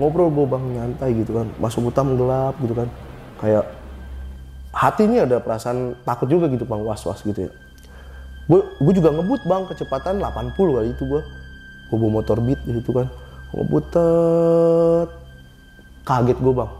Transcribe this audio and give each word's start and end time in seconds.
ngobrol 0.00 0.32
gue 0.32 0.46
bang 0.48 0.64
nyantai 0.80 1.10
gitu 1.12 1.36
kan. 1.36 1.46
Masuk 1.60 1.92
hutan 1.92 2.16
gelap 2.16 2.56
gitu 2.64 2.72
kan. 2.72 2.88
Kayak 3.36 3.68
hati 4.72 5.04
ini 5.04 5.20
ada 5.20 5.36
perasaan 5.44 6.00
takut 6.08 6.32
juga 6.32 6.48
gitu 6.48 6.64
bang 6.64 6.80
was 6.80 7.04
was 7.04 7.20
gitu 7.20 7.46
ya. 7.46 7.52
Gue 8.48 8.64
gue 8.80 8.92
juga 8.96 9.12
ngebut 9.12 9.44
bang 9.44 9.62
kecepatan 9.68 10.24
80 10.24 10.56
kali 10.56 10.88
itu 10.96 11.04
gue 11.04 11.22
gue 11.92 11.96
bawa 12.00 12.12
motor 12.24 12.40
beat 12.40 12.60
gitu 12.64 12.96
kan. 12.96 13.06
Ngebut 13.52 13.84
tet. 13.92 15.08
kaget 16.08 16.38
gue 16.40 16.54
bang. 16.56 16.70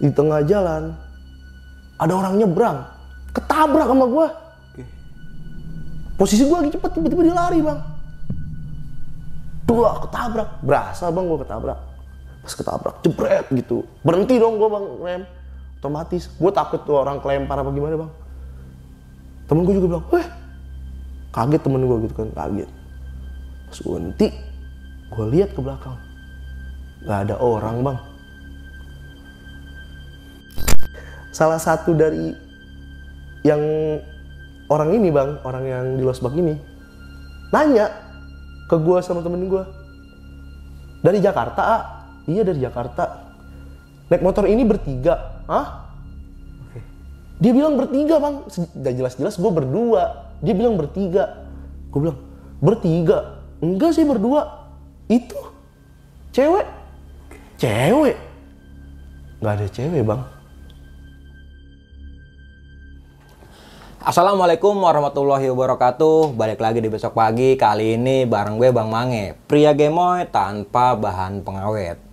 Di 0.00 0.10
tengah 0.10 0.40
jalan 0.48 0.82
ada 2.00 2.12
orang 2.16 2.34
nyebrang. 2.40 2.78
Ketabrak 3.36 3.92
sama 3.92 4.06
gue 4.08 4.26
posisi 6.16 6.48
gue 6.48 6.56
lagi 6.56 6.72
cepet 6.72 6.90
tiba-tiba 6.96 7.22
dia 7.28 7.36
lari 7.36 7.60
bang. 7.60 7.78
Dua 9.68 10.00
ketabrak. 10.00 10.64
Berasa 10.64 11.12
bang 11.12 11.24
gue 11.28 11.38
ketabrak 11.44 11.85
pas 12.46 12.54
ketabrak 12.54 13.02
jebret 13.02 13.46
gitu. 13.50 13.82
Berhenti 14.06 14.38
dong 14.38 14.62
gue 14.62 14.68
bang 14.70 14.86
rem. 15.02 15.22
Otomatis 15.82 16.30
gue 16.30 16.50
takut 16.54 16.78
tuh 16.86 17.02
orang 17.02 17.18
kelempar 17.18 17.58
apa 17.58 17.74
gimana 17.74 18.06
bang. 18.06 18.12
Temen 19.50 19.66
gue 19.66 19.74
juga 19.74 19.88
bilang 19.90 20.06
weh. 20.14 20.26
Kaget 21.34 21.60
temen 21.66 21.82
gue 21.82 21.96
gitu 22.06 22.14
kan 22.14 22.30
kaget. 22.30 22.70
Pas 23.66 23.78
gue 23.82 23.90
berhenti 23.90 24.28
gue 25.10 25.24
lihat 25.34 25.50
ke 25.58 25.60
belakang. 25.60 25.98
Nggak 27.02 27.18
ada 27.26 27.34
orang 27.42 27.76
bang. 27.82 27.98
Salah 31.34 31.58
satu 31.58 31.98
dari 31.98 32.30
yang 33.42 33.62
orang 34.70 34.94
ini 34.94 35.10
bang 35.10 35.42
orang 35.42 35.64
yang 35.66 35.84
di 35.98 36.02
losbak 36.06 36.34
ini 36.38 36.54
nanya 37.50 37.90
ke 38.70 38.78
gue 38.78 38.98
sama 39.02 39.22
temen 39.22 39.46
gue 39.46 39.62
dari 41.02 41.22
Jakarta 41.22 41.95
iya 42.26 42.42
dari 42.46 42.60
Jakarta. 42.62 43.34
Naik 44.06 44.22
motor 44.22 44.46
ini 44.46 44.62
bertiga. 44.62 45.42
Ah 45.50 45.86
dia 47.36 47.52
bilang 47.52 47.76
bertiga 47.76 48.16
bang. 48.16 48.34
Sudah 48.48 48.92
jelas-jelas 48.92 49.36
gue 49.36 49.52
berdua. 49.52 50.32
Dia 50.40 50.54
bilang 50.56 50.80
bertiga. 50.80 51.44
Gue 51.92 52.08
bilang 52.08 52.18
bertiga? 52.60 53.44
Enggak 53.60 53.92
sih 53.92 54.08
berdua. 54.08 54.72
Itu 55.08 55.36
cewek. 56.32 56.64
Cewek? 57.60 58.16
Nggak 59.40 59.52
ada 59.52 59.66
cewek 59.68 60.02
bang. 60.04 60.22
Assalamualaikum 64.06 64.72
warahmatullahi 64.78 65.50
wabarakatuh. 65.50 66.32
Balik 66.38 66.62
lagi 66.62 66.78
di 66.78 66.88
besok 66.88 67.18
pagi. 67.18 67.58
Kali 67.58 67.98
ini 67.98 68.22
bareng 68.22 68.56
gue 68.56 68.70
Bang 68.70 68.88
Mange. 68.88 69.34
Pria 69.50 69.74
gemoy 69.74 70.24
tanpa 70.30 70.94
bahan 70.94 71.42
pengawet 71.42 72.05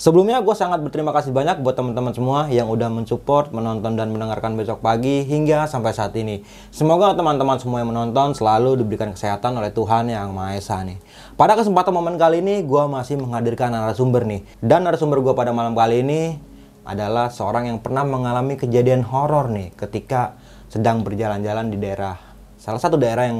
Sebelumnya 0.00 0.40
gue 0.40 0.56
sangat 0.56 0.80
berterima 0.80 1.12
kasih 1.12 1.28
banyak 1.28 1.60
buat 1.60 1.76
teman-teman 1.76 2.16
semua 2.16 2.48
yang 2.48 2.72
udah 2.72 2.88
mensupport, 2.88 3.52
menonton 3.52 4.00
dan 4.00 4.08
mendengarkan 4.08 4.56
besok 4.56 4.80
pagi 4.80 5.28
hingga 5.28 5.68
sampai 5.68 5.92
saat 5.92 6.16
ini. 6.16 6.40
Semoga 6.72 7.12
teman-teman 7.12 7.60
semua 7.60 7.84
yang 7.84 7.92
menonton 7.92 8.32
selalu 8.32 8.80
diberikan 8.80 9.12
kesehatan 9.12 9.60
oleh 9.60 9.68
Tuhan 9.68 10.08
yang 10.08 10.32
Maha 10.32 10.56
Esa 10.56 10.80
nih. 10.88 10.96
Pada 11.36 11.52
kesempatan 11.52 11.92
momen 11.92 12.16
kali 12.16 12.40
ini 12.40 12.64
gue 12.64 12.80
masih 12.88 13.20
menghadirkan 13.20 13.76
narasumber 13.76 14.24
nih. 14.24 14.40
Dan 14.64 14.88
narasumber 14.88 15.20
gue 15.20 15.36
pada 15.36 15.52
malam 15.52 15.76
kali 15.76 16.00
ini 16.00 16.40
adalah 16.88 17.28
seorang 17.28 17.68
yang 17.68 17.84
pernah 17.84 18.00
mengalami 18.00 18.56
kejadian 18.56 19.04
horor 19.04 19.52
nih 19.52 19.76
ketika 19.76 20.40
sedang 20.72 21.04
berjalan-jalan 21.04 21.68
di 21.68 21.76
daerah 21.76 22.16
salah 22.56 22.80
satu 22.80 22.96
daerah 22.96 23.28
yang 23.28 23.36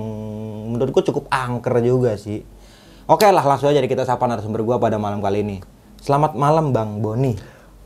menurutku 0.76 1.00
cukup 1.08 1.24
angker 1.32 1.80
juga 1.80 2.20
sih. 2.20 2.44
Oke 3.08 3.24
lah 3.32 3.48
langsung 3.48 3.72
aja 3.72 3.80
kita 3.80 4.04
sapa 4.04 4.28
narasumber 4.28 4.60
gua 4.60 4.76
pada 4.76 5.00
malam 5.00 5.24
kali 5.24 5.40
ini. 5.40 5.79
Selamat 6.00 6.32
malam 6.34 6.72
Bang 6.72 7.00
Boni. 7.00 7.36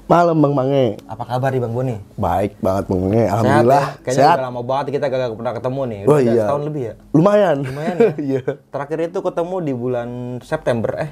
malam 0.04 0.36
bang 0.36 0.52
Mange 0.52 0.84
Apa 1.08 1.24
kabar 1.24 1.48
nih 1.48 1.58
Bang 1.58 1.72
Boni? 1.72 1.96
baik 2.14 2.60
banget 2.60 2.84
bang 2.86 3.00
Mange 3.00 3.16
Sehat 3.16 3.32
alhamdulillah 3.34 3.80
ya? 3.80 3.96
Kayaknya 3.96 4.18
sehat 4.20 4.36
udah 4.36 4.44
lama 4.44 4.60
banget 4.62 4.86
kita 4.92 5.04
gak 5.08 5.32
pernah 5.32 5.54
ketemu 5.54 5.80
nih. 5.82 6.00
Oh, 6.00 6.10
Udah 6.10 6.20
iya. 6.20 6.32
setahun 6.38 6.62
lebih 6.62 6.82
ya? 6.84 6.94
lumayan 7.10 7.56
Lumayan 7.64 7.96
ya? 7.96 8.12
Iya. 8.30 8.42
Terakhir 8.68 8.98
itu 9.02 9.18
ketemu 9.18 9.56
di 9.58 9.72
bulan 9.74 10.08
September 10.40 10.92
eh. 11.00 11.10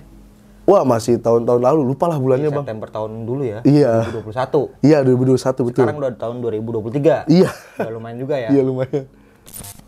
wah 0.62 0.86
masih 0.86 1.18
tahun-tahun 1.18 1.58
lalu 1.58 1.80
lupa 1.84 2.06
lah 2.06 2.18
bulannya 2.20 2.46
bang 2.46 2.62
September 2.62 2.88
tahun 2.92 3.10
dulu 3.24 3.42
ya. 3.42 3.58
Iya. 3.64 3.92
2021. 4.22 4.86
iya 4.86 4.98
2021 5.00 5.66
betul 5.66 5.82
Sekarang 5.82 5.98
udah 5.98 6.12
tahun 6.14 6.36
2023. 6.38 7.32
iya 7.32 7.50
Udah 7.80 7.90
lumayan 7.90 8.16
juga 8.16 8.34
ya. 8.36 8.48
iya 8.52 8.62
lumayan 8.62 9.04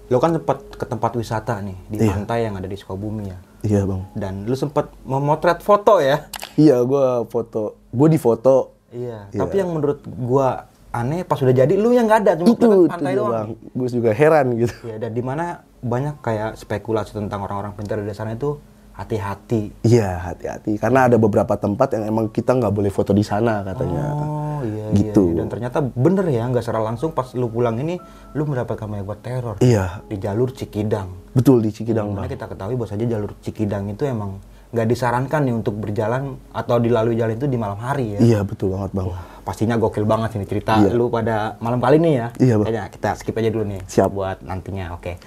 Lo 0.07 0.19
kan 0.19 0.33
sempat 0.33 0.59
ke 0.71 0.85
tempat 0.85 1.13
wisata 1.15 1.59
nih 1.59 1.77
di 1.87 1.97
Iya. 1.99 2.13
pantai 2.13 2.39
yang 2.43 2.55
ada 2.55 2.67
di 2.67 2.75
Sukabumi 2.75 3.25
ya. 3.27 3.39
iya 3.63 3.81
bang 3.83 4.03
Dan 4.13 4.45
lu 4.45 4.53
sempat 4.55 4.93
memotret 5.03 5.59
foto 5.59 5.97
ya. 5.99 6.29
iya 6.55 6.79
gua 6.81 7.25
foto 7.25 7.81
gua 7.89 8.07
di 8.07 8.17
foto 8.17 8.77
Iya. 8.91 9.27
Tapi 9.29 9.55
yang 9.57 9.71
menurut 9.71 9.99
gua 10.05 10.69
aneh 10.91 11.23
pas 11.23 11.35
udah 11.37 11.51
jadi 11.53 11.75
lu 11.75 11.91
yang 11.91 12.05
nggak 12.05 12.21
ada 12.23 12.33
cuma 12.37 12.47
itu 12.47 12.55
itu 12.55 12.87
pantai 12.87 13.13
dia, 13.13 13.19
doang. 13.19 13.33
bang 13.35 13.49
gue 13.75 13.89
juga 13.91 14.11
heran 14.13 14.47
gitu 14.55 14.75
Iya, 14.85 14.97
dan 14.99 15.11
di 15.11 15.21
mana 15.21 15.45
banyak 15.81 16.15
kayak 16.21 16.55
spekulasi 16.55 17.11
tentang 17.13 17.43
orang-orang 17.43 17.75
pintar 17.75 17.99
di 17.99 18.15
sana 18.15 18.31
itu 18.31 18.63
hati-hati. 18.95 19.75
iya 19.83 20.23
hati-hati 20.23 20.79
karena 20.79 21.11
ada 21.11 21.19
beberapa 21.19 21.55
tempat 21.55 21.99
yang 21.99 22.07
emang 22.09 22.31
kita 22.31 22.55
nggak 22.55 22.71
boleh 22.71 22.89
foto 22.89 23.11
di 23.11 23.27
sana 23.27 23.67
katanya 23.67 24.05
Oh 24.15 24.63
iya, 24.63 24.87
Gitu. 24.95 25.35
iya. 25.35 25.43
Dan 25.43 25.51
ternyata 25.51 25.83
bener 25.83 26.25
ya, 26.31 26.47
nggak 26.47 26.63
secara 26.63 26.81
langsung 26.81 27.11
pas 27.11 27.27
lu 27.35 27.51
pulang 27.51 27.75
ini, 27.77 27.99
lu 28.33 28.47
mendapatkan 28.47 28.87
buat 29.03 29.21
teror 29.21 29.59
iya 29.61 30.01
di 30.07 30.17
jalur 30.17 30.55
Cikidang. 30.55 31.35
betul 31.35 31.59
di 31.59 31.69
Cikidang 31.69 32.15
Karena 32.15 32.25
bang 32.25 32.33
kita 32.33 32.47
ketahui 32.49 32.75
bahwa 32.79 32.89
saja 32.89 33.05
jalur 33.05 33.31
Cikidang 33.43 33.85
itu 33.91 34.07
emang 34.07 34.39
nggak 34.75 34.87
disarankan 34.91 35.47
nih 35.47 35.55
untuk 35.55 35.79
berjalan 35.79 36.35
atau 36.51 36.83
dilalui 36.83 37.15
jalan 37.15 37.39
itu 37.39 37.47
di 37.47 37.55
malam 37.55 37.79
hari 37.79 38.19
ya. 38.19 38.21
iya 38.21 38.41
betul 38.43 38.75
banget 38.75 38.91
bang 38.91 39.09
Pastinya 39.45 39.77
gokil 39.77 40.09
banget 40.09 40.41
ini 40.41 40.49
cerita 40.49 40.81
Iya. 40.81 40.97
lu 40.97 41.13
pada 41.13 41.61
malam 41.61 41.77
kali 41.77 42.01
ini 42.01 42.17
ya. 42.17 42.33
Iya, 42.41 42.57
Bang. 42.57 42.65
Kayaknya 42.65 42.85
kita 42.89 43.09
skip 43.21 43.37
aja 43.37 43.53
dulu 43.53 43.65
nih. 43.69 43.81
Siap. 43.85 44.09
Buat 44.09 44.41
nantinya, 44.41 44.97
oke. 44.97 45.21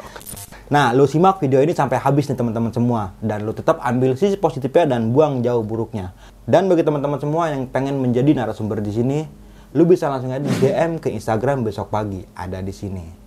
Nah, 0.74 0.90
lu 0.97 1.06
simak 1.06 1.38
video 1.38 1.62
ini 1.62 1.78
sampai 1.78 2.02
habis 2.02 2.25
nih 2.25 2.34
teman-teman 2.34 2.74
semua. 2.74 3.13
Dan 3.22 3.46
lu 3.46 3.53
tetap 3.53 3.78
ambil 3.78 4.18
sisi 4.18 4.34
positifnya 4.34 4.97
dan 4.97 5.13
buang 5.13 5.46
jauh 5.46 5.62
buruknya. 5.62 6.18
Dan 6.50 6.66
bagi 6.66 6.81
teman-teman 6.81 7.22
semua 7.22 7.53
yang 7.53 7.69
pengen 7.69 8.02
menjadi 8.02 8.34
narasumber 8.34 8.81
di 8.81 8.90
sini, 8.90 9.19
lu 9.78 9.85
bisa 9.85 10.09
langsung 10.09 10.34
aja 10.34 10.41
di 10.41 10.50
DM 10.50 10.97
ke 10.97 11.14
Instagram 11.14 11.62
besok 11.62 11.94
pagi. 11.94 12.25
Ada 12.34 12.66
di 12.66 12.74
sini. 12.74 13.26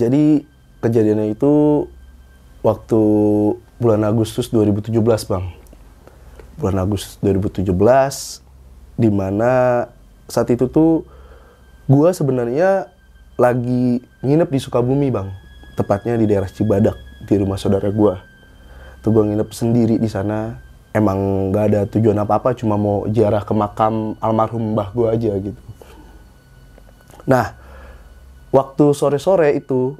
Jadi 0.00 0.48
kejadiannya 0.80 1.36
itu 1.36 1.84
waktu 2.64 3.02
bulan 3.76 4.00
Agustus 4.08 4.48
2017 4.48 4.96
bang. 5.28 5.44
Bulan 6.56 6.80
Agustus 6.80 7.20
2017 7.20 7.68
di 8.96 9.12
mana 9.12 9.84
saat 10.24 10.48
itu 10.48 10.72
tuh 10.72 11.04
gua 11.84 12.16
sebenarnya 12.16 12.88
lagi 13.36 14.00
nginep 14.24 14.48
di 14.48 14.60
Sukabumi 14.60 15.12
bang. 15.12 15.28
Tepatnya 15.76 16.16
di 16.16 16.24
daerah 16.24 16.48
Cibadak 16.48 16.96
di 17.28 17.36
rumah 17.36 17.60
saudara 17.60 17.92
gua. 17.92 18.24
Tuh 19.04 19.12
gua 19.12 19.28
nginep 19.28 19.48
sendiri 19.52 20.00
di 20.00 20.08
sana. 20.08 20.56
Emang 20.90 21.52
gak 21.54 21.64
ada 21.70 21.80
tujuan 21.86 22.18
apa-apa, 22.18 22.50
cuma 22.58 22.74
mau 22.74 23.06
ziarah 23.06 23.46
ke 23.46 23.54
makam 23.54 24.18
almarhum 24.18 24.74
mbah 24.74 24.90
gua 24.90 25.14
aja 25.14 25.30
gitu. 25.38 25.62
Nah, 27.30 27.59
waktu 28.50 28.84
sore-sore 28.94 29.54
itu 29.54 29.94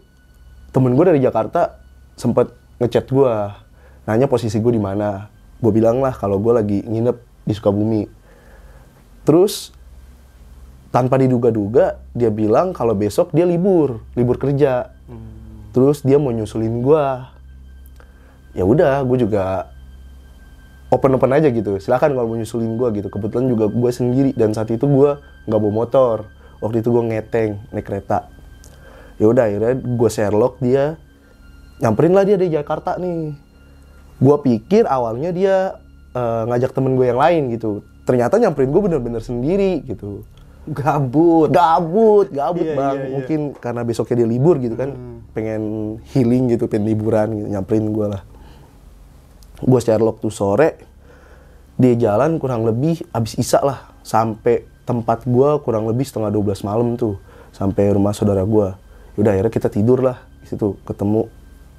temen 0.71 0.95
gue 0.95 1.05
dari 1.07 1.21
Jakarta 1.23 1.79
sempet 2.15 2.51
ngechat 2.83 3.07
gue 3.11 3.33
nanya 4.07 4.27
posisi 4.27 4.59
gue 4.59 4.75
di 4.75 4.83
mana. 4.83 5.31
Gue 5.61 5.71
bilang 5.75 6.03
lah 6.03 6.15
kalau 6.15 6.41
gue 6.43 6.53
lagi 6.55 6.79
nginep 6.83 7.17
di 7.47 7.53
Sukabumi. 7.55 8.03
Terus 9.23 9.71
tanpa 10.91 11.23
diduga-duga 11.23 12.03
dia 12.11 12.35
bilang 12.35 12.75
kalau 12.75 12.99
besok 12.99 13.31
dia 13.31 13.47
libur 13.47 14.03
libur 14.19 14.37
kerja. 14.41 14.91
Terus 15.71 16.03
dia 16.03 16.19
mau 16.19 16.35
nyusulin 16.35 16.83
gue 16.83 17.05
ya 18.51 18.67
udah 18.67 19.07
gue 19.07 19.19
juga 19.23 19.71
open 20.91 21.15
open 21.15 21.31
aja 21.31 21.47
gitu. 21.55 21.79
Silakan 21.79 22.19
kalau 22.19 22.27
mau 22.35 22.39
nyusulin 22.39 22.75
gue 22.75 22.89
gitu. 22.99 23.09
Kebetulan 23.13 23.47
juga 23.47 23.71
gue 23.71 23.91
sendiri 23.95 24.31
dan 24.35 24.51
saat 24.51 24.75
itu 24.75 24.91
gue 24.91 25.11
nggak 25.47 25.61
bawa 25.61 25.75
motor. 25.87 26.17
Waktu 26.59 26.83
itu 26.83 26.89
gue 26.91 27.05
ngeteng 27.15 27.51
naik 27.71 27.87
kereta 27.87 28.40
ya 29.21 29.27
udah 29.29 29.45
akhirnya 29.45 29.75
gue 29.77 30.11
Sherlock 30.11 30.57
dia 30.65 30.97
nyamperin 31.85 32.17
lah 32.17 32.25
dia 32.25 32.41
di 32.41 32.49
Jakarta 32.49 32.97
nih. 32.97 33.37
Gue 34.21 34.37
pikir 34.41 34.89
awalnya 34.89 35.31
dia 35.33 35.57
eh, 36.17 36.43
ngajak 36.49 36.73
temen 36.73 36.97
gue 36.97 37.07
yang 37.09 37.21
lain 37.21 37.53
gitu. 37.53 37.85
Ternyata 38.09 38.41
nyamperin 38.41 38.73
gue 38.73 38.81
bener-bener 38.81 39.21
sendiri 39.21 39.85
gitu. 39.85 40.25
Gabut. 40.71 41.49
gabut 41.49 42.29
gabut 42.29 42.69
Iya, 42.69 42.77
bang 42.77 42.97
iya, 43.01 43.05
iya. 43.09 43.13
mungkin 43.17 43.41
karena 43.57 43.81
besoknya 43.81 44.25
dia 44.25 44.29
libur 44.29 44.57
gitu 44.61 44.77
kan. 44.77 44.93
Pengen 45.37 45.63
healing 46.13 46.57
gitu 46.57 46.65
pengen 46.69 46.89
liburan 46.89 47.29
gitu. 47.37 47.49
Nyamperin 47.53 47.93
gue 47.93 48.07
lah. 48.09 48.23
Gue 49.61 49.81
Sherlock 49.85 50.25
tuh 50.25 50.33
sore 50.33 50.89
dia 51.81 51.97
jalan 51.97 52.37
kurang 52.41 52.65
lebih 52.65 53.05
abis 53.13 53.37
isa 53.37 53.61
lah. 53.61 53.93
Sampai 54.05 54.65
tempat 54.89 55.29
gue 55.29 55.49
kurang 55.65 55.89
lebih 55.89 56.09
setengah 56.09 56.33
12 56.33 56.65
malam 56.65 56.89
tuh. 56.97 57.21
Sampai 57.53 57.93
rumah 57.93 58.13
saudara 58.13 58.45
gue 58.45 58.90
udah 59.21 59.37
akhirnya 59.37 59.53
kita 59.53 59.69
tidur 59.69 60.01
lah 60.01 60.17
di 60.41 60.47
situ 60.49 60.81
ketemu 60.89 61.29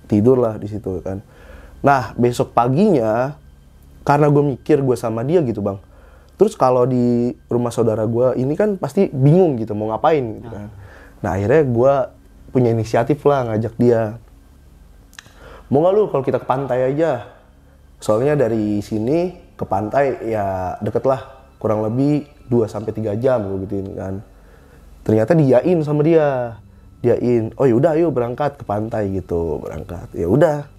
tidur 0.05 0.37
lah 0.37 0.61
di 0.61 0.69
situ 0.69 1.01
kan. 1.01 1.25
Nah 1.81 2.13
besok 2.13 2.53
paginya 2.53 3.33
karena 4.05 4.29
gue 4.29 4.43
mikir 4.57 4.85
gue 4.85 4.97
sama 4.97 5.25
dia 5.25 5.41
gitu 5.41 5.65
bang. 5.65 5.81
Terus 6.37 6.53
kalau 6.57 6.85
di 6.85 7.33
rumah 7.49 7.73
saudara 7.73 8.05
gue 8.05 8.37
ini 8.37 8.53
kan 8.57 8.77
pasti 8.77 9.09
bingung 9.09 9.57
gitu 9.57 9.73
mau 9.73 9.89
ngapain 9.93 10.21
gitu 10.41 10.49
kan. 10.49 10.69
Nah. 11.21 11.37
Akhirnya 11.37 11.61
gue 11.65 11.93
punya 12.49 12.69
inisiatif 12.73 13.21
lah 13.25 13.49
ngajak 13.49 13.73
dia. 13.77 14.17
Mau 15.69 15.85
nggak 15.85 15.93
lu 15.93 16.03
kalau 16.09 16.23
kita 16.25 16.41
ke 16.41 16.47
pantai 16.49 16.93
aja? 16.93 17.29
Soalnya 18.01 18.33
dari 18.33 18.81
sini 18.81 19.37
ke 19.53 19.63
pantai 19.65 20.33
ya 20.33 20.77
deket 20.81 21.05
lah 21.05 21.21
kurang 21.61 21.85
lebih 21.85 22.25
2 22.49 22.65
sampai 22.65 22.91
tiga 22.91 23.13
jam 23.13 23.45
gue 23.45 23.69
gituin 23.69 23.93
kan. 23.93 24.13
Ternyata 25.05 25.37
diain 25.37 25.77
sama 25.85 26.01
dia 26.01 26.57
diain 27.01 27.49
oh 27.57 27.65
yaudah 27.65 27.97
ayo 27.97 28.13
berangkat 28.13 28.61
ke 28.61 28.63
pantai 28.63 29.09
gitu 29.13 29.61
berangkat. 29.61 30.07
Ya 30.13 30.29
udah. 30.29 30.69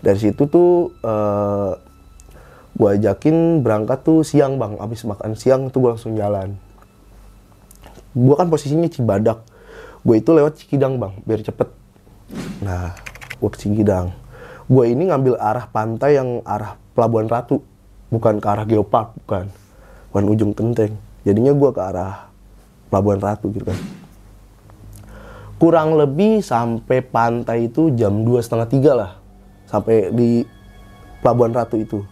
Dari 0.00 0.18
situ 0.18 0.48
tuh 0.48 0.92
eh, 1.04 1.72
gue 2.76 2.88
ajakin 3.00 3.60
berangkat 3.60 4.04
tuh 4.04 4.24
siang 4.24 4.56
bang. 4.56 4.80
Abis 4.80 5.04
makan 5.04 5.36
siang 5.36 5.68
tuh 5.68 5.84
gue 5.84 5.90
langsung 5.96 6.16
jalan. 6.16 6.56
Gue 8.16 8.34
kan 8.34 8.48
posisinya 8.48 8.88
Cibadak. 8.88 9.44
Gue 10.00 10.24
itu 10.24 10.32
lewat 10.32 10.56
Cikidang 10.60 10.96
bang 10.96 11.12
biar 11.28 11.44
cepet. 11.44 11.68
Nah 12.64 12.96
gue 13.36 13.50
ke 13.52 13.58
Cikidang. 13.60 14.16
Gue 14.66 14.90
ini 14.90 15.12
ngambil 15.12 15.38
arah 15.38 15.68
pantai 15.68 16.18
yang 16.18 16.42
arah 16.42 16.80
Pelabuhan 16.96 17.28
Ratu 17.28 17.60
bukan 18.08 18.40
ke 18.40 18.46
arah 18.48 18.64
Geopark 18.64 19.14
bukan. 19.22 19.52
Bukan 20.10 20.24
ujung 20.32 20.52
Kenteng 20.56 20.96
jadinya 21.26 21.50
gue 21.50 21.70
ke 21.74 21.82
arah 21.82 22.30
Pelabuhan 22.88 23.18
Ratu 23.18 23.50
gitu 23.50 23.66
kan 23.66 24.05
kurang 25.56 25.96
lebih 25.96 26.44
sampai 26.44 27.00
pantai 27.00 27.68
itu 27.72 27.92
jam 27.96 28.24
dua 28.24 28.44
setengah 28.44 28.68
tiga 28.68 28.92
lah. 28.92 29.10
Sampai 29.66 30.12
di 30.12 30.44
Pelabuhan 31.24 31.56
Ratu 31.56 31.80
itu. 31.80 32.04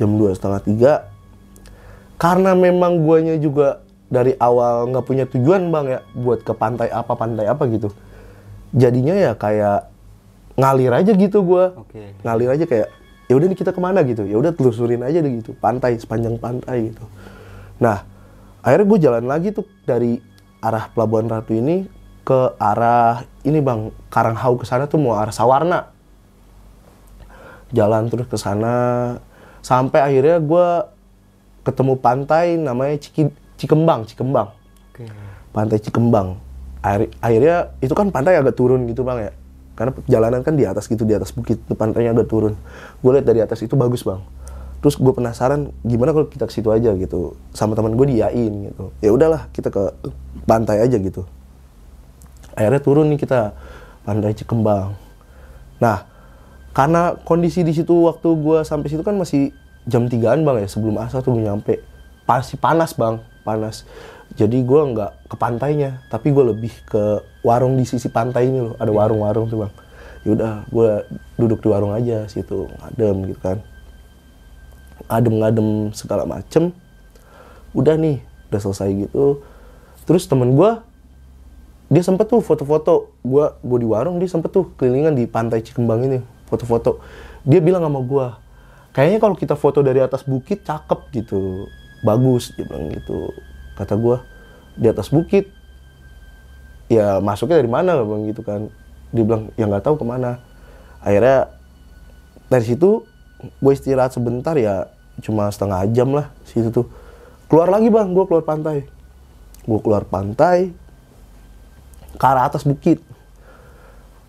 Jam 0.00 0.16
dua 0.16 0.32
setengah 0.32 0.60
tiga. 0.64 0.92
Karena 2.20 2.56
memang 2.56 3.04
guanya 3.04 3.36
juga 3.36 3.84
dari 4.10 4.34
awal 4.36 4.90
nggak 4.90 5.06
punya 5.06 5.24
tujuan 5.30 5.70
bang 5.70 5.86
ya 5.86 6.00
buat 6.18 6.42
ke 6.42 6.52
pantai 6.56 6.88
apa 6.90 7.12
pantai 7.14 7.46
apa 7.46 7.68
gitu. 7.70 7.92
Jadinya 8.74 9.14
ya 9.14 9.32
kayak 9.36 9.88
ngalir 10.58 10.92
aja 10.92 11.12
gitu 11.14 11.44
gua. 11.44 11.78
Oke. 11.78 12.16
ngalir 12.24 12.50
aja 12.52 12.64
kayak 12.66 12.88
ya 13.30 13.34
udah 13.38 13.46
nih 13.46 13.58
kita 13.60 13.70
ke 13.70 13.80
mana? 13.80 14.02
gitu. 14.02 14.26
Ya 14.26 14.36
udah 14.40 14.52
telusurin 14.56 15.04
aja 15.04 15.22
deh 15.22 15.32
gitu. 15.38 15.54
Pantai 15.56 16.00
sepanjang 16.00 16.40
pantai 16.40 16.90
gitu. 16.90 17.04
Nah 17.78 18.02
akhirnya 18.60 18.86
gue 18.88 18.98
jalan 19.00 19.24
lagi 19.24 19.48
tuh 19.56 19.64
dari 19.88 20.20
arah 20.60 20.92
Pelabuhan 20.92 21.28
Ratu 21.28 21.56
ini 21.56 21.99
ke 22.24 22.54
arah 22.56 23.24
ini 23.42 23.58
bang. 23.58 23.90
Karanghau 24.12 24.60
ke 24.60 24.64
sana 24.68 24.86
tuh 24.86 25.00
mau 25.00 25.16
arah 25.16 25.32
Sawarna. 25.34 25.90
Jalan 27.70 28.10
terus 28.10 28.26
ke 28.26 28.36
sana. 28.36 28.74
Sampai 29.60 30.00
akhirnya 30.00 30.40
gue 30.40 30.66
ketemu 31.62 31.94
pantai 32.00 32.56
namanya 32.56 32.96
Ciki, 32.96 33.28
Cikembang 33.60 34.08
Cikembang. 34.08 34.48
Oke. 34.90 35.04
pantai 35.50 35.78
Cikembang. 35.82 36.38
Akhir- 36.80 37.12
akhirnya 37.20 37.74
itu 37.84 37.92
kan 37.92 38.08
pantai 38.08 38.40
agak 38.40 38.56
turun 38.56 38.88
gitu 38.88 39.04
bang 39.04 39.30
ya. 39.30 39.32
Karena 39.76 39.92
jalanan 40.08 40.40
kan 40.44 40.56
di 40.56 40.64
atas 40.64 40.88
gitu 40.88 41.04
di 41.04 41.12
atas 41.12 41.32
bukit. 41.32 41.60
Pantainya 41.76 42.12
agak 42.16 42.28
turun. 42.28 42.56
Gue 43.04 43.10
lihat 43.16 43.26
dari 43.26 43.40
atas 43.44 43.60
itu 43.64 43.76
bagus 43.76 44.04
bang. 44.04 44.20
Terus 44.80 44.96
gue 44.96 45.12
penasaran 45.12 45.68
gimana 45.84 46.16
kalau 46.16 46.24
kita 46.24 46.48
ke 46.48 46.52
situ 46.56 46.72
aja 46.72 46.96
gitu. 46.96 47.36
Sama 47.52 47.76
teman 47.76 47.92
gue 47.96 48.06
diain 48.08 48.52
gitu. 48.72 48.92
Ya 49.04 49.12
udahlah 49.12 49.52
kita 49.52 49.68
ke 49.68 49.92
pantai 50.48 50.80
aja 50.80 50.96
gitu 50.96 51.28
akhirnya 52.56 52.80
turun 52.82 53.10
nih 53.12 53.20
kita 53.20 53.54
pantai 54.06 54.34
Cikembang 54.34 54.94
nah 55.80 56.10
karena 56.70 57.18
kondisi 57.26 57.66
di 57.66 57.74
situ 57.74 58.06
waktu 58.06 58.28
gue 58.38 58.62
sampai 58.62 58.86
situ 58.86 59.02
kan 59.02 59.18
masih 59.18 59.50
jam 59.90 60.06
3an 60.06 60.46
bang 60.46 60.56
ya 60.62 60.68
sebelum 60.70 61.02
asar 61.02 61.24
tuh 61.24 61.34
nyampe. 61.34 61.82
Pasti 62.28 62.54
panas 62.54 62.94
bang 62.94 63.18
panas. 63.42 63.82
Jadi 64.38 64.62
gue 64.62 64.80
nggak 64.94 65.26
ke 65.26 65.36
pantainya 65.36 65.98
tapi 66.06 66.30
gue 66.30 66.44
lebih 66.54 66.70
ke 66.86 67.24
warung 67.42 67.74
di 67.74 67.82
sisi 67.82 68.06
pantai 68.06 68.46
ini 68.46 68.62
loh. 68.62 68.74
Ada 68.78 68.92
warung-warung 68.94 69.50
tuh 69.50 69.66
bang. 69.66 69.72
Yaudah 70.22 70.68
gue 70.70 70.90
duduk 71.40 71.58
di 71.64 71.68
warung 71.72 71.90
aja 71.96 72.28
situ 72.30 72.70
ngadem 72.78 73.34
gitu 73.34 73.40
kan. 73.42 73.58
Adem-ngadem 75.10 75.90
segala 75.90 76.22
macem. 76.22 76.70
Udah 77.74 77.98
nih 77.98 78.22
udah 78.52 78.60
selesai 78.62 78.94
gitu. 78.94 79.42
Terus 80.06 80.30
temen 80.30 80.54
gue 80.54 80.70
dia 81.90 82.02
sempet 82.06 82.30
tuh 82.30 82.38
foto-foto 82.38 83.18
gua 83.26 83.58
gua 83.66 83.78
di 83.82 83.88
warung 83.90 84.22
dia 84.22 84.30
sempet 84.30 84.54
tuh 84.54 84.70
kelilingan 84.78 85.18
di 85.18 85.26
pantai 85.26 85.58
Cikembang 85.58 86.06
ini 86.06 86.22
foto-foto. 86.46 87.02
Dia 87.42 87.58
bilang 87.58 87.82
sama 87.82 87.98
gua 87.98 88.38
kayaknya 88.94 89.18
kalau 89.18 89.34
kita 89.34 89.58
foto 89.58 89.82
dari 89.82 89.98
atas 89.98 90.22
bukit 90.22 90.62
cakep 90.62 91.10
gitu. 91.10 91.66
Bagus 92.06 92.54
dia 92.54 92.62
bilang 92.62 92.94
gitu. 92.94 93.34
Kata 93.74 93.98
gua 93.98 94.22
di 94.78 94.86
atas 94.86 95.10
bukit. 95.10 95.50
Ya 96.86 97.18
masuknya 97.18 97.58
dari 97.58 97.70
mana? 97.70 97.98
bang 98.06 98.22
gitu 98.30 98.46
kan. 98.46 98.70
Dia 99.10 99.26
bilang 99.26 99.50
ya 99.58 99.66
nggak 99.66 99.82
tahu 99.82 99.98
ke 99.98 100.06
mana. 100.06 100.38
Akhirnya 101.02 101.50
dari 102.46 102.64
situ 102.66 103.02
gue 103.40 103.72
istirahat 103.72 104.12
sebentar 104.12 104.52
ya 104.54 104.90
cuma 105.24 105.48
setengah 105.50 105.90
jam 105.90 106.14
lah 106.14 106.30
situ 106.46 106.70
tuh. 106.70 106.86
Keluar 107.50 107.66
lagi 107.66 107.90
bang 107.90 108.14
gue 108.14 108.24
keluar 108.30 108.46
pantai. 108.46 108.86
Gue 109.66 109.78
keluar 109.82 110.06
pantai 110.06 110.70
ke 112.20 112.24
arah 112.28 112.44
atas 112.44 112.68
bukit. 112.68 113.00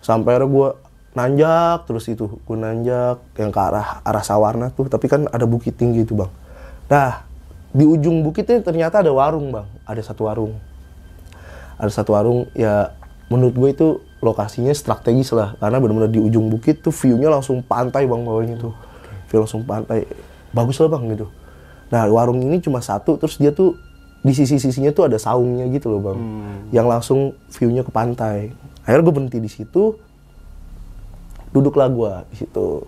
Sampai 0.00 0.34
akhirnya 0.34 0.48
gue 0.48 0.68
nanjak 1.12 1.84
terus 1.84 2.08
itu 2.08 2.40
gue 2.40 2.56
nanjak 2.56 3.20
yang 3.36 3.52
ke 3.52 3.60
arah 3.60 4.00
arah 4.00 4.24
Sawarna 4.24 4.72
tuh. 4.72 4.88
Tapi 4.88 5.12
kan 5.12 5.28
ada 5.28 5.44
bukit 5.44 5.76
tinggi 5.76 6.08
itu 6.08 6.16
bang. 6.16 6.32
Nah 6.88 7.28
di 7.76 7.84
ujung 7.84 8.24
bukitnya 8.24 8.64
ternyata 8.64 9.04
ada 9.04 9.12
warung 9.12 9.52
bang. 9.52 9.68
Ada 9.84 10.08
satu 10.08 10.24
warung. 10.24 10.56
Ada 11.76 11.92
satu 12.00 12.16
warung 12.16 12.48
ya 12.56 12.96
menurut 13.28 13.52
gue 13.52 13.68
itu 13.76 13.88
lokasinya 14.24 14.72
strategis 14.72 15.28
lah. 15.36 15.52
Karena 15.60 15.76
benar-benar 15.76 16.08
di 16.08 16.24
ujung 16.24 16.48
bukit 16.48 16.80
tuh 16.80 16.96
view-nya 16.96 17.28
langsung 17.28 17.60
pantai 17.60 18.08
bang 18.08 18.22
bawahnya 18.24 18.56
tuh. 18.56 18.72
View 19.28 19.44
langsung 19.44 19.68
pantai. 19.68 20.08
Bagus 20.56 20.80
lah 20.80 20.88
bang 20.88 21.12
gitu. 21.12 21.28
Nah 21.92 22.08
warung 22.08 22.40
ini 22.40 22.56
cuma 22.64 22.80
satu 22.80 23.20
terus 23.20 23.36
dia 23.36 23.52
tuh 23.52 23.76
di 24.22 24.32
sisi-sisinya 24.32 24.94
tuh 24.94 25.10
ada 25.10 25.18
saungnya 25.18 25.66
gitu 25.70 25.90
loh 25.90 26.00
bang. 26.00 26.20
Yang 26.70 26.86
langsung 26.86 27.20
view-nya 27.50 27.82
ke 27.82 27.90
pantai. 27.90 28.54
Akhirnya 28.86 29.02
gue 29.02 29.14
berhenti 29.14 29.38
di 29.42 29.50
situ. 29.50 29.98
Duduklah 31.50 31.90
gue 31.90 32.12
di 32.30 32.36
situ. 32.46 32.86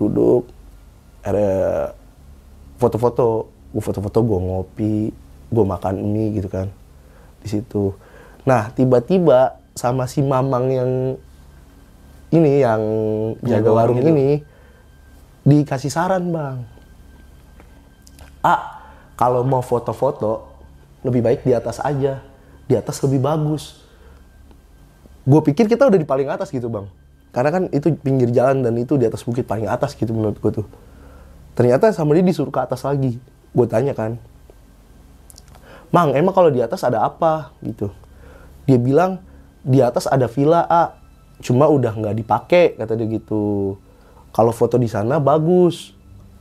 Duduk. 0.00 0.48
Ada 1.20 1.48
foto-foto. 2.80 3.52
Gue 3.70 3.82
foto-foto 3.84 4.18
gue 4.24 4.38
ngopi 4.40 4.96
gue 5.54 5.64
makan 5.64 5.94
mie 6.10 6.34
gitu 6.34 6.50
kan 6.50 6.66
di 7.44 7.48
situ. 7.48 7.94
Nah 8.42 8.74
tiba-tiba 8.74 9.62
sama 9.78 10.10
si 10.10 10.18
mamang 10.24 10.66
yang 10.72 10.90
ini 12.34 12.66
yang 12.66 12.82
jaga 13.46 13.70
warung 13.70 14.02
ini 14.02 14.42
dikasih 15.46 15.92
saran 15.92 16.34
bang. 16.34 16.58
Ah 18.42 18.73
kalau 19.14 19.46
mau 19.46 19.62
foto-foto 19.62 20.50
lebih 21.06 21.22
baik 21.22 21.40
di 21.46 21.54
atas 21.54 21.78
aja. 21.78 22.24
Di 22.66 22.74
atas 22.74 22.98
lebih 23.04 23.22
bagus. 23.22 23.84
Gue 25.24 25.40
pikir 25.40 25.70
kita 25.70 25.86
udah 25.86 26.00
di 26.00 26.08
paling 26.08 26.28
atas 26.28 26.50
gitu 26.50 26.66
bang. 26.66 26.88
Karena 27.30 27.50
kan 27.50 27.62
itu 27.70 27.94
pinggir 27.98 28.30
jalan 28.30 28.62
dan 28.62 28.74
itu 28.78 28.94
di 28.96 29.06
atas 29.06 29.22
bukit 29.22 29.46
paling 29.46 29.66
atas 29.68 29.94
gitu 29.94 30.10
menurut 30.10 30.38
gue 30.38 30.52
tuh. 30.62 30.66
Ternyata 31.54 31.94
sama 31.94 32.18
dia 32.18 32.26
disuruh 32.26 32.50
ke 32.50 32.60
atas 32.60 32.82
lagi. 32.82 33.20
Gue 33.54 33.66
tanya 33.70 33.94
kan. 33.94 34.18
Mang 35.94 36.10
emang 36.18 36.34
kalau 36.34 36.50
di 36.50 36.58
atas 36.58 36.82
ada 36.82 37.06
apa? 37.06 37.54
Gitu. 37.62 37.86
Dia 38.66 38.78
bilang 38.80 39.22
di 39.62 39.78
atas 39.78 40.10
ada 40.10 40.26
villa 40.26 40.66
a. 40.66 40.98
Cuma 41.38 41.70
udah 41.70 41.94
nggak 41.94 42.16
dipakai 42.18 42.64
kata 42.74 42.98
dia 42.98 43.06
gitu. 43.20 43.76
Kalau 44.34 44.50
foto 44.50 44.74
di 44.74 44.90
sana 44.90 45.22
bagus. 45.22 45.94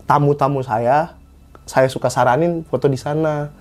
Tamu-tamu 0.04 0.60
saya 0.66 1.23
saya 1.64 1.88
suka 1.88 2.12
saranin 2.12 2.64
foto 2.68 2.88
di 2.92 3.00
sana. 3.00 3.52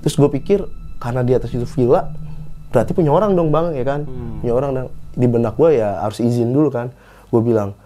Terus 0.00 0.16
gue 0.16 0.30
pikir 0.40 0.64
karena 1.00 1.24
di 1.24 1.32
atas 1.36 1.52
itu 1.52 1.64
villa 1.64 2.08
berarti 2.70 2.94
punya 2.94 3.10
orang 3.10 3.34
dong 3.34 3.50
bang 3.50 3.74
ya 3.74 3.84
kan? 3.84 4.00
Punya 4.40 4.52
orang 4.54 4.70
dan 4.76 4.84
di 5.16 5.26
benak 5.26 5.54
gue 5.58 5.78
ya 5.78 6.02
harus 6.02 6.22
izin 6.22 6.54
dulu 6.54 6.70
kan? 6.70 6.94
Gue 7.28 7.42
bilang 7.42 7.76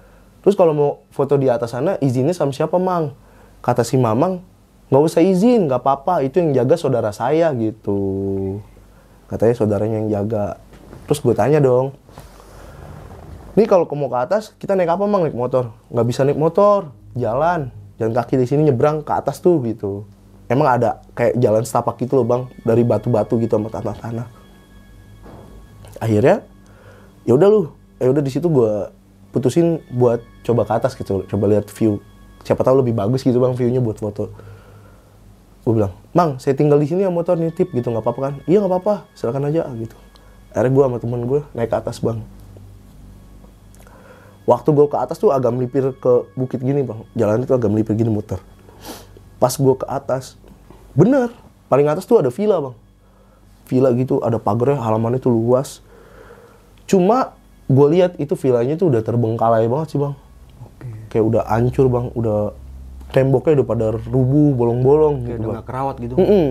terus 0.44 0.54
kalau 0.61 0.76
mau 0.76 0.90
foto 1.08 1.40
di 1.40 1.49
atas 1.49 1.73
sana 1.73 1.96
izinnya 2.04 2.37
sama 2.37 2.52
siapa 2.52 2.76
mang? 2.76 3.16
Kata 3.64 3.80
si 3.80 3.96
mamang 3.96 4.44
nggak 4.92 5.02
usah 5.02 5.25
izin 5.25 5.66
nggak 5.66 5.80
apa-apa 5.80 6.20
itu 6.23 6.38
yang 6.38 6.52
jaga 6.52 6.76
saudara 6.76 7.11
saya 7.11 7.50
gitu. 7.56 8.61
Katanya 9.26 9.54
saudaranya 9.56 9.96
yang 10.04 10.11
jaga. 10.23 10.61
Terus 11.08 11.20
gue 11.20 11.34
tanya 11.37 11.58
dong 11.61 11.96
ini 13.54 13.70
kalau 13.70 13.87
mau 13.94 14.11
ke 14.11 14.18
atas 14.18 14.50
kita 14.58 14.75
naik 14.75 14.90
apa 14.90 15.06
mang? 15.06 15.23
Naik 15.23 15.38
motor? 15.38 15.70
Nggak 15.94 16.06
bisa 16.11 16.26
naik 16.26 16.38
motor 16.38 16.90
jalan 17.14 17.70
jalan 17.98 18.12
kaki 18.14 18.34
di 18.40 18.46
sini 18.46 18.70
nyebrang 18.70 19.06
ke 19.06 19.12
atas 19.14 19.38
tuh 19.38 19.62
gitu. 19.62 20.04
Emang 20.44 20.68
ada 20.68 21.00
kayak 21.16 21.40
jalan 21.40 21.64
setapak 21.64 21.96
gitu 22.04 22.20
loh 22.20 22.26
bang 22.26 22.42
dari 22.62 22.84
batu-batu 22.84 23.40
gitu 23.40 23.56
sama 23.56 23.72
tanah-tanah. 23.72 24.28
Akhirnya 26.02 26.44
ya 27.24 27.32
udah 27.32 27.48
lu 27.48 27.62
ya 27.96 28.12
udah 28.12 28.22
di 28.22 28.28
situ 28.28 28.50
gue 28.52 28.92
putusin 29.32 29.80
buat 29.94 30.20
coba 30.44 30.68
ke 30.68 30.72
atas 30.76 30.92
gitu 30.98 31.24
coba 31.24 31.44
lihat 31.48 31.70
view. 31.72 32.02
Siapa 32.44 32.60
tahu 32.60 32.84
lebih 32.84 32.92
bagus 32.92 33.24
gitu 33.24 33.40
bang 33.40 33.56
viewnya 33.56 33.80
buat 33.80 33.96
foto. 33.96 34.28
Gue 35.64 35.72
bilang 35.80 35.96
bang 36.12 36.36
saya 36.36 36.52
tinggal 36.52 36.76
di 36.76 36.86
sini 36.90 37.08
ya 37.08 37.10
motor 37.10 37.40
nitip 37.40 37.72
gitu 37.72 37.88
nggak 37.88 38.04
apa-apa 38.04 38.20
kan? 38.20 38.34
Iya 38.44 38.60
nggak 38.60 38.72
apa-apa 38.74 38.94
silakan 39.16 39.48
aja 39.48 39.64
gitu. 39.80 39.96
Akhirnya 40.52 40.70
gue 40.76 40.84
sama 40.84 40.98
temen 41.00 41.20
gue 41.24 41.40
naik 41.56 41.72
ke 41.72 41.76
atas 41.80 42.04
bang 42.04 42.20
waktu 44.44 44.68
gue 44.76 44.86
ke 44.88 44.96
atas 45.00 45.16
tuh 45.16 45.32
agak 45.32 45.52
melipir 45.52 45.92
ke 45.96 46.12
bukit 46.36 46.60
gini 46.60 46.84
bang. 46.84 47.00
Jalan 47.16 47.44
itu 47.44 47.52
agak 47.56 47.68
melipir 47.72 47.96
gini 47.96 48.12
muter. 48.12 48.40
Pas 49.40 49.52
gue 49.52 49.74
ke 49.76 49.86
atas 49.88 50.36
bener 50.94 51.32
paling 51.68 51.88
atas 51.90 52.04
tuh 52.04 52.20
ada 52.20 52.28
villa 52.28 52.60
bang. 52.60 52.76
Villa 53.64 53.88
gitu 53.96 54.20
ada 54.20 54.36
pagarnya 54.36 54.80
halamannya 54.80 55.20
tuh 55.20 55.32
luas. 55.32 55.80
Cuma 56.84 57.32
gue 57.64 57.86
lihat 57.96 58.20
itu 58.20 58.36
villanya 58.36 58.76
tuh 58.76 58.92
udah 58.92 59.00
terbengkalai 59.00 59.64
banget 59.66 59.96
sih 59.96 60.00
bang. 60.00 60.14
Kayak 61.08 61.24
udah 61.24 61.42
hancur 61.48 61.88
bang. 61.88 62.12
Udah 62.12 62.52
temboknya 63.14 63.62
udah 63.62 63.66
pada 63.66 63.86
rubuh 64.10 64.52
bolong-bolong 64.58 65.24
Kayak 65.24 65.38
gitu 65.38 65.48
udah 65.48 65.56
bang. 65.62 65.66
kerawat 65.66 65.96
gitu. 66.02 66.14
Mm-mm. 66.20 66.48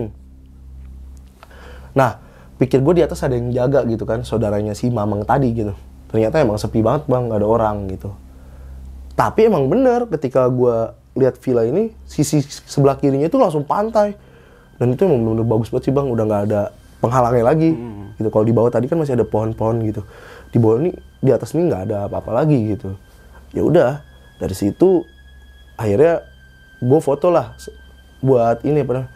Nah, 1.94 2.18
pikir 2.58 2.82
gue 2.82 2.94
di 2.98 3.02
atas 3.06 3.22
ada 3.22 3.38
yang 3.38 3.54
jaga 3.54 3.86
gitu 3.86 4.02
kan, 4.02 4.26
saudaranya 4.26 4.74
si 4.74 4.90
Mamang 4.90 5.22
tadi 5.22 5.54
gitu. 5.54 5.78
Ternyata 6.14 6.38
emang 6.38 6.62
sepi 6.62 6.78
banget 6.78 7.10
bang, 7.10 7.26
gak 7.26 7.42
ada 7.42 7.48
orang 7.50 7.90
gitu. 7.90 8.14
Tapi 9.18 9.50
emang 9.50 9.66
bener 9.66 10.06
ketika 10.06 10.46
gue 10.46 10.94
lihat 11.18 11.34
villa 11.42 11.66
ini, 11.66 11.90
sisi 12.06 12.38
sebelah 12.46 12.94
kirinya 12.94 13.26
itu 13.26 13.34
langsung 13.34 13.66
pantai. 13.66 14.14
Dan 14.78 14.94
itu 14.94 15.10
emang 15.10 15.26
bener-bener 15.26 15.46
bagus 15.50 15.74
banget 15.74 15.90
sih 15.90 15.94
bang, 15.94 16.06
udah 16.06 16.22
nggak 16.22 16.42
ada 16.46 16.60
penghalangnya 17.02 17.44
lagi. 17.50 17.74
Gitu. 18.14 18.30
Kalau 18.30 18.46
di 18.46 18.54
bawah 18.54 18.70
tadi 18.70 18.86
kan 18.86 18.94
masih 19.02 19.18
ada 19.18 19.26
pohon-pohon 19.26 19.82
gitu. 19.90 20.06
Di 20.54 20.62
bawah 20.62 20.86
ini, 20.86 20.94
di 21.18 21.30
atas 21.34 21.50
ini 21.58 21.66
nggak 21.66 21.82
ada 21.90 22.06
apa-apa 22.06 22.30
lagi 22.30 22.78
gitu. 22.78 22.94
Ya 23.50 23.66
udah, 23.66 23.98
dari 24.38 24.54
situ 24.54 25.02
akhirnya 25.74 26.22
gue 26.78 27.00
foto 27.02 27.26
lah 27.34 27.58
buat 28.22 28.62
ini 28.62 28.86
apa 28.86 29.10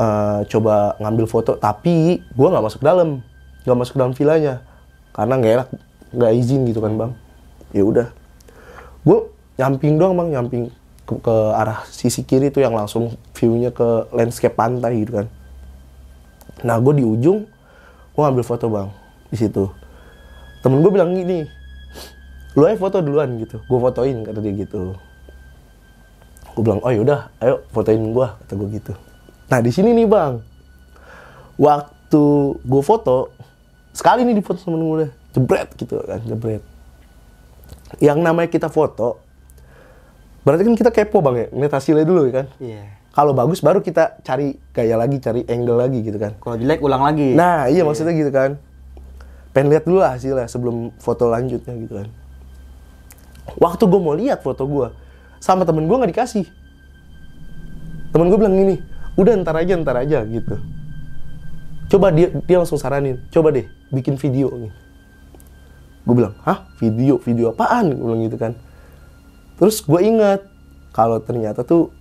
eh, 0.00 0.40
coba 0.48 0.96
ngambil 0.96 1.26
foto 1.28 1.52
tapi 1.60 2.24
gue 2.24 2.48
nggak 2.48 2.64
masuk 2.64 2.80
dalam 2.80 3.20
nggak 3.68 3.78
masuk 3.78 3.94
dalam 4.00 4.16
villanya 4.16 4.64
karena 5.12 5.34
nggak 5.36 5.54
enak 5.60 5.68
nggak 6.10 6.32
izin 6.36 6.66
gitu 6.66 6.82
kan 6.82 6.94
bang. 6.98 7.12
Ya 7.70 7.82
udah. 7.86 8.08
Gue 9.06 9.30
nyamping 9.56 9.96
doang 9.96 10.14
bang 10.16 10.28
nyamping 10.38 10.62
ke, 11.06 11.14
ke 11.22 11.34
arah 11.54 11.82
sisi 11.88 12.22
kiri 12.26 12.50
tuh 12.50 12.62
yang 12.62 12.74
langsung 12.74 13.14
viewnya 13.34 13.70
ke 13.70 14.10
landscape 14.14 14.54
pantai 14.54 15.04
gitu 15.06 15.22
kan. 15.22 15.26
Nah 16.66 16.76
gue 16.82 16.92
di 17.00 17.04
ujung 17.06 17.46
gue 18.10 18.20
ngambil 18.20 18.44
foto 18.44 18.66
bang 18.68 18.88
di 19.30 19.36
situ. 19.38 19.64
Temen 20.60 20.82
gue 20.84 20.92
bilang 20.92 21.14
gini 21.14 21.46
lu 22.58 22.66
aja 22.66 22.76
foto 22.76 22.98
duluan 22.98 23.38
gitu. 23.38 23.62
Gue 23.64 23.78
fotoin 23.78 24.26
kata 24.26 24.38
dia 24.42 24.52
gitu. 24.54 24.98
Gue 26.56 26.62
bilang 26.66 26.82
oh 26.82 26.90
yaudah 26.90 27.30
ayo 27.38 27.62
fotoin 27.70 28.02
gue 28.10 28.26
kata 28.26 28.52
gue 28.58 28.68
gitu. 28.74 28.92
Nah 29.46 29.58
di 29.62 29.70
sini 29.70 29.94
nih 29.94 30.06
bang. 30.10 30.42
Waktu 31.60 32.24
gue 32.58 32.82
foto 32.82 33.30
sekali 33.94 34.26
nih 34.26 34.40
di 34.40 34.42
foto 34.42 34.58
temen 34.58 34.82
gue 34.82 35.19
jebret 35.30 35.68
gitu 35.76 36.00
kan 36.02 36.20
jebret 36.22 36.62
yang 37.98 38.18
namanya 38.18 38.48
kita 38.48 38.70
foto 38.70 39.18
berarti 40.40 40.62
kan 40.64 40.74
kita 40.74 40.90
kepo 40.90 41.20
bang 41.20 41.36
ya 41.36 41.46
ngeliat 41.52 41.74
hasilnya 41.74 42.06
dulu 42.06 42.26
ya 42.30 42.32
kan 42.42 42.46
Iya. 42.56 42.82
kalau 43.12 43.32
bagus 43.34 43.60
baru 43.60 43.84
kita 43.84 44.22
cari 44.22 44.56
gaya 44.72 44.96
lagi 44.96 45.20
cari 45.20 45.44
angle 45.44 45.76
lagi 45.76 46.00
gitu 46.00 46.16
kan 46.16 46.32
Kalau 46.38 46.56
jelek 46.56 46.80
ulang 46.80 47.02
lagi. 47.02 47.34
Nah, 47.34 47.66
iya 47.66 47.82
maksudnya 47.82 48.14
gitu 48.14 48.30
kan. 48.30 48.56
Pengen 49.50 49.74
lihat 49.74 49.82
dulu 49.82 49.98
lah 49.98 50.14
hasilnya 50.14 50.46
sebelum 50.46 50.94
foto 50.96 51.26
lanjutnya 51.26 51.74
gitu 51.74 51.92
kan. 51.98 52.08
Waktu 53.58 53.82
gue 53.82 54.00
mau 54.00 54.14
lihat 54.14 54.46
foto 54.46 54.62
gue, 54.62 54.94
sama 55.42 55.66
temen 55.66 55.90
gue 55.90 55.96
nggak 55.98 56.14
dikasih. 56.14 56.46
Temen 58.14 58.30
gue 58.30 58.38
bilang 58.38 58.54
gini, 58.54 58.78
udah 59.18 59.34
ntar 59.42 59.58
aja, 59.58 59.74
ntar 59.74 59.98
aja 59.98 60.22
gitu. 60.22 60.54
Coba 61.90 62.14
dia 62.14 62.30
dia 62.46 62.56
langsung 62.62 62.78
saranin, 62.78 63.18
coba 63.34 63.50
deh 63.50 63.66
bikin 63.90 64.14
video 64.14 64.54
nih. 64.54 64.70
Gue 66.04 66.14
bilang, 66.16 66.34
hah 66.44 66.66
video, 66.80 67.20
video 67.20 67.52
apaan? 67.52 67.92
Gue 67.92 68.06
bilang 68.06 68.22
gitu 68.24 68.36
kan. 68.40 68.52
Terus 69.60 69.84
gue 69.84 70.00
ingat 70.00 70.40
kalau 70.96 71.20
ternyata 71.20 71.62
tuh 71.62 71.92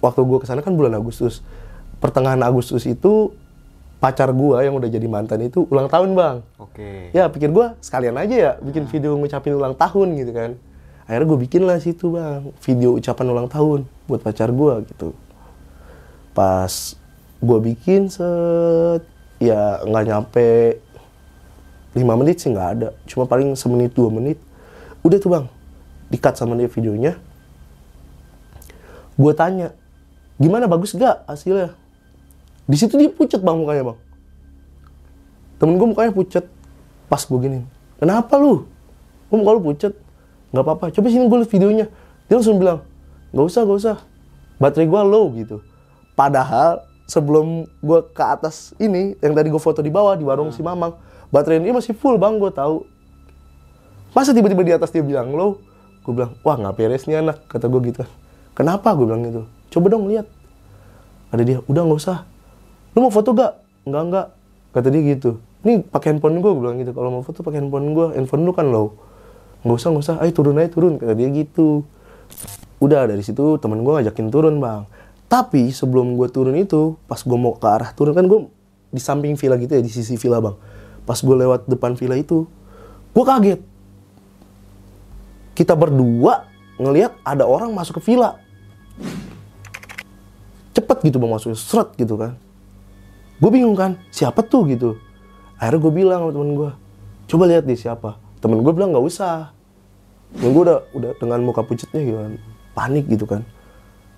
waktu 0.00 0.20
gue 0.24 0.38
ke 0.40 0.46
sana 0.48 0.64
kan 0.64 0.72
bulan 0.72 0.96
Agustus, 0.96 1.44
pertengahan 2.00 2.40
Agustus 2.40 2.88
itu 2.88 3.34
pacar 4.02 4.34
gue 4.34 4.58
yang 4.66 4.74
udah 4.74 4.90
jadi 4.90 5.06
mantan 5.06 5.46
itu 5.46 5.62
ulang 5.70 5.86
tahun 5.86 6.18
bang. 6.18 6.36
Oke. 6.58 7.14
Ya 7.14 7.30
pikir 7.30 7.54
gue 7.54 7.70
sekalian 7.78 8.18
aja 8.18 8.34
ya 8.34 8.52
bikin 8.58 8.90
video 8.90 9.14
ngucapin 9.14 9.54
ulang 9.54 9.78
tahun 9.78 10.18
gitu 10.18 10.34
kan. 10.34 10.50
Akhirnya 11.06 11.26
gue 11.30 11.38
bikin 11.46 11.62
lah 11.62 11.78
situ 11.78 12.18
bang 12.18 12.50
video 12.66 12.98
ucapan 12.98 13.26
ulang 13.30 13.46
tahun 13.46 13.86
buat 14.10 14.26
pacar 14.26 14.50
gue 14.50 14.74
gitu. 14.90 15.14
Pas 16.34 16.98
gue 17.38 17.58
bikin 17.62 18.10
set 18.10 19.06
ya 19.38 19.82
nggak 19.86 20.04
nyampe 20.10 20.82
5 21.92 22.20
menit 22.20 22.40
sih 22.40 22.48
nggak 22.48 22.68
ada. 22.78 22.88
Cuma 23.04 23.28
paling 23.28 23.52
semenit 23.52 23.92
dua 23.92 24.08
menit. 24.08 24.40
Udah 25.04 25.18
tuh 25.20 25.30
bang. 25.32 25.46
Dikat 26.08 26.36
sama 26.36 26.56
dia 26.56 26.68
videonya. 26.68 27.16
Gue 29.16 29.32
tanya 29.36 29.76
gimana? 30.40 30.64
Bagus 30.64 30.96
gak 30.96 31.28
hasilnya? 31.28 31.76
Di 32.64 32.76
situ 32.80 32.96
dia 32.96 33.12
pucat 33.12 33.44
bang 33.44 33.56
mukanya 33.60 33.92
bang. 33.92 33.98
Temen 35.60 35.76
gue 35.76 35.88
mukanya 35.92 36.12
pucat 36.16 36.44
pas 37.12 37.20
gue 37.28 37.38
gini 37.44 37.60
kenapa 38.02 38.34
lu? 38.34 38.66
Gue 39.30 39.36
muka 39.38 39.52
lu 39.54 39.62
pucat 39.62 39.92
nggak 40.50 40.64
apa-apa. 40.66 40.84
Coba 40.90 41.06
sini 41.06 41.30
gue 41.30 41.38
liat 41.38 41.50
videonya. 41.54 41.86
Dia 42.26 42.34
langsung 42.40 42.58
bilang 42.58 42.82
nggak 43.30 43.46
usah 43.46 43.60
nggak 43.62 43.78
usah. 43.78 43.96
Baterai 44.58 44.90
gue 44.90 45.00
low 45.06 45.30
gitu. 45.38 45.62
Padahal 46.18 46.82
sebelum 47.06 47.68
gue 47.78 47.98
ke 48.10 48.24
atas 48.24 48.74
ini 48.82 49.14
yang 49.22 49.36
tadi 49.38 49.52
gue 49.52 49.62
foto 49.62 49.78
di 49.84 49.92
bawah 49.92 50.18
di 50.18 50.24
warung 50.26 50.50
si 50.50 50.64
mamang 50.64 50.98
baterai 51.32 51.64
dia 51.64 51.72
masih 51.72 51.96
full 51.96 52.20
bang 52.20 52.36
gue 52.36 52.52
tahu. 52.52 52.84
Masa 54.12 54.36
tiba-tiba 54.36 54.60
di 54.60 54.72
atas 54.76 54.92
dia 54.92 55.00
bilang 55.00 55.32
low 55.32 55.56
gue 56.02 56.12
bilang 56.12 56.36
wah 56.44 56.58
nggak 56.58 56.74
beres 56.76 57.06
nih 57.08 57.22
anak 57.22 57.46
kata 57.48 57.70
gue 57.70 57.80
gitu 57.88 58.04
kenapa? 58.52 58.92
Gue 58.92 59.08
bilang 59.08 59.24
gitu. 59.24 59.42
Coba 59.72 59.86
dong 59.96 60.12
lihat. 60.12 60.28
Ada 61.32 61.42
dia 61.42 61.58
udah 61.64 61.82
nggak 61.88 61.98
usah. 61.98 62.28
Lu 62.92 63.08
mau 63.08 63.12
foto 63.12 63.32
gak 63.32 63.56
nggak 63.88 64.02
nggak. 64.12 64.26
Kata 64.76 64.88
dia 64.92 65.02
gitu. 65.16 65.40
Ini 65.64 65.88
pakai 65.88 66.12
handphone 66.12 66.44
gue 66.44 66.50
gue 66.52 66.60
bilang 66.60 66.76
gitu. 66.76 66.92
Kalau 66.92 67.08
mau 67.08 67.24
foto 67.24 67.40
pakai 67.40 67.64
handphone 67.64 67.96
gue 67.96 68.06
handphone 68.12 68.44
lu 68.44 68.52
kan 68.52 68.68
low. 68.68 68.92
Nggak 69.64 69.76
usah 69.80 69.88
nggak 69.88 70.04
usah. 70.04 70.16
Ayo 70.20 70.30
turun 70.36 70.60
aja 70.60 70.68
turun 70.68 71.00
kata 71.00 71.16
dia 71.16 71.28
gitu. 71.32 71.88
Udah 72.82 73.08
dari 73.08 73.24
situ 73.24 73.56
temen 73.56 73.80
gue 73.80 73.92
ngajakin 73.96 74.28
turun 74.28 74.60
bang. 74.60 74.84
Tapi 75.32 75.72
sebelum 75.72 76.20
gue 76.20 76.28
turun 76.28 76.52
itu 76.60 77.00
pas 77.08 77.16
gue 77.16 77.38
mau 77.40 77.56
ke 77.56 77.64
arah 77.64 77.96
turun 77.96 78.12
kan 78.12 78.28
gue 78.28 78.52
di 78.92 79.00
samping 79.00 79.32
villa 79.40 79.56
gitu 79.56 79.72
ya 79.72 79.80
di 79.80 79.88
sisi 79.88 80.20
villa 80.20 80.36
bang 80.36 80.52
pas 81.02 81.18
gue 81.18 81.36
lewat 81.36 81.66
depan 81.66 81.98
villa 81.98 82.16
itu 82.18 82.46
gue 83.12 83.24
kaget. 83.24 83.60
Kita 85.52 85.76
berdua 85.76 86.48
ngelihat 86.80 87.12
ada 87.22 87.44
orang 87.44 87.76
masuk 87.76 88.00
ke 88.00 88.12
villa. 88.12 88.40
Cepet 90.72 91.12
gitu 91.12 91.20
bang 91.20 91.32
masuk 91.36 91.52
seret 91.52 91.92
gitu 92.00 92.16
kan. 92.16 92.40
Gue 93.36 93.50
bingung 93.52 93.76
kan 93.76 94.00
siapa 94.08 94.40
tuh 94.40 94.64
gitu. 94.72 94.96
Akhirnya 95.60 95.80
gue 95.84 95.92
bilang 95.92 96.20
sama 96.24 96.32
temen 96.32 96.50
gue 96.56 96.70
coba 97.28 97.44
lihat 97.50 97.64
deh 97.68 97.76
siapa. 97.76 98.16
Temen 98.40 98.64
gue 98.64 98.72
bilang 98.72 98.96
nggak 98.96 99.04
usah. 99.04 99.52
Temen 100.32 100.50
gue 100.56 100.62
udah 100.64 100.78
udah 100.96 101.10
dengan 101.20 101.38
muka 101.44 101.60
pucetnya 101.60 102.00
gitu 102.00 102.18
kan 102.18 102.32
panik 102.72 103.04
gitu 103.12 103.28
kan. 103.28 103.44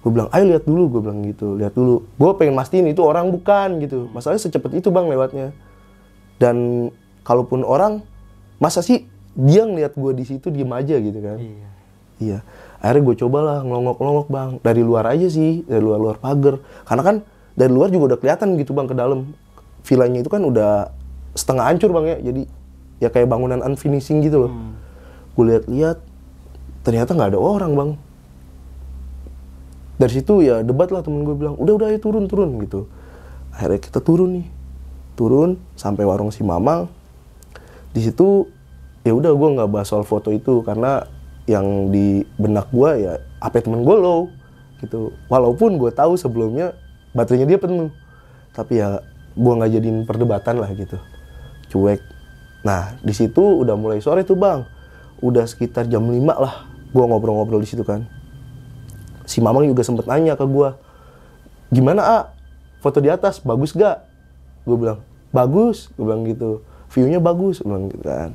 Gue 0.06 0.14
bilang 0.14 0.30
ayo 0.30 0.44
lihat 0.46 0.62
dulu. 0.62 0.86
Gue 0.86 1.00
bilang 1.02 1.18
gitu 1.26 1.58
lihat 1.58 1.74
dulu. 1.74 2.06
Gue 2.14 2.30
pengen 2.38 2.54
mastiin 2.54 2.86
itu 2.86 3.02
orang 3.02 3.34
bukan 3.34 3.82
gitu. 3.82 4.06
Masalahnya 4.14 4.46
secepat 4.46 4.70
itu 4.78 4.94
bang 4.94 5.10
lewatnya 5.10 5.50
dan 6.38 6.90
kalaupun 7.22 7.62
orang 7.62 8.02
masa 8.58 8.82
sih 8.82 9.06
dia 9.34 9.66
ngeliat 9.66 9.98
gue 9.98 10.12
di 10.14 10.24
situ 10.24 10.50
diem 10.50 10.70
aja 10.70 10.94
gitu 10.98 11.18
kan? 11.18 11.38
Iya. 11.42 11.68
iya. 12.22 12.38
Akhirnya 12.78 13.02
gue 13.10 13.16
cobalah 13.26 13.58
ngelongok-ngelongok 13.66 14.28
bang. 14.30 14.50
Dari 14.62 14.82
luar 14.84 15.04
aja 15.10 15.26
sih 15.26 15.66
dari 15.66 15.82
luar 15.82 15.98
luar 15.98 16.16
pagar. 16.22 16.62
Karena 16.86 17.02
kan 17.02 17.16
dari 17.58 17.72
luar 17.72 17.90
juga 17.90 18.14
udah 18.14 18.18
kelihatan 18.20 18.54
gitu 18.60 18.76
bang 18.76 18.86
ke 18.86 18.94
dalam. 18.94 19.34
Villanya 19.84 20.18
itu 20.22 20.30
kan 20.30 20.42
udah 20.44 20.94
setengah 21.34 21.64
hancur 21.66 21.90
bang 21.90 22.04
ya. 22.06 22.16
Jadi 22.30 22.42
ya 23.02 23.08
kayak 23.10 23.26
bangunan 23.26 23.58
unfinishing 23.64 24.22
gitu 24.22 24.46
loh. 24.46 24.52
Gue 25.34 25.44
lihat-lihat 25.50 25.98
ternyata 26.86 27.10
nggak 27.16 27.34
ada 27.34 27.40
orang 27.40 27.72
bang. 27.74 27.90
Dari 29.98 30.12
situ 30.14 30.42
ya 30.46 30.62
debat 30.62 30.90
lah 30.94 31.02
temen 31.02 31.26
gue 31.26 31.34
bilang 31.34 31.58
udah 31.58 31.74
udah 31.74 31.86
ayo 31.90 31.98
turun 31.98 32.30
turun 32.30 32.54
gitu. 32.62 32.86
Akhirnya 33.50 33.80
kita 33.82 33.98
turun 33.98 34.42
nih 34.42 34.46
turun 35.14 35.58
sampai 35.78 36.02
warung 36.02 36.34
si 36.34 36.42
mamang 36.42 36.90
di 37.94 38.02
situ 38.02 38.50
ya 39.06 39.14
udah 39.14 39.30
gue 39.30 39.48
nggak 39.60 39.70
bahas 39.70 39.86
soal 39.86 40.02
foto 40.02 40.34
itu 40.34 40.64
karena 40.66 41.06
yang 41.44 41.92
di 41.92 42.24
benak 42.40 42.72
gue 42.72 42.90
ya 43.04 43.20
apa 43.38 43.60
temen 43.60 43.84
gue 43.84 43.96
low 43.96 44.32
gitu. 44.80 45.12
Walaupun 45.28 45.76
gue 45.76 45.92
tahu 45.92 46.16
sebelumnya 46.16 46.72
baterainya 47.12 47.46
dia 47.46 47.60
penuh 47.60 47.92
tapi 48.56 48.80
ya 48.80 49.04
gue 49.36 49.52
nggak 49.52 49.70
jadiin 49.78 49.98
perdebatan 50.08 50.58
lah 50.58 50.72
gitu. 50.72 50.96
Cuek. 51.70 52.00
Nah 52.64 52.96
di 53.04 53.12
situ 53.12 53.40
udah 53.40 53.76
mulai 53.76 54.00
sore 54.00 54.24
tuh 54.24 54.40
bang. 54.40 54.64
Udah 55.20 55.44
sekitar 55.44 55.86
jam 55.86 56.02
5 56.02 56.18
lah 56.34 56.66
gue 56.90 57.04
ngobrol-ngobrol 57.04 57.60
di 57.60 57.68
situ 57.68 57.84
kan. 57.84 58.08
Si 59.28 59.38
mamang 59.44 59.68
juga 59.68 59.84
sempet 59.84 60.08
nanya 60.08 60.34
ke 60.34 60.44
gue 60.48 60.68
gimana 61.70 62.02
a? 62.02 62.18
Foto 62.80 63.00
di 63.00 63.08
atas 63.08 63.40
bagus 63.40 63.72
gak 63.72 64.04
gue 64.64 64.76
bilang 64.76 64.98
bagus. 65.30 65.92
Gue 65.94 66.04
bilang 66.08 66.24
gitu. 66.24 66.64
Viewnya 66.92 67.20
bagus. 67.20 67.60
Gue 67.60 67.70
bilang 67.70 67.86
gitu 67.92 68.04
kan. 68.04 68.30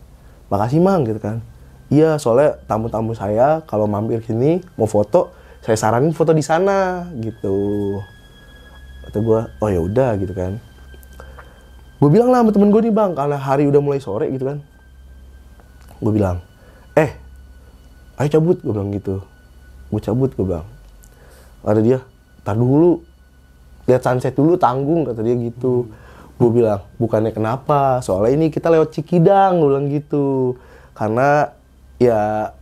Makasih 0.49 0.79
mang. 0.81 1.01
Gitu 1.05 1.19
kan. 1.19 1.41
Iya 1.89 2.21
soalnya 2.21 2.61
tamu-tamu 2.69 3.17
saya 3.17 3.65
kalau 3.65 3.89
mampir 3.89 4.21
sini 4.21 4.61
mau 4.77 4.85
foto 4.85 5.33
saya 5.65 5.75
saranin 5.75 6.13
foto 6.13 6.31
di 6.31 6.45
sana. 6.45 7.09
Gitu. 7.17 7.57
Kata 9.09 9.17
gue 9.19 9.39
oh 9.59 9.69
ya 9.69 9.81
udah. 9.81 10.09
Gitu 10.21 10.33
kan. 10.37 10.61
Gue 11.99 12.09
bilang 12.13 12.31
lah 12.31 12.45
sama 12.45 12.55
temen 12.55 12.71
gue 12.71 12.81
nih 12.87 12.93
bang 12.93 13.11
karena 13.17 13.37
hari 13.41 13.65
udah 13.65 13.81
mulai 13.81 13.99
sore. 13.99 14.29
Gitu 14.29 14.45
kan. 14.45 14.61
Gue 15.99 16.13
bilang 16.13 16.39
eh 16.93 17.17
ayo 18.21 18.29
cabut. 18.29 18.61
Gue 18.61 18.71
bilang 18.71 18.93
gitu. 18.93 19.25
Gue 19.89 20.01
cabut 20.03 20.29
gue 20.29 20.45
bilang. 20.45 20.67
Ada 21.65 21.81
dia 21.81 21.99
tar 22.45 22.55
dulu. 22.55 23.01
Lihat 23.89 24.05
sunset 24.05 24.37
dulu 24.37 24.53
tanggung 24.53 25.01
kata 25.01 25.25
dia 25.25 25.33
gitu 25.33 25.89
gue 26.39 26.49
bilang 26.49 26.87
bukannya 26.95 27.35
kenapa 27.35 27.99
soalnya 27.99 28.39
ini 28.39 28.47
kita 28.47 28.71
lewat 28.71 28.95
Cikidang 28.95 29.59
gue 29.59 29.67
bilang 29.67 29.87
gitu 29.91 30.55
karena 30.95 31.51
ya 31.99 32.55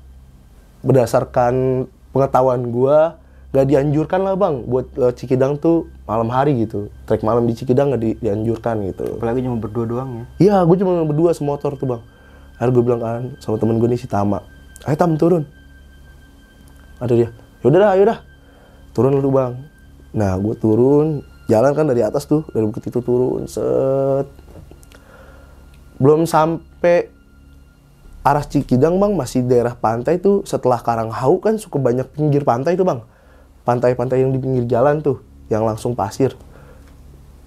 berdasarkan 0.82 1.86
pengetahuan 2.10 2.74
gue 2.74 2.98
gak 3.54 3.68
dianjurkan 3.70 4.26
lah 4.26 4.34
bang 4.34 4.66
buat 4.66 4.90
lewat 4.98 5.16
Cikidang 5.22 5.62
tuh 5.62 5.86
malam 6.10 6.28
hari 6.34 6.58
gitu 6.58 6.90
trek 7.06 7.22
malam 7.22 7.46
di 7.46 7.54
Cikidang 7.54 7.94
gak 7.94 8.02
di- 8.02 8.18
dianjurkan 8.18 8.82
gitu 8.90 9.22
Apalagi 9.22 9.46
cuma 9.46 9.58
berdua 9.62 9.86
doang 9.86 10.10
ya. 10.10 10.24
Iya, 10.42 10.56
gue 10.66 10.76
cuma 10.82 11.06
berdua 11.06 11.32
semotor 11.38 11.78
tuh 11.78 11.86
bang. 11.86 12.02
Akhirnya 12.58 12.74
gue 12.74 12.84
bilang 12.84 13.02
kan 13.02 13.24
sama 13.38 13.62
temen 13.62 13.78
gue 13.78 13.90
nih 13.94 14.02
si 14.02 14.10
Tama, 14.10 14.42
ayo 14.90 14.98
Tam 14.98 15.14
turun. 15.14 15.46
Ada 16.98 17.14
dia, 17.14 17.30
yaudah 17.62 17.80
dah, 17.80 17.90
ayo 17.94 18.04
dah. 18.10 18.20
Turun 18.98 19.14
dulu 19.22 19.30
bang. 19.38 19.54
Nah, 20.18 20.34
gue 20.42 20.58
turun, 20.58 21.22
jalan 21.48 21.72
kan 21.72 21.88
dari 21.88 22.04
atas 22.04 22.28
tuh, 22.28 22.44
dari 22.52 22.68
bukit 22.68 22.84
itu 22.86 23.00
turun, 23.00 23.48
set. 23.48 24.28
Belum 25.98 26.28
sampai 26.28 27.10
arah 28.22 28.44
Cikidang 28.44 29.00
bang, 29.00 29.16
masih 29.16 29.48
daerah 29.48 29.74
pantai 29.74 30.20
tuh. 30.20 30.44
Setelah 30.44 30.84
Karanghau 30.84 31.40
kan 31.40 31.56
suka 31.58 31.80
banyak 31.80 32.06
pinggir 32.14 32.44
pantai 32.44 32.76
tuh 32.76 32.86
bang. 32.86 33.00
Pantai-pantai 33.64 34.22
yang 34.24 34.36
di 34.36 34.40
pinggir 34.40 34.68
jalan 34.68 35.00
tuh, 35.00 35.24
yang 35.48 35.64
langsung 35.64 35.96
pasir. 35.96 36.36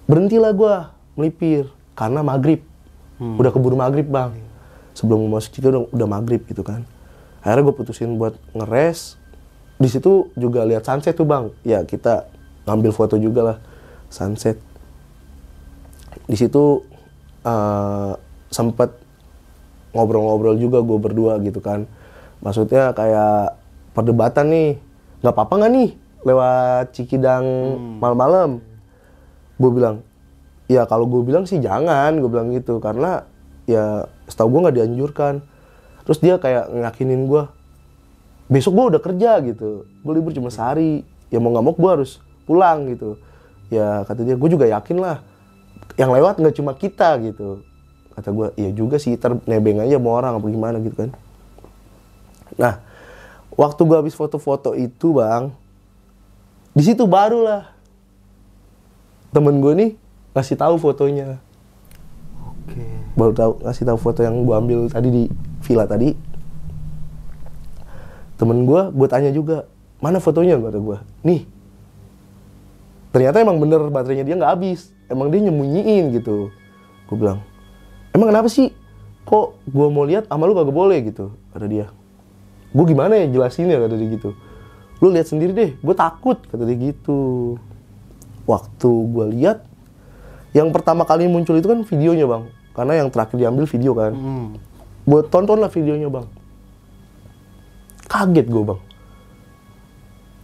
Berhentilah 0.09 0.51
gue 0.51 0.73
melipir 1.15 1.69
karena 1.95 2.25
maghrib. 2.25 2.65
Udah 3.21 3.53
keburu 3.53 3.77
maghrib 3.77 4.09
bang. 4.09 4.33
Sebelum 4.97 5.29
mau 5.29 5.37
masuk 5.37 5.53
situ 5.55 5.69
udah, 5.69 5.87
udah 5.93 6.07
maghrib 6.09 6.41
gitu 6.49 6.65
kan. 6.65 6.83
Akhirnya 7.45 7.69
gue 7.69 7.75
putusin 7.77 8.17
buat 8.17 8.33
ngeres. 8.57 9.21
Di 9.77 9.87
situ 9.87 10.33
juga 10.33 10.65
lihat 10.65 10.83
sunset 10.89 11.13
tuh 11.13 11.29
bang. 11.29 11.53
Ya 11.61 11.85
kita 11.85 12.25
ngambil 12.65 12.91
foto 12.93 13.15
juga 13.21 13.41
lah 13.41 13.57
sunset. 14.11 14.59
Di 16.27 16.35
situ 16.35 16.83
eh, 17.47 18.11
sempet 18.51 18.91
ngobrol-ngobrol 19.95 20.59
juga 20.59 20.83
gue 20.83 20.97
berdua 20.99 21.39
gitu 21.41 21.63
kan. 21.63 21.87
Maksudnya 22.43 22.91
kayak 22.91 23.55
perdebatan 23.95 24.45
nih 24.51 24.69
nggak 25.23 25.33
apa-apa 25.33 25.53
nggak 25.63 25.71
nih 25.71 25.89
lewat 26.27 26.85
Cikidang 26.93 27.45
malam-malam? 27.97 28.59
Gue 29.57 29.71
bilang 29.71 30.03
ya 30.67 30.87
kalau 30.87 31.07
gue 31.07 31.23
bilang 31.23 31.47
sih 31.47 31.63
jangan 31.63 32.19
gue 32.19 32.29
bilang 32.29 32.51
gitu. 32.51 32.83
Karena 32.83 33.23
ya 33.65 34.05
setahu 34.27 34.59
gue 34.59 34.59
nggak 34.67 34.77
dianjurkan. 34.77 35.33
Terus 36.03 36.19
dia 36.19 36.35
kayak 36.35 36.67
ngakinin 36.69 37.25
gue 37.25 37.43
besok 38.51 38.75
gue 38.75 38.85
udah 38.97 39.01
kerja 39.01 39.39
gitu. 39.47 39.87
Gue 40.03 40.13
libur 40.15 40.35
cuma 40.35 40.51
sehari. 40.51 41.07
Ya 41.31 41.39
mau 41.39 41.55
nggak 41.55 41.63
mau 41.63 41.71
gue 41.71 41.91
harus 41.95 42.19
pulang 42.43 42.83
gitu 42.91 43.15
ya 43.71 44.03
kata 44.03 44.27
dia 44.27 44.35
gue 44.35 44.49
juga 44.51 44.67
yakin 44.67 44.99
lah. 44.99 45.23
Yang 45.95 46.11
lewat 46.19 46.35
nggak 46.43 46.55
cuma 46.59 46.71
kita 46.75 47.15
gitu. 47.23 47.63
Kata 48.11 48.29
gue 48.35 48.47
iya 48.59 48.69
juga 48.75 48.99
sih 48.99 49.15
ntar 49.15 49.39
nebeng 49.47 49.79
aja 49.79 49.95
mau 49.95 50.19
orang 50.19 50.37
apa 50.37 50.47
gimana 50.51 50.77
gitu 50.83 51.07
kan. 51.07 51.09
Nah 52.59 52.83
waktu 53.55 53.81
gue 53.87 53.97
habis 53.97 54.15
foto-foto 54.15 54.75
itu 54.75 55.15
bang 55.15 55.55
di 56.71 56.83
situ 56.87 57.03
barulah 57.03 57.71
temen 59.31 59.59
gue 59.63 59.73
nih 59.75 59.91
ngasih 60.35 60.59
tahu 60.59 60.75
fotonya. 60.79 61.39
Oke. 62.51 62.83
baru 63.19 63.35
tahu 63.35 63.51
ngasih 63.67 63.83
tahu 63.83 63.97
foto 63.99 64.19
yang 64.23 64.47
gue 64.47 64.55
ambil 64.55 64.79
tadi 64.87 65.09
di 65.11 65.23
villa 65.63 65.83
tadi. 65.87 66.15
Temen 68.39 68.63
gue 68.63 68.81
gue 68.91 69.07
tanya 69.11 69.31
juga 69.31 69.67
mana 69.99 70.23
fotonya? 70.23 70.55
kata 70.59 70.79
gue 70.79 70.97
nih 71.27 71.41
ternyata 73.11 73.43
emang 73.43 73.59
bener 73.59 73.91
baterainya 73.91 74.25
dia 74.25 74.35
nggak 74.39 74.51
habis. 74.51 74.91
Emang 75.11 75.27
dia 75.27 75.43
nyembunyiin 75.43 76.15
gitu. 76.15 76.49
Gue 77.07 77.15
bilang 77.19 77.43
emang 78.15 78.31
kenapa 78.31 78.47
sih? 78.47 78.71
Kok 79.27 79.67
gue 79.69 79.87
mau 79.91 80.07
lihat 80.07 80.27
sama 80.31 80.49
lu 80.49 80.57
kagak 80.57 80.73
boleh? 80.73 80.99
gitu 81.05 81.35
kata 81.53 81.67
dia. 81.67 81.87
Gue 82.71 82.85
gimana 82.87 83.19
ya 83.19 83.27
jelasinnya 83.27 83.77
kata 83.77 83.95
dia 83.99 84.09
gitu. 84.15 84.31
Lu 85.03 85.11
lihat 85.11 85.27
sendiri 85.27 85.51
deh 85.51 85.71
gue 85.75 85.95
takut 85.95 86.39
kata 86.47 86.63
dia 86.63 86.77
gitu. 86.91 87.55
Waktu 88.47 88.89
gue 88.89 89.25
lihat 89.37 89.67
yang 90.51 90.71
pertama 90.75 91.07
kali 91.07 91.27
muncul 91.31 91.55
itu 91.55 91.67
kan 91.67 91.83
videonya 91.83 92.25
bang. 92.27 92.43
Karena 92.71 92.93
yang 93.03 93.07
terakhir 93.11 93.35
diambil 93.35 93.65
video 93.67 93.91
kan. 93.95 94.13
Hmm. 94.15 94.49
gue 95.01 95.21
tonton 95.33 95.57
lah 95.57 95.71
videonya 95.73 96.07
bang. 96.07 96.27
Kaget 98.07 98.47
gue 98.47 98.63
bang. 98.63 98.81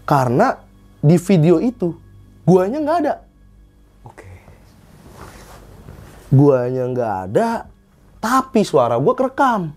Karena 0.07 0.47
di 1.03 1.19
video 1.19 1.59
itu 1.59 2.06
guanya 2.47 2.79
nggak 2.79 2.97
ada. 3.03 3.13
Oke. 4.07 4.27
guanya 6.31 6.83
nggak 6.87 7.15
ada 7.27 7.49
tapi 8.23 8.63
suara 8.63 8.95
gue 8.95 9.13
kerekam. 9.13 9.75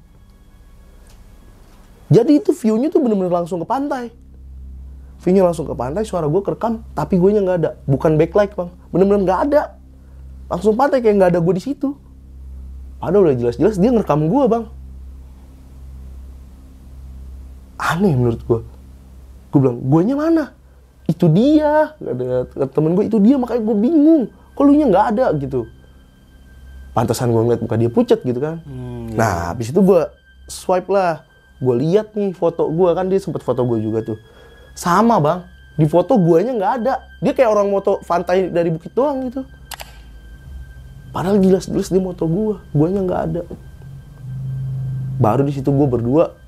Jadi 2.11 2.43
itu 2.43 2.51
view-nya 2.51 2.91
tuh 2.91 3.03
bener-bener 3.03 3.31
langsung 3.31 3.63
ke 3.63 3.67
pantai. 3.67 4.11
View-nya 5.23 5.47
langsung 5.47 5.67
ke 5.67 5.75
pantai 5.75 6.03
suara 6.07 6.31
gue 6.31 6.43
kerekam 6.43 6.87
tapi 6.95 7.19
guanya 7.19 7.43
nggak 7.43 7.59
ada. 7.59 7.71
Bukan 7.87 8.15
backlight 8.15 8.55
bang. 8.55 8.71
Bener-bener 8.95 9.23
nggak 9.27 9.41
ada. 9.51 9.63
Langsung 10.51 10.75
pantai 10.79 11.03
kayak 11.03 11.15
nggak 11.19 11.31
ada 11.35 11.41
gue 11.43 11.55
di 11.59 11.63
situ. 11.63 11.95
Padahal 13.03 13.31
udah 13.31 13.37
jelas-jelas 13.39 13.79
dia 13.79 13.91
ngerekam 13.91 14.31
gue 14.31 14.45
bang. 14.47 14.65
Aneh 17.83 18.15
menurut 18.15 18.43
gue 18.47 18.61
gue 19.51 19.59
bilang 19.59 19.83
guanya 19.83 20.15
mana 20.15 20.45
itu 21.11 21.27
dia 21.27 21.99
ada 21.99 22.67
temen 22.71 22.95
gue 22.95 23.11
itu 23.11 23.19
dia 23.19 23.35
makanya 23.35 23.63
gue 23.67 23.77
bingung. 23.77 24.23
Kok 24.55 24.63
lu 24.63 24.79
nya 24.79 24.87
nggak 24.87 25.07
ada 25.17 25.27
gitu. 25.35 25.67
Pantesan 26.95 27.35
gue 27.35 27.43
ngeliat 27.43 27.61
muka 27.63 27.75
dia 27.75 27.91
pucat 27.91 28.23
gitu 28.23 28.39
kan. 28.39 28.63
Hmm, 28.63 29.11
nah 29.19 29.51
habis 29.51 29.75
itu 29.75 29.81
gue 29.83 30.07
swipe 30.47 30.87
lah. 30.87 31.27
Gue 31.59 31.75
lihat 31.83 32.15
nih 32.15 32.31
foto 32.33 32.71
gue 32.71 32.91
kan 32.95 33.11
dia 33.11 33.19
sempet 33.19 33.43
foto 33.43 33.67
gue 33.67 33.83
juga 33.83 34.07
tuh. 34.07 34.19
Sama 34.79 35.19
bang. 35.19 35.43
Di 35.75 35.87
foto 35.91 36.15
guanya 36.15 36.55
nggak 36.55 36.73
ada. 36.83 36.95
Dia 37.19 37.33
kayak 37.35 37.51
orang 37.51 37.69
moto 37.69 37.99
pantai 38.07 38.47
dari 38.53 38.71
bukit 38.71 38.95
doang 38.95 39.27
gitu. 39.27 39.43
Padahal 41.11 41.43
jelas-jelas 41.43 41.91
dia 41.91 42.03
moto 42.03 42.25
gue 42.31 42.55
guanya 42.71 43.01
nggak 43.03 43.23
ada. 43.33 43.43
Baru 45.19 45.43
di 45.43 45.53
situ 45.53 45.69
gue 45.69 45.89
berdua 45.91 46.39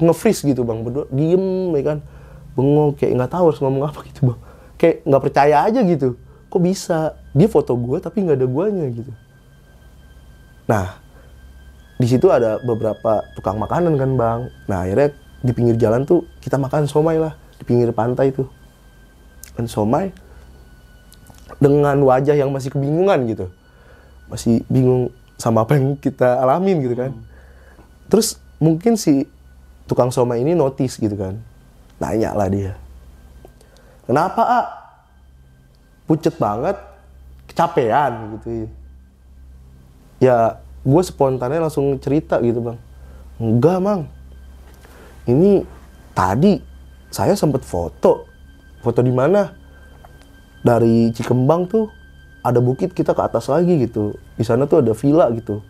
nge-freeze 0.00 0.42
gitu 0.44 0.66
bang 0.66 0.82
berdua. 0.82 1.04
Diem 1.08 1.72
ya 1.76 1.82
kan 1.84 1.98
bengong 2.60 2.92
kayak 2.92 3.16
nggak 3.16 3.32
tahu 3.32 3.44
harus 3.48 3.60
ngomong 3.64 3.88
apa 3.88 4.04
gitu 4.04 4.20
bang. 4.28 4.40
Kayak 4.76 4.96
nggak 5.08 5.22
percaya 5.24 5.56
aja 5.64 5.80
gitu. 5.80 6.08
Kok 6.52 6.60
bisa? 6.60 7.16
Dia 7.32 7.48
foto 7.48 7.72
gue 7.72 7.98
tapi 7.98 8.20
nggak 8.20 8.36
ada 8.36 8.48
guanya 8.48 8.86
gitu. 8.92 9.12
Nah 10.68 11.00
di 11.96 12.06
situ 12.08 12.28
ada 12.28 12.60
beberapa 12.60 13.24
tukang 13.32 13.56
makanan 13.56 13.96
kan 13.96 14.10
bang. 14.14 14.40
Nah 14.68 14.78
akhirnya 14.84 15.08
di 15.40 15.52
pinggir 15.56 15.76
jalan 15.80 16.04
tuh 16.04 16.28
kita 16.44 16.60
makan 16.60 16.84
somai 16.84 17.16
lah 17.16 17.32
di 17.56 17.64
pinggir 17.64 17.88
pantai 17.96 18.28
tuh. 18.36 18.48
Kan 19.56 19.64
somai 19.64 20.12
dengan 21.56 21.96
wajah 22.04 22.36
yang 22.36 22.52
masih 22.52 22.68
kebingungan 22.76 23.24
gitu. 23.32 23.48
Masih 24.28 24.60
bingung 24.68 25.08
sama 25.40 25.64
apa 25.64 25.80
yang 25.80 25.96
kita 25.96 26.44
alamin 26.44 26.84
gitu 26.84 26.94
kan. 26.94 27.16
Terus 28.12 28.36
mungkin 28.60 29.00
si 29.00 29.24
tukang 29.90 30.14
somai 30.14 30.44
ini 30.44 30.54
notice 30.54 31.02
gitu 31.02 31.18
kan 31.18 31.49
nanya 32.00 32.32
lah 32.32 32.48
dia. 32.48 32.72
Kenapa 34.08 34.42
ah 34.42 34.66
pucet 36.08 36.34
banget. 36.40 36.74
Kecapean 37.46 38.40
gitu. 38.40 38.66
Ya 40.18 40.58
gue 40.80 41.02
spontannya 41.04 41.60
langsung 41.60 41.94
cerita 42.00 42.40
gitu 42.40 42.58
bang. 42.64 42.78
Enggak 43.38 43.78
mang. 43.78 44.02
Ini 45.28 45.62
tadi 46.16 46.58
saya 47.12 47.36
sempat 47.36 47.62
foto. 47.62 48.26
Foto 48.80 49.04
di 49.04 49.12
mana? 49.12 49.52
Dari 50.64 51.12
Cikembang 51.12 51.68
tuh. 51.68 51.86
Ada 52.40 52.56
bukit 52.56 52.96
kita 52.96 53.12
ke 53.12 53.20
atas 53.20 53.52
lagi 53.52 53.76
gitu. 53.84 54.16
Di 54.34 54.42
sana 54.42 54.64
tuh 54.64 54.80
ada 54.80 54.96
villa 54.96 55.28
gitu. 55.36 55.60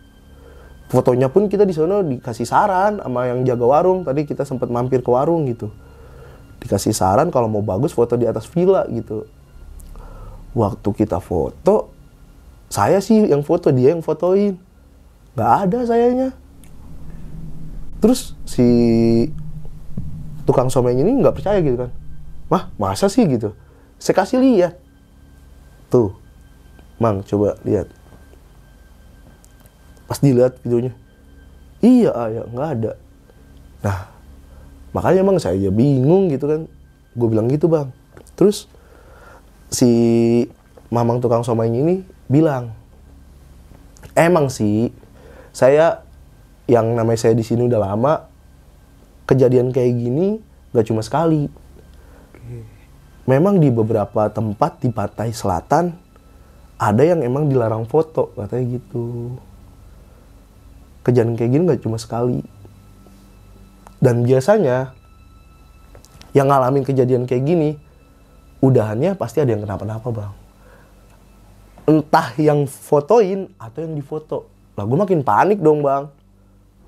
Fotonya 0.87 1.27
pun 1.27 1.51
kita 1.51 1.67
di 1.67 1.75
sana 1.75 1.99
dikasih 1.99 2.47
saran 2.47 3.03
sama 3.03 3.27
yang 3.27 3.43
jaga 3.43 3.65
warung. 3.67 4.07
Tadi 4.07 4.23
kita 4.23 4.47
sempat 4.47 4.71
mampir 4.71 5.03
ke 5.03 5.11
warung 5.11 5.43
gitu 5.49 5.67
dikasih 6.61 6.93
saran 6.93 7.33
kalau 7.33 7.49
mau 7.49 7.65
bagus 7.65 7.91
foto 7.91 8.13
di 8.15 8.29
atas 8.29 8.45
villa 8.45 8.85
gitu. 8.87 9.25
Waktu 10.53 10.89
kita 10.93 11.17
foto 11.17 11.89
saya 12.71 13.03
sih 13.03 13.27
yang 13.27 13.43
foto 13.43 13.67
dia 13.73 13.91
yang 13.91 13.99
fotoin. 13.99 14.55
Nggak 15.35 15.51
ada 15.67 15.79
sayanya. 15.83 16.29
Terus 17.99 18.37
si 18.47 18.65
tukang 20.47 20.71
someng 20.71 20.95
ini 20.95 21.19
nggak 21.19 21.35
percaya 21.35 21.59
gitu 21.59 21.75
kan. 21.75 21.91
Wah 22.47 22.63
masa 22.79 23.11
sih 23.11 23.27
gitu? 23.27 23.51
Saya 23.99 24.15
kasih 24.23 24.39
lihat. 24.39 24.79
Tuh 25.91 26.15
mang 27.01 27.25
coba 27.27 27.59
lihat. 27.67 27.91
Pas 30.07 30.19
dilihat 30.19 30.59
videonya. 30.63 30.93
Iya 31.81 32.11
ayah 32.29 32.45
nggak 32.47 32.69
ada. 32.77 32.91
Nah 33.81 34.10
makanya 34.91 35.23
emang 35.23 35.37
saya 35.39 35.57
ya 35.57 35.71
bingung 35.71 36.31
gitu 36.31 36.47
kan. 36.47 36.61
Gue 37.15 37.27
bilang 37.27 37.51
gitu 37.51 37.67
bang. 37.67 37.91
Terus 38.39 38.67
si 39.71 39.91
mamang 40.91 41.23
tukang 41.23 41.43
somai 41.43 41.71
ini 41.71 42.03
bilang 42.27 42.75
emang 44.15 44.51
sih 44.51 44.91
saya 45.55 46.03
yang 46.67 46.95
namanya 46.95 47.27
saya 47.27 47.33
di 47.35 47.43
sini 47.43 47.67
udah 47.67 47.79
lama 47.79 48.27
kejadian 49.27 49.71
kayak 49.71 49.91
gini 49.95 50.39
gak 50.71 50.87
cuma 50.87 51.03
sekali. 51.03 51.47
Memang 53.27 53.59
di 53.63 53.71
beberapa 53.71 54.27
tempat 54.27 54.83
di 54.83 54.89
pantai 54.91 55.31
selatan 55.31 55.95
ada 56.81 57.03
yang 57.05 57.23
emang 57.23 57.47
dilarang 57.47 57.87
foto 57.87 58.31
katanya 58.35 58.79
gitu. 58.79 59.35
Kejadian 61.03 61.35
kayak 61.39 61.51
gini 61.51 61.63
gak 61.67 61.83
cuma 61.83 61.99
sekali 61.99 62.43
dan 64.01 64.25
biasanya 64.25 64.97
yang 66.33 66.49
ngalamin 66.49 66.81
kejadian 66.81 67.29
kayak 67.29 67.45
gini 67.45 67.69
udahannya 68.65 69.13
pasti 69.13 69.41
ada 69.41 69.53
yang 69.53 69.61
kenapa-napa 69.61 70.09
bang. 70.09 70.33
Entah 71.85 72.33
yang 72.37 72.65
fotoin 72.69 73.49
atau 73.57 73.79
yang 73.85 73.93
difoto. 73.97 74.49
Lah 74.77 74.85
gue 74.85 74.97
makin 74.97 75.21
panik 75.25 75.61
dong 75.61 75.85
bang. 75.85 76.09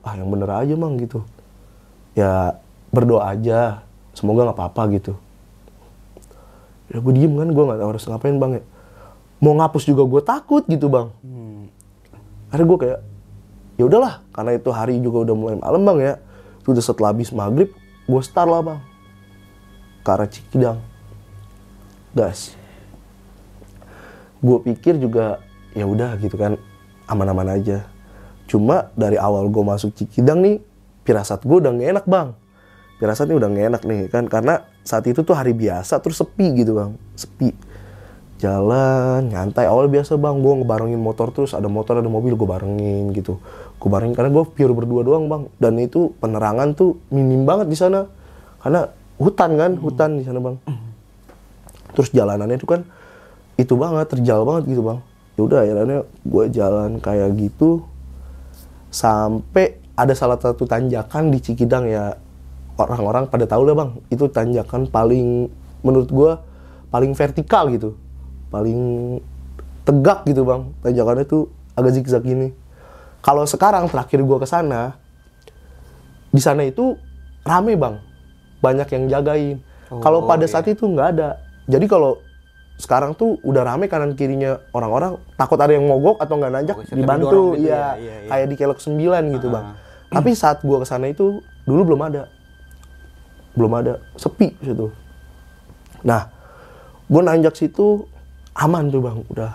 Ah 0.05 0.17
yang 0.17 0.29
bener 0.29 0.49
aja 0.49 0.73
bang 0.73 0.93
gitu. 1.01 1.25
Ya 2.17 2.57
berdoa 2.93 3.29
aja. 3.29 3.85
Semoga 4.13 4.49
nggak 4.49 4.57
apa-apa 4.57 4.81
gitu. 4.97 5.13
Ya 6.93 7.01
gue 7.01 7.13
diem 7.13 7.33
kan 7.33 7.49
gue 7.49 7.63
nggak 7.65 7.79
tahu 7.81 7.89
harus 7.89 8.05
ngapain 8.05 8.37
bang 8.37 8.51
ya. 8.61 8.63
Mau 9.43 9.53
ngapus 9.59 9.83
juga 9.89 10.05
gue 10.05 10.21
takut 10.23 10.63
gitu 10.69 10.87
bang. 10.87 11.09
Hmm. 11.21 11.67
akhirnya 12.53 12.69
gue 12.69 12.79
kayak 12.85 12.99
ya 13.81 13.83
udahlah 13.89 14.21
karena 14.29 14.51
itu 14.53 14.69
hari 14.69 15.01
juga 15.01 15.25
udah 15.25 15.35
mulai 15.35 15.55
malam 15.57 15.81
bang 15.81 15.97
ya 16.05 16.13
itu 16.63 16.71
udah 16.71 16.79
setelah 16.79 17.11
habis 17.11 17.35
maghrib 17.35 17.75
gue 18.07 18.21
start 18.23 18.47
lah 18.47 18.63
bang. 18.63 18.79
Ke 19.99 20.09
arah 20.15 20.29
Cikidang. 20.31 20.79
Gas. 22.15 22.55
Gue 24.39 24.63
pikir 24.63 24.95
juga 24.95 25.43
ya 25.75 25.83
udah 25.83 26.15
gitu 26.23 26.39
kan 26.39 26.55
aman-aman 27.11 27.59
aja. 27.59 27.83
Cuma 28.47 28.95
dari 28.95 29.19
awal 29.19 29.51
gue 29.51 29.59
masuk 29.59 29.91
Cikidang 29.91 30.39
nih 30.39 30.63
pirasat 31.03 31.43
gue 31.43 31.57
udah 31.59 31.75
gak 31.75 31.89
enak 31.99 32.05
bang. 32.07 32.31
Pirasatnya 32.95 33.35
udah 33.35 33.49
gak 33.51 33.65
enak 33.75 33.81
nih 33.83 34.01
kan? 34.07 34.23
Karena 34.31 34.63
saat 34.87 35.03
itu 35.03 35.19
tuh 35.19 35.35
hari 35.35 35.51
biasa 35.51 35.99
terus 35.99 36.15
sepi 36.15 36.63
gitu 36.63 36.79
bang. 36.79 36.95
Sepi. 37.19 37.51
Jalan 38.39 39.31
nyantai. 39.31 39.67
Awal 39.67 39.91
biasa 39.91 40.15
bang 40.15 40.39
gue 40.39 40.53
ngebarengin 40.63 40.99
motor 40.99 41.35
terus 41.35 41.51
ada 41.51 41.67
motor 41.67 41.99
ada 41.99 42.07
mobil 42.07 42.39
gue 42.39 42.47
barengin 42.47 43.11
gitu 43.11 43.39
gue 43.83 43.91
barengin 43.91 44.15
karena 44.15 44.31
gue 44.31 44.43
pure 44.47 44.71
berdua 44.71 45.03
doang 45.03 45.27
bang. 45.27 45.43
Dan 45.59 45.75
itu 45.75 46.15
penerangan 46.23 46.71
tuh 46.71 47.03
minim 47.11 47.43
banget 47.43 47.67
di 47.67 47.75
sana. 47.75 48.07
Karena 48.63 48.87
hutan 49.19 49.59
kan 49.59 49.71
hutan 49.75 50.09
di 50.15 50.23
sana 50.23 50.39
bang. 50.39 50.55
Terus 51.91 52.09
jalanannya 52.15 52.55
itu 52.55 52.63
kan 52.63 52.87
itu 53.59 53.75
banget 53.75 54.07
terjal 54.07 54.47
banget 54.47 54.71
gitu 54.71 54.87
bang. 54.87 55.03
Ya 55.35 55.41
udah 55.43 55.59
akhirnya 55.67 55.99
gue 56.07 56.43
jalan 56.55 57.03
kayak 57.03 57.35
gitu 57.35 57.83
sampai 58.87 59.83
ada 59.99 60.15
salah 60.15 60.39
satu 60.39 60.63
tanjakan 60.63 61.35
di 61.35 61.43
Cikidang 61.43 61.91
ya. 61.91 62.15
Orang-orang 62.79 63.27
pada 63.27 63.43
tahu 63.43 63.67
lah 63.67 63.75
bang. 63.75 63.99
Itu 64.07 64.31
tanjakan 64.31 64.87
paling 64.87 65.51
menurut 65.83 66.07
gue 66.07 66.31
paling 66.87 67.11
vertikal 67.19 67.67
gitu. 67.67 67.99
Paling 68.47 68.79
tegak 69.83 70.23
gitu 70.23 70.47
bang. 70.47 70.71
Tanjakannya 70.79 71.27
tuh 71.27 71.51
agak 71.75 71.99
zigzag 71.99 72.23
gini 72.23 72.62
kalau 73.23 73.47
sekarang 73.47 73.87
terakhir 73.87 74.19
gue 74.19 74.37
ke 74.37 74.43
sana 74.43 74.99
di 76.27 76.43
sana 76.43 76.67
itu 76.67 76.99
rame 77.47 77.79
bang. 77.79 77.95
Banyak 78.59 78.87
yang 78.91 79.03
jagain. 79.07 79.57
Oh, 79.87 80.03
kalau 80.03 80.27
pada 80.27 80.43
iya. 80.43 80.51
saat 80.51 80.67
itu 80.67 80.83
nggak 80.83 81.07
ada. 81.15 81.39
Jadi 81.71 81.87
kalau 81.87 82.19
sekarang 82.75 83.15
tuh 83.15 83.39
udah 83.47 83.63
rame 83.63 83.87
kanan 83.87 84.17
kirinya 84.17 84.59
orang-orang 84.75 85.15
takut 85.39 85.55
ada 85.61 85.71
yang 85.71 85.87
mogok 85.87 86.19
atau 86.19 86.35
nggak 86.35 86.51
nanjak 86.51 86.77
oh, 86.81 86.83
dibantu. 86.89 87.27
gitu 87.29 87.69
ya, 87.69 87.95
ya, 87.95 88.01
ya, 88.01 88.15
ya 88.25 88.29
kayak 88.33 88.47
di 88.49 88.55
kelok 88.57 88.79
9 88.81 88.97
gitu 89.37 89.47
uh. 89.47 89.53
bang 89.53 89.65
tapi 90.09 90.29
saat 90.33 90.57
gua 90.65 90.81
ke 90.81 90.87
sana 90.89 91.05
itu 91.13 91.39
dulu 91.63 91.93
belum 91.93 92.01
ada. 92.01 92.27
Belum 93.53 93.71
ada. 93.77 94.01
Sepi 94.17 94.57
situ. 94.59 94.89
Nah 96.01 96.27
gua 97.07 97.21
nanjak 97.21 97.55
situ 97.55 98.09
aman 98.57 98.89
tuh 98.89 99.01
bang. 99.05 99.17
Udah. 99.29 99.53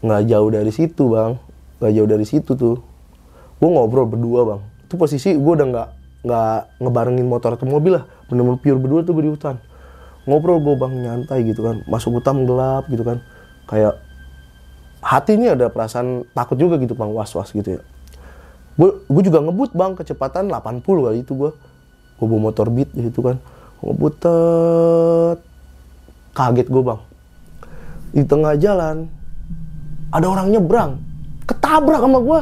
Nggak 0.00 0.22
jauh 0.32 0.50
dari 0.50 0.72
situ 0.72 1.04
bang 1.12 1.36
nggak 1.78 1.92
jauh 1.94 2.08
dari 2.08 2.26
situ 2.26 2.52
tuh. 2.54 2.76
Gua 3.62 3.68
ngobrol 3.70 4.06
berdua 4.10 4.40
bang. 4.44 4.60
Itu 4.84 4.94
posisi 4.98 5.34
gua 5.38 5.58
udah 5.58 5.66
nggak 5.70 5.88
nggak 6.24 6.58
ngebarengin 6.80 7.26
motor 7.28 7.54
atau 7.54 7.68
mobil 7.68 8.00
lah. 8.00 8.04
Bener-bener 8.26 8.58
pure 8.58 8.80
berdua 8.80 9.00
tuh 9.04 9.12
gue 9.12 9.28
di 9.28 9.32
hutan. 9.36 9.60
Ngobrol 10.24 10.56
gue 10.64 10.74
bang 10.80 10.92
nyantai 11.04 11.44
gitu 11.44 11.60
kan. 11.60 11.84
Masuk 11.84 12.16
hutan 12.16 12.48
gelap 12.48 12.88
gitu 12.88 13.04
kan. 13.04 13.20
Kayak 13.68 14.00
hati 15.04 15.36
ini 15.36 15.52
ada 15.52 15.68
perasaan 15.68 16.24
takut 16.32 16.56
juga 16.56 16.80
gitu 16.80 16.96
bang. 16.96 17.12
Was 17.12 17.36
was 17.36 17.52
gitu 17.52 17.76
ya. 17.76 17.80
Gue 18.80 19.04
gue 19.04 19.22
juga 19.28 19.44
ngebut 19.44 19.76
bang 19.76 19.92
kecepatan 19.92 20.48
80 20.48 20.80
kali 20.80 21.20
itu 21.20 21.36
gue 21.36 21.52
gue 22.16 22.26
bawa 22.26 22.40
motor 22.48 22.72
beat 22.72 22.88
gitu 22.96 23.20
kan. 23.20 23.36
Ngebut 23.84 24.16
kaget 26.32 26.66
gue 26.72 26.82
bang. 26.82 27.00
Di 28.16 28.24
tengah 28.24 28.56
jalan 28.56 29.12
ada 30.08 30.24
orang 30.24 30.48
nyebrang 30.56 30.96
ketabrak 31.44 32.00
sama 32.00 32.18
gue 32.20 32.40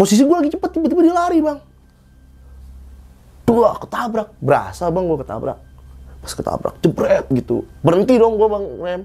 posisi 0.00 0.24
gue 0.24 0.32
lagi 0.32 0.48
cepet 0.48 0.70
tiba-tiba 0.72 1.00
dia 1.04 1.12
lari 1.12 1.44
bang. 1.44 1.60
Dua 3.44 3.76
ketabrak. 3.76 4.32
Berasa 4.40 4.88
bang 4.88 5.04
gue 5.04 5.18
ketabrak. 5.20 5.58
Pas 6.24 6.32
ketabrak 6.32 6.74
jebret 6.80 7.28
gitu. 7.28 7.68
Berhenti 7.84 8.16
dong 8.16 8.40
gue 8.40 8.48
bang 8.48 8.64
rem. 8.80 9.02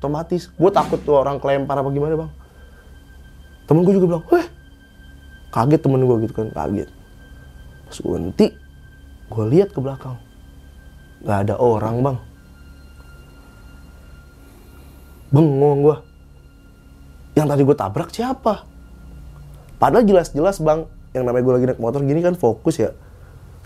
Otomatis 0.00 0.48
gue 0.48 0.70
takut 0.72 0.96
tuh 1.04 1.20
orang 1.20 1.36
kelempar 1.36 1.76
apa 1.76 1.92
gimana 1.92 2.16
bang. 2.16 2.30
Temen 3.68 3.84
gue 3.84 3.92
juga 4.00 4.16
bilang 4.16 4.24
weh. 4.32 4.46
Kaget 5.52 5.80
temen 5.84 6.00
gue 6.08 6.16
gitu 6.24 6.32
kan 6.32 6.48
kaget. 6.56 6.88
Pas 7.84 7.96
gue 8.00 8.08
berhenti 8.08 8.46
gue 9.28 9.44
lihat 9.52 9.76
ke 9.76 9.80
belakang. 9.84 10.16
Nggak 11.20 11.38
ada 11.44 11.54
orang 11.60 11.96
bang. 12.00 12.16
Bengong 15.30 15.84
gue 15.84 15.96
yang 17.34 17.46
tadi 17.46 17.62
gue 17.62 17.76
tabrak 17.76 18.10
siapa 18.10 18.66
padahal 19.78 20.04
jelas-jelas 20.06 20.60
bang 20.60 20.86
yang 21.14 21.26
namanya 21.26 21.42
gue 21.46 21.54
lagi 21.54 21.66
naik 21.74 21.80
motor 21.82 22.00
gini 22.02 22.20
kan 22.22 22.34
fokus 22.34 22.78
ya 22.78 22.90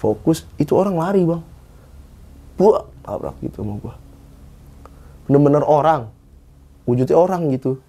fokus 0.00 0.48
itu 0.60 0.72
orang 0.76 0.96
lari 0.96 1.22
bang 1.24 1.42
buah 2.56 2.84
tabrak 3.04 3.36
gitu 3.42 3.64
sama 3.64 3.74
gue 3.80 3.94
bener-bener 5.28 5.64
orang 5.64 6.12
wujudnya 6.84 7.16
orang 7.16 7.48
gitu 7.52 7.80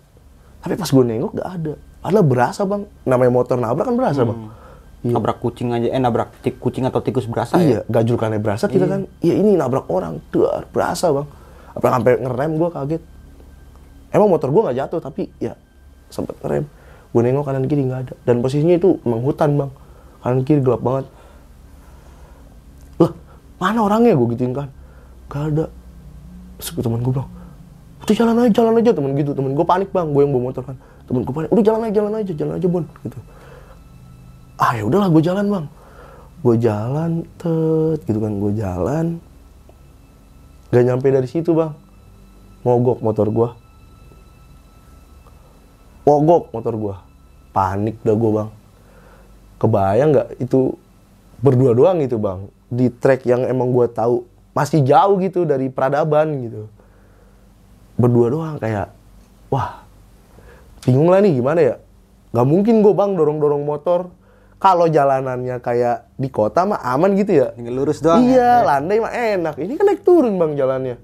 tapi 0.63 0.79
pas 0.79 0.89
gue 0.89 1.03
nengok 1.03 1.31
gak 1.37 1.49
ada 1.61 1.73
padahal 2.01 2.25
berasa 2.25 2.61
bang 2.63 2.81
namanya 3.03 3.31
motor 3.31 3.57
nabrak 3.59 3.85
kan 3.85 3.95
berasa 3.95 4.23
hmm. 4.23 4.29
bang 4.31 4.41
Iya. 5.05 5.21
Nabrak 5.21 5.37
kucing 5.37 5.69
aja, 5.69 5.85
eh 5.93 6.01
nabrak 6.01 6.41
kucing 6.57 6.81
atau 6.89 6.97
tikus 6.97 7.29
berasa 7.29 7.61
ya? 7.61 7.61
Iya, 7.61 7.79
gajulkannya 7.85 8.41
berasa 8.41 8.65
kita 8.65 8.89
kan. 8.89 9.05
Iya 9.21 9.37
ini 9.37 9.53
nabrak 9.53 9.85
orang, 9.85 10.17
dar 10.33 10.65
berasa 10.73 11.13
bang. 11.13 11.29
Apa 11.77 11.87
sampai 11.93 12.11
ngerem 12.25 12.51
gue 12.57 12.69
kaget. 12.73 13.03
Emang 14.15 14.31
motor 14.31 14.47
gue 14.47 14.61
nggak 14.63 14.77
jatuh 14.79 14.99
tapi 15.03 15.27
ya 15.43 15.59
sempet 16.07 16.39
ngerem. 16.39 16.63
Gue 17.11 17.21
nengok 17.21 17.43
kanan 17.43 17.67
kiri 17.67 17.83
nggak 17.83 17.99
ada. 18.07 18.13
Dan 18.23 18.39
posisinya 18.39 18.79
itu 18.79 18.95
emang 19.03 19.19
hutan 19.19 19.59
bang. 19.59 19.71
Kanan 20.23 20.39
kiri 20.47 20.63
gelap 20.63 20.79
banget. 20.79 21.05
Lah 23.03 23.11
mana 23.59 23.79
orangnya 23.83 24.15
gue 24.15 24.27
gituin 24.31 24.55
kan? 24.55 24.71
Gak 25.27 25.43
ada. 25.51 25.65
Terus 26.55 26.79
temen 26.79 27.03
gue 27.03 27.11
bilang, 27.11 27.27
udah 27.99 28.15
jalan 28.15 28.35
aja, 28.39 28.51
jalan 28.55 28.73
aja 28.79 28.91
temen 28.95 29.11
gitu. 29.19 29.31
Temen 29.35 29.51
gue 29.51 29.65
panik 29.67 29.91
bang, 29.91 30.07
gue 30.07 30.21
yang 30.23 30.31
bawa 30.31 30.43
motor 30.47 30.63
kan. 30.63 30.79
Temen 31.03 31.27
gue 31.27 31.33
panik, 31.35 31.49
udah 31.51 31.63
jalan 31.67 31.81
aja, 31.83 31.93
jalan 31.99 32.13
aja, 32.15 32.31
jalan 32.31 32.53
aja 32.55 32.67
bon. 32.71 32.85
Gitu. 33.03 33.19
Ah 34.55 34.71
ya 34.71 34.87
udahlah 34.87 35.11
gue 35.11 35.19
jalan 35.19 35.45
bang 35.51 35.67
gue 36.45 36.55
jalan 36.61 37.25
tet 37.41 37.99
gitu 38.05 38.21
kan 38.21 38.37
gue 38.37 38.51
jalan 38.53 39.17
gak 40.69 40.85
nyampe 40.85 41.09
dari 41.09 41.25
situ 41.25 41.57
bang 41.57 41.73
mogok 42.61 43.01
motor 43.01 43.33
gue 43.33 43.49
mogok 46.05 46.53
motor 46.53 46.73
gue 46.77 46.95
panik 47.55 47.97
dah 48.05 48.15
gue 48.15 48.31
bang. 48.31 48.49
Kebayang 49.57 50.09
nggak 50.13 50.27
itu? 50.37 50.77
Berdua 51.41 51.71
doang 51.71 51.97
gitu 52.05 52.21
bang. 52.21 52.47
Di 52.69 52.93
track 52.93 53.25
yang 53.25 53.47
emang 53.49 53.73
gue 53.73 53.87
tahu 53.89 54.23
masih 54.51 54.85
jauh 54.85 55.17
gitu 55.19 55.43
dari 55.43 55.67
peradaban 55.67 56.27
gitu. 56.45 56.69
Berdua 57.97 58.27
doang 58.29 58.55
kayak 58.61 58.93
wah 59.49 59.83
bingung 60.85 61.09
lah 61.09 61.19
nih 61.23 61.41
gimana 61.41 61.59
ya? 61.59 61.75
Nggak 62.35 62.47
mungkin 62.47 62.75
gue 62.85 62.93
bang 62.93 63.11
dorong 63.17 63.39
dorong 63.41 63.63
motor. 63.65 64.13
Kalau 64.55 64.87
jalanannya 64.87 65.59
kayak 65.59 66.15
di 66.15 66.31
kota 66.31 66.63
mah 66.63 66.79
aman 66.79 67.17
gitu 67.17 67.43
ya. 67.43 67.47
Tinggal 67.57 67.75
lurus 67.75 67.99
doang 67.99 68.23
iya 68.23 68.61
ya? 68.61 68.67
landai 68.67 68.99
mah 69.01 69.13
enak. 69.13 69.55
Ini 69.57 69.73
kan 69.79 69.85
naik 69.89 70.01
turun 70.05 70.37
bang 70.37 70.51
jalannya. 70.53 70.95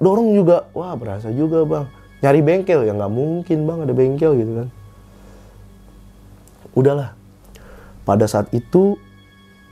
Dorong 0.00 0.32
juga 0.32 0.70
wah 0.72 0.96
berasa 0.96 1.28
juga 1.34 1.66
bang 1.66 1.99
nyari 2.20 2.40
bengkel 2.44 2.84
ya 2.84 2.92
nggak 2.92 3.12
mungkin 3.12 3.58
bang 3.64 3.78
ada 3.88 3.94
bengkel 3.96 4.32
gitu 4.36 4.52
kan. 4.64 4.68
Udahlah. 6.76 7.16
Pada 8.04 8.24
saat 8.28 8.52
itu 8.52 9.00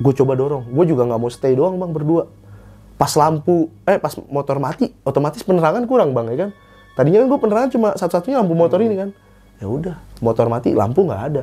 gue 0.00 0.12
coba 0.16 0.32
dorong. 0.34 0.64
Gue 0.72 0.84
juga 0.88 1.04
nggak 1.04 1.20
mau 1.20 1.30
stay 1.30 1.52
doang 1.52 1.76
bang 1.76 1.92
berdua. 1.92 2.28
Pas 2.98 3.12
lampu 3.14 3.70
eh 3.86 4.00
pas 4.00 4.10
motor 4.26 4.58
mati 4.58 4.90
otomatis 5.06 5.44
penerangan 5.44 5.84
kurang 5.84 6.16
bang 6.16 6.26
ya 6.34 6.36
kan. 6.48 6.50
Tadinya 6.96 7.22
kan 7.22 7.28
gue 7.30 7.38
penerangan 7.38 7.70
cuma 7.70 7.88
satu-satunya 7.94 8.40
lampu 8.40 8.56
motor 8.56 8.80
ini 8.80 8.96
kan. 8.96 9.10
Ya 9.60 9.66
udah 9.68 9.96
motor 10.24 10.48
mati 10.48 10.72
lampu 10.72 11.04
nggak 11.04 11.22
ada. 11.30 11.42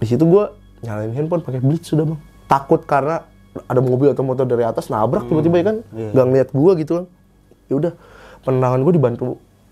Di 0.00 0.06
situ 0.08 0.24
gue 0.24 0.44
nyalain 0.80 1.12
handphone 1.12 1.44
pakai 1.44 1.60
blitz 1.60 1.92
sudah 1.92 2.08
bang. 2.08 2.20
Takut 2.48 2.82
karena 2.88 3.22
ada 3.68 3.80
mobil 3.82 4.10
atau 4.10 4.24
motor 4.24 4.48
dari 4.48 4.64
atas 4.64 4.88
nabrak 4.88 5.28
tiba-tiba 5.28 5.56
ya 5.60 5.64
kan. 5.70 5.76
nggak 5.92 6.26
ngeliat 6.26 6.48
gue 6.50 6.72
gitu 6.82 6.92
kan. 7.02 7.06
Ya 7.68 7.74
udah 7.76 7.92
penerangan 8.42 8.80
gue 8.82 8.92
dibantu 8.96 9.26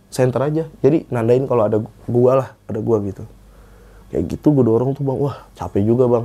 center 0.08 0.40
aja. 0.40 0.64
Jadi 0.80 1.08
nandain 1.12 1.44
kalau 1.44 1.68
ada 1.68 1.78
gua 2.08 2.32
lah 2.44 2.48
ada 2.68 2.80
gua 2.80 3.00
gitu. 3.04 3.24
Kayak 4.08 4.24
gitu 4.36 4.56
gue 4.56 4.64
dorong 4.64 4.96
tuh 4.96 5.04
bang. 5.04 5.18
Wah 5.20 5.36
capek 5.52 5.84
juga 5.84 6.08
bang. 6.08 6.24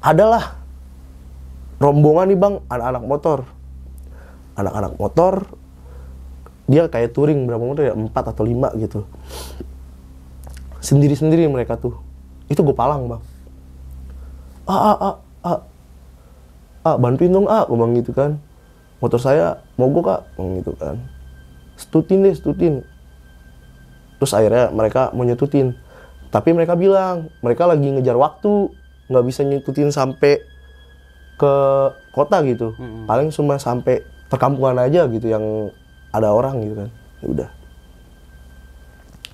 Adalah 0.00 0.56
rombongan 1.76 2.32
nih 2.32 2.38
bang 2.40 2.54
anak-anak 2.72 3.04
motor. 3.04 3.38
Anak-anak 4.56 4.92
motor 4.96 5.34
dia 6.70 6.86
kayak 6.86 7.12
touring 7.12 7.44
berapa 7.44 7.60
motor 7.60 7.84
ya? 7.84 7.92
Empat 7.92 8.32
atau 8.32 8.48
lima 8.48 8.72
gitu. 8.80 9.04
Sendiri-sendiri 10.80 11.44
mereka 11.52 11.76
tuh. 11.76 12.00
Itu 12.48 12.64
gue 12.64 12.72
palang 12.72 13.04
bang. 13.04 13.22
Ah 14.64 14.80
ah 14.80 14.96
ah 14.96 15.16
ah 15.44 15.60
ah 16.88 16.96
bantuin 16.96 17.28
dong 17.28 17.44
ah 17.44 17.68
gue 17.68 17.76
bilang 17.76 17.92
gitu 17.92 18.16
kan. 18.16 18.40
Motor 19.04 19.20
saya 19.20 19.60
mogok 19.76 20.04
kak? 20.08 20.20
Bilang 20.40 20.64
gitu 20.64 20.72
kan 20.80 20.96
setutin 21.80 22.20
deh 22.20 22.36
setutin 22.36 22.84
terus 24.20 24.36
akhirnya 24.36 24.68
mereka 24.68 25.08
mau 25.16 25.24
nyetutin. 25.24 25.72
Tapi 26.28 26.52
mereka 26.52 26.76
bilang 26.76 27.32
mereka 27.40 27.64
lagi 27.64 27.88
ngejar 27.88 28.14
waktu 28.20 28.68
nggak 29.08 29.24
bisa 29.24 29.40
nyetutin 29.42 29.88
sampai 29.88 30.44
ke 31.40 31.54
kota 32.12 32.44
gitu. 32.44 32.76
Paling 33.08 33.32
cuma 33.32 33.56
sampai 33.56 34.04
perkampungan 34.28 34.76
aja 34.76 35.08
gitu 35.08 35.26
yang 35.32 35.72
ada 36.12 36.30
orang 36.36 36.60
gitu 36.62 36.74
kan. 36.84 36.88
Ya 37.24 37.26
udah. 37.32 37.50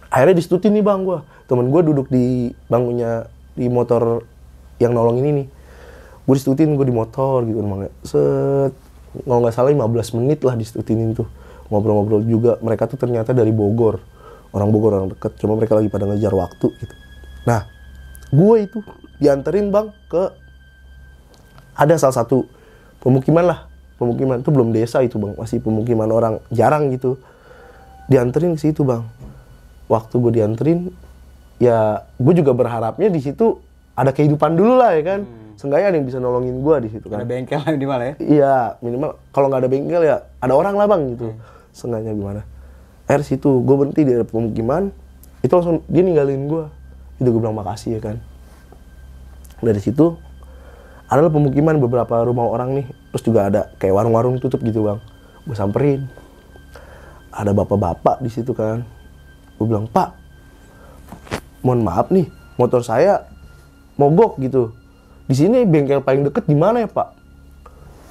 Akhirnya 0.06 0.38
disetutin 0.38 0.72
nih 0.78 0.86
bang 0.86 1.02
gue 1.02 1.18
temen 1.50 1.66
gue 1.68 1.82
duduk 1.82 2.06
di 2.08 2.54
bangkunya 2.70 3.26
di 3.58 3.66
motor 3.66 4.22
yang 4.78 4.94
nolong 4.94 5.18
ini. 5.18 5.42
Nih 5.42 5.46
gue 6.30 6.34
disetutin 6.38 6.78
gue 6.78 6.86
di 6.86 6.94
motor 6.94 7.42
gitu 7.42 7.58
emang 7.58 7.90
set. 8.06 8.72
Kalau 9.18 9.42
nggak 9.42 9.52
salah 9.52 9.74
15 9.74 10.16
menit 10.22 10.46
lah 10.46 10.54
disetutinin 10.54 11.10
tuh 11.10 11.26
ngobrol-ngobrol 11.68 12.22
juga. 12.26 12.58
Mereka 12.62 12.90
tuh 12.90 12.98
ternyata 12.98 13.34
dari 13.34 13.50
Bogor. 13.50 13.98
Orang 14.54 14.70
Bogor 14.72 14.98
orang 14.98 15.10
deket. 15.12 15.36
Cuma 15.38 15.58
mereka 15.58 15.76
lagi 15.76 15.90
pada 15.90 16.06
ngejar 16.08 16.32
waktu 16.32 16.66
gitu. 16.80 16.94
Nah 17.46 17.66
gue 18.26 18.56
itu 18.58 18.78
dianterin 19.22 19.70
bang 19.70 19.94
ke 20.10 20.22
ada 21.76 21.94
salah 22.00 22.16
satu 22.24 22.48
pemukiman 23.02 23.44
lah. 23.46 23.58
Pemukiman 23.96 24.40
itu 24.44 24.50
belum 24.52 24.72
desa 24.72 25.00
itu 25.00 25.16
bang. 25.20 25.36
Masih 25.36 25.60
pemukiman 25.60 26.08
orang 26.10 26.34
jarang 26.52 26.88
gitu. 26.94 27.20
Dianterin 28.06 28.54
ke 28.54 28.60
situ 28.70 28.86
bang. 28.86 29.04
Waktu 29.86 30.14
gue 30.18 30.32
dianterin 30.42 30.90
ya 31.56 32.04
gue 32.20 32.34
juga 32.36 32.52
berharapnya 32.52 33.08
di 33.08 33.20
situ 33.22 33.56
ada 33.96 34.12
kehidupan 34.12 34.54
dulu 34.54 34.76
lah 34.78 34.94
ya 34.96 35.02
kan. 35.04 35.20
Seenggaknya 35.56 35.88
ada 35.88 35.96
yang 35.96 36.04
bisa 36.04 36.20
nolongin 36.20 36.60
gue 36.60 36.76
di 36.84 36.88
situ 36.92 37.08
kan. 37.08 37.24
Ada 37.24 37.28
bengkel 37.32 37.60
mana 37.88 38.04
ya? 38.12 38.14
Iya, 38.20 38.56
minimal 38.84 39.16
kalau 39.32 39.48
nggak 39.48 39.60
ada 39.64 39.70
bengkel 39.72 40.02
ya 40.04 40.16
ada 40.36 40.52
orang 40.52 40.76
lah 40.76 40.84
bang 40.84 41.02
gitu. 41.16 41.32
Seenggaknya 41.76 42.16
gimana? 42.16 42.48
Air 43.04 43.20
situ, 43.20 43.60
gue 43.60 43.76
berhenti 43.76 44.08
di 44.08 44.16
pemukiman, 44.24 44.88
itu 45.44 45.52
langsung 45.52 45.84
dia 45.92 46.00
ninggalin 46.00 46.48
gue. 46.48 46.64
Itu 47.20 47.28
gue 47.28 47.40
bilang 47.44 47.60
makasih 47.60 48.00
ya 48.00 48.00
kan. 48.00 48.16
Dari 49.60 49.80
situ 49.84 50.16
adalah 51.06 51.28
pemukiman 51.28 51.76
beberapa 51.76 52.24
rumah 52.24 52.48
orang 52.48 52.80
nih, 52.80 52.86
terus 53.12 53.22
juga 53.28 53.40
ada 53.52 53.68
kayak 53.76 53.92
warung-warung 53.92 54.40
tutup 54.40 54.64
gitu 54.64 54.88
bang. 54.88 54.98
Gue 55.44 55.54
samperin, 55.54 56.08
ada 57.28 57.52
bapak-bapak 57.52 58.24
di 58.24 58.32
situ 58.32 58.56
kan. 58.56 58.82
Gue 59.60 59.68
bilang 59.68 59.86
Pak, 59.86 60.16
mohon 61.60 61.84
maaf 61.84 62.08
nih, 62.08 62.26
motor 62.56 62.80
saya 62.80 63.28
mogok 64.00 64.40
gitu. 64.40 64.72
Di 65.28 65.34
sini 65.36 65.62
bengkel 65.68 66.00
paling 66.00 66.24
deket 66.26 66.48
di 66.48 66.56
mana 66.56 66.84
ya 66.84 66.88
Pak? 66.88 67.08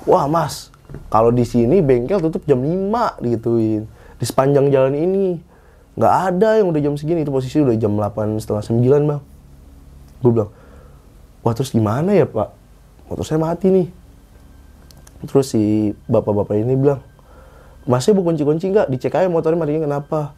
Wah 0.05 0.29
Mas, 0.29 0.69
kalau 1.09 1.31
di 1.31 1.45
sini 1.47 1.79
bengkel 1.79 2.19
tutup 2.19 2.43
jam 2.47 2.59
5 2.59 3.23
digituin. 3.23 3.85
Di 4.15 4.25
sepanjang 4.25 4.71
jalan 4.71 4.95
ini 4.95 5.39
nggak 5.95 6.13
ada 6.31 6.59
yang 6.59 6.71
udah 6.71 6.81
jam 6.83 6.95
segini 6.99 7.23
itu 7.23 7.31
posisi 7.31 7.59
udah 7.63 7.75
jam 7.75 7.95
8 7.95 8.39
setengah 8.41 8.63
9 8.63 9.09
bang. 9.09 9.21
Gue 10.23 10.31
bilang, 10.31 10.51
wah 11.45 11.53
terus 11.53 11.71
gimana 11.71 12.15
ya 12.15 12.25
Pak? 12.25 12.49
Motor 13.11 13.25
saya 13.27 13.39
mati 13.39 13.69
nih. 13.69 13.87
Terus 15.25 15.53
si 15.53 15.93
bapak-bapak 16.09 16.57
ini 16.57 16.73
bilang, 16.77 17.01
Mas 17.85 18.01
saya 18.05 18.17
bawa 18.17 18.33
kunci-kunci 18.33 18.73
nggak? 18.73 18.89
Dicek 18.89 19.13
aja 19.13 19.29
motornya 19.29 19.61
matinya 19.61 19.85
kenapa? 19.85 20.33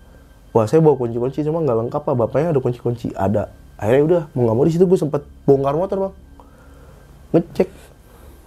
Wah 0.52 0.68
saya 0.68 0.84
bawa 0.84 1.00
kunci-kunci 1.00 1.48
cuma 1.48 1.64
nggak 1.64 1.78
lengkap 1.88 2.02
pak. 2.04 2.16
Bapaknya 2.16 2.52
ada 2.52 2.60
kunci-kunci 2.60 3.16
ada. 3.16 3.56
Akhirnya 3.80 4.04
udah 4.04 4.22
mau 4.36 4.42
nggak 4.50 4.56
mau 4.58 4.66
di 4.68 4.74
situ 4.76 4.84
gue 4.84 5.00
sempet 5.00 5.24
bongkar 5.48 5.78
motor 5.78 5.98
bang 6.10 6.16
ngecek 7.36 7.68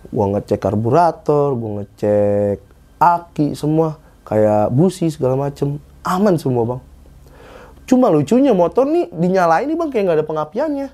gua 0.08 0.26
ngecek 0.32 0.56
karburator 0.56 1.52
gua 1.52 1.84
ngecek 1.84 2.64
aki 2.96 3.52
semua. 3.52 4.00
Kayak 4.24 4.72
busi 4.72 5.10
segala 5.12 5.36
macem. 5.36 5.82
Aman 6.00 6.40
semua 6.40 6.64
bang. 6.64 6.80
Cuma 7.84 8.08
lucunya 8.08 8.54
motor 8.54 8.86
nih 8.86 9.10
dinyalain 9.12 9.68
nih 9.68 9.76
bang 9.76 9.90
kayak 9.90 10.04
nggak 10.06 10.18
ada 10.22 10.26
pengapiannya. 10.26 10.88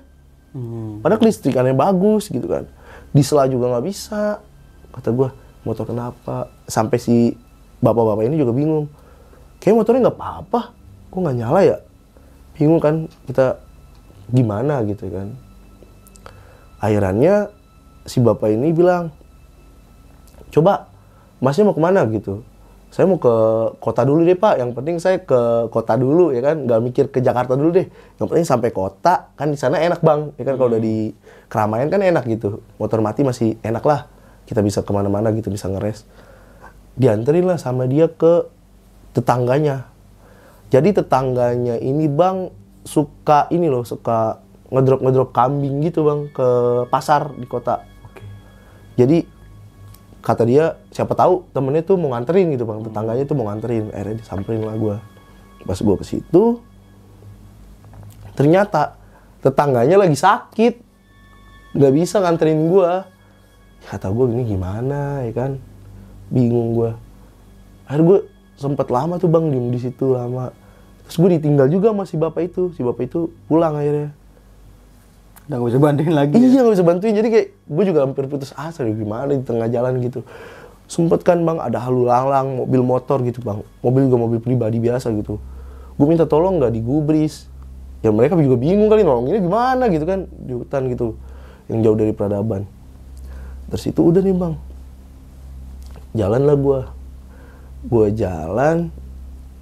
Padahal 1.05 1.21
kelistrikannya 1.21 1.77
bagus 1.77 2.33
gitu 2.33 2.49
kan. 2.49 2.65
Di 3.13 3.21
sela 3.21 3.45
juga 3.45 3.71
nggak 3.71 3.85
bisa. 3.85 4.41
Kata 4.89 5.13
gua 5.13 5.29
motor 5.61 5.85
kenapa? 5.85 6.49
Sampai 6.65 6.97
si 6.97 7.37
bapak-bapak 7.77 8.25
ini 8.25 8.41
juga 8.41 8.51
bingung. 8.57 8.89
Kayak 9.61 9.85
motornya 9.85 10.09
nggak 10.09 10.17
apa-apa. 10.17 10.61
Kok 11.13 11.19
nggak 11.21 11.37
nyala 11.37 11.59
ya. 11.61 11.77
Bingung 12.57 12.81
kan 12.81 13.05
kita 13.29 13.61
gimana? 14.33 14.81
Gitu 14.81 15.05
kan. 15.13 15.37
Akhirannya 16.81 17.53
si 18.07 18.23
bapak 18.23 18.49
ini 18.55 18.71
bilang 18.71 19.11
coba 20.49 20.87
masnya 21.43 21.67
mau 21.67 21.75
ke 21.75 21.83
mana? 21.83 22.07
Gitu. 22.07 22.41
Saya 22.87 23.03
mau 23.03 23.19
ke 23.19 23.35
kota 23.83 24.07
dulu 24.07 24.23
deh 24.23 24.39
pak. 24.39 24.57
Yang 24.57 24.71
penting 24.79 24.95
saya 24.97 25.19
ke 25.19 25.67
kota 25.69 25.99
dulu 25.99 26.31
ya 26.31 26.39
kan? 26.39 26.63
Nggak 26.63 26.79
mikir 26.81 27.05
ke 27.11 27.19
Jakarta 27.19 27.53
dulu 27.53 27.75
deh. 27.75 27.87
Yang 28.17 28.27
penting 28.31 28.47
sampai 28.47 28.69
kota 28.71 29.29
kan 29.35 29.51
di 29.51 29.59
sana 29.59 29.83
enak 29.83 29.99
bang. 30.01 30.31
Ya 30.39 30.43
kan 30.47 30.55
kalau 30.55 30.71
udah 30.73 30.81
di 30.81 31.11
keramaian 31.51 31.91
kan 31.91 31.99
enak 31.99 32.23
gitu. 32.25 32.63
Motor 32.79 33.03
mati 33.03 33.27
masih 33.27 33.59
enak 33.61 33.83
lah. 33.83 34.07
Kita 34.47 34.63
bisa 34.63 34.81
ke 34.81 34.91
mana-mana 34.95 35.35
gitu 35.35 35.51
bisa 35.51 35.67
ngeres. 35.67 36.07
Dianterin 36.95 37.45
lah 37.45 37.59
sama 37.59 37.85
dia 37.85 38.07
ke 38.07 38.47
tetangganya. 39.11 39.91
Jadi 40.71 40.95
tetangganya 40.95 41.75
ini 41.77 42.07
bang 42.07 42.49
suka 42.87 43.51
ini 43.51 43.67
loh 43.67 43.83
suka 43.83 44.39
ngedrop 44.71 45.03
ngedrop 45.03 45.29
kambing 45.35 45.83
gitu 45.83 46.07
bang 46.07 46.31
ke 46.31 46.47
pasar 46.87 47.35
di 47.35 47.43
kota. 47.43 47.83
Jadi 48.97 49.29
kata 50.25 50.43
dia 50.43 50.75
siapa 50.89 51.13
tahu 51.13 51.45
temennya 51.53 51.85
tuh 51.85 51.95
mau 51.95 52.11
nganterin 52.11 52.51
gitu 52.51 52.65
bang. 52.65 52.81
Tetangganya 52.83 53.23
tuh 53.29 53.35
mau 53.37 53.45
nganterin. 53.47 53.93
Akhirnya 53.93 54.17
disamperin 54.19 54.61
lah 54.65 54.75
gue 54.75 54.95
pas 55.67 55.75
gue 55.75 55.95
ke 55.99 56.05
situ 56.07 56.63
ternyata 58.33 58.97
tetangganya 59.45 60.01
lagi 60.01 60.17
sakit. 60.17 60.73
Nggak 61.77 61.93
bisa 61.93 62.19
nganterin 62.25 62.67
gue 62.67 62.91
kata 63.87 64.09
gue 64.09 64.25
gini 64.33 64.43
gimana? 64.57 65.21
Ya 65.23 65.31
kan. 65.31 65.61
Bingung 66.33 66.73
gue 66.73 66.91
akhirnya 67.87 68.03
gue 68.03 68.19
sempet 68.59 68.91
lama 68.91 69.15
tuh 69.21 69.29
bang 69.29 69.47
diem 69.53 69.69
di 69.69 69.79
situ 69.79 70.17
lama. 70.17 70.49
Terus 71.07 71.15
gue 71.21 71.29
ditinggal 71.39 71.69
juga 71.69 71.93
sama 71.93 72.03
si 72.09 72.17
bapak 72.17 72.41
itu. 72.49 72.73
Si 72.73 72.81
bapak 72.81 73.05
itu 73.05 73.29
pulang 73.45 73.77
akhirnya 73.77 74.16
Udah 75.47 75.63
gak 75.63 75.67
bisa 75.71 75.79
bantuin 75.79 76.11
lagi. 76.11 76.35
ya? 76.35 76.43
Iya 76.43 76.59
nggak 76.67 76.75
bisa 76.75 76.85
bantuin 76.85 77.13
jadi 77.15 77.29
kayak 77.31 77.47
gue 77.55 77.83
juga 77.87 77.99
hampir 78.03 78.23
putus 78.27 78.51
asa 78.59 78.83
ya 78.83 78.91
gimana 78.91 79.31
di 79.31 79.43
tengah 79.47 79.71
jalan 79.71 80.03
gitu. 80.03 80.27
Sempet 80.87 81.23
kan 81.23 81.39
bang 81.43 81.59
ada 81.59 81.79
halu 81.83 82.07
lalang 82.07 82.63
mobil 82.63 82.83
motor 82.83 83.23
gitu 83.23 83.39
bang, 83.43 83.63
mobil 83.79 84.11
juga 84.11 84.17
mobil 84.19 84.39
pribadi 84.43 84.79
biasa 84.83 85.11
gitu. 85.15 85.39
Gue 85.95 86.05
minta 86.07 86.27
tolong 86.27 86.59
nggak 86.59 86.75
digubris. 86.75 87.47
Ya 88.03 88.11
mereka 88.11 88.37
juga 88.37 88.59
bingung 88.59 88.91
kali 88.91 89.01
nolonginnya 89.01 89.41
gimana 89.41 89.83
gitu 89.89 90.05
kan 90.05 90.29
di 90.29 90.53
hutan 90.53 90.85
gitu 90.91 91.17
yang 91.71 91.79
jauh 91.83 91.97
dari 91.97 92.13
peradaban. 92.13 92.67
Terus 93.67 93.83
itu 93.87 93.99
udah 93.99 94.23
nih 94.23 94.35
bang, 94.35 94.53
jalan 96.15 96.41
lah 96.47 96.55
gue, 96.55 96.79
gue 97.87 98.07
jalan, 98.15 98.87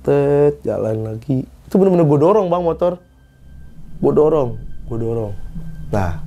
tet 0.06 0.62
jalan 0.62 1.10
lagi. 1.10 1.41
Itu 1.65 1.82
bener-bener 1.82 2.06
gue 2.06 2.19
dorong 2.21 2.48
bang 2.54 2.62
motor, 2.62 3.02
gue 3.98 4.13
dorong, 4.13 4.62
gue 4.86 4.98
dorong. 5.02 5.34
Nah, 5.93 6.26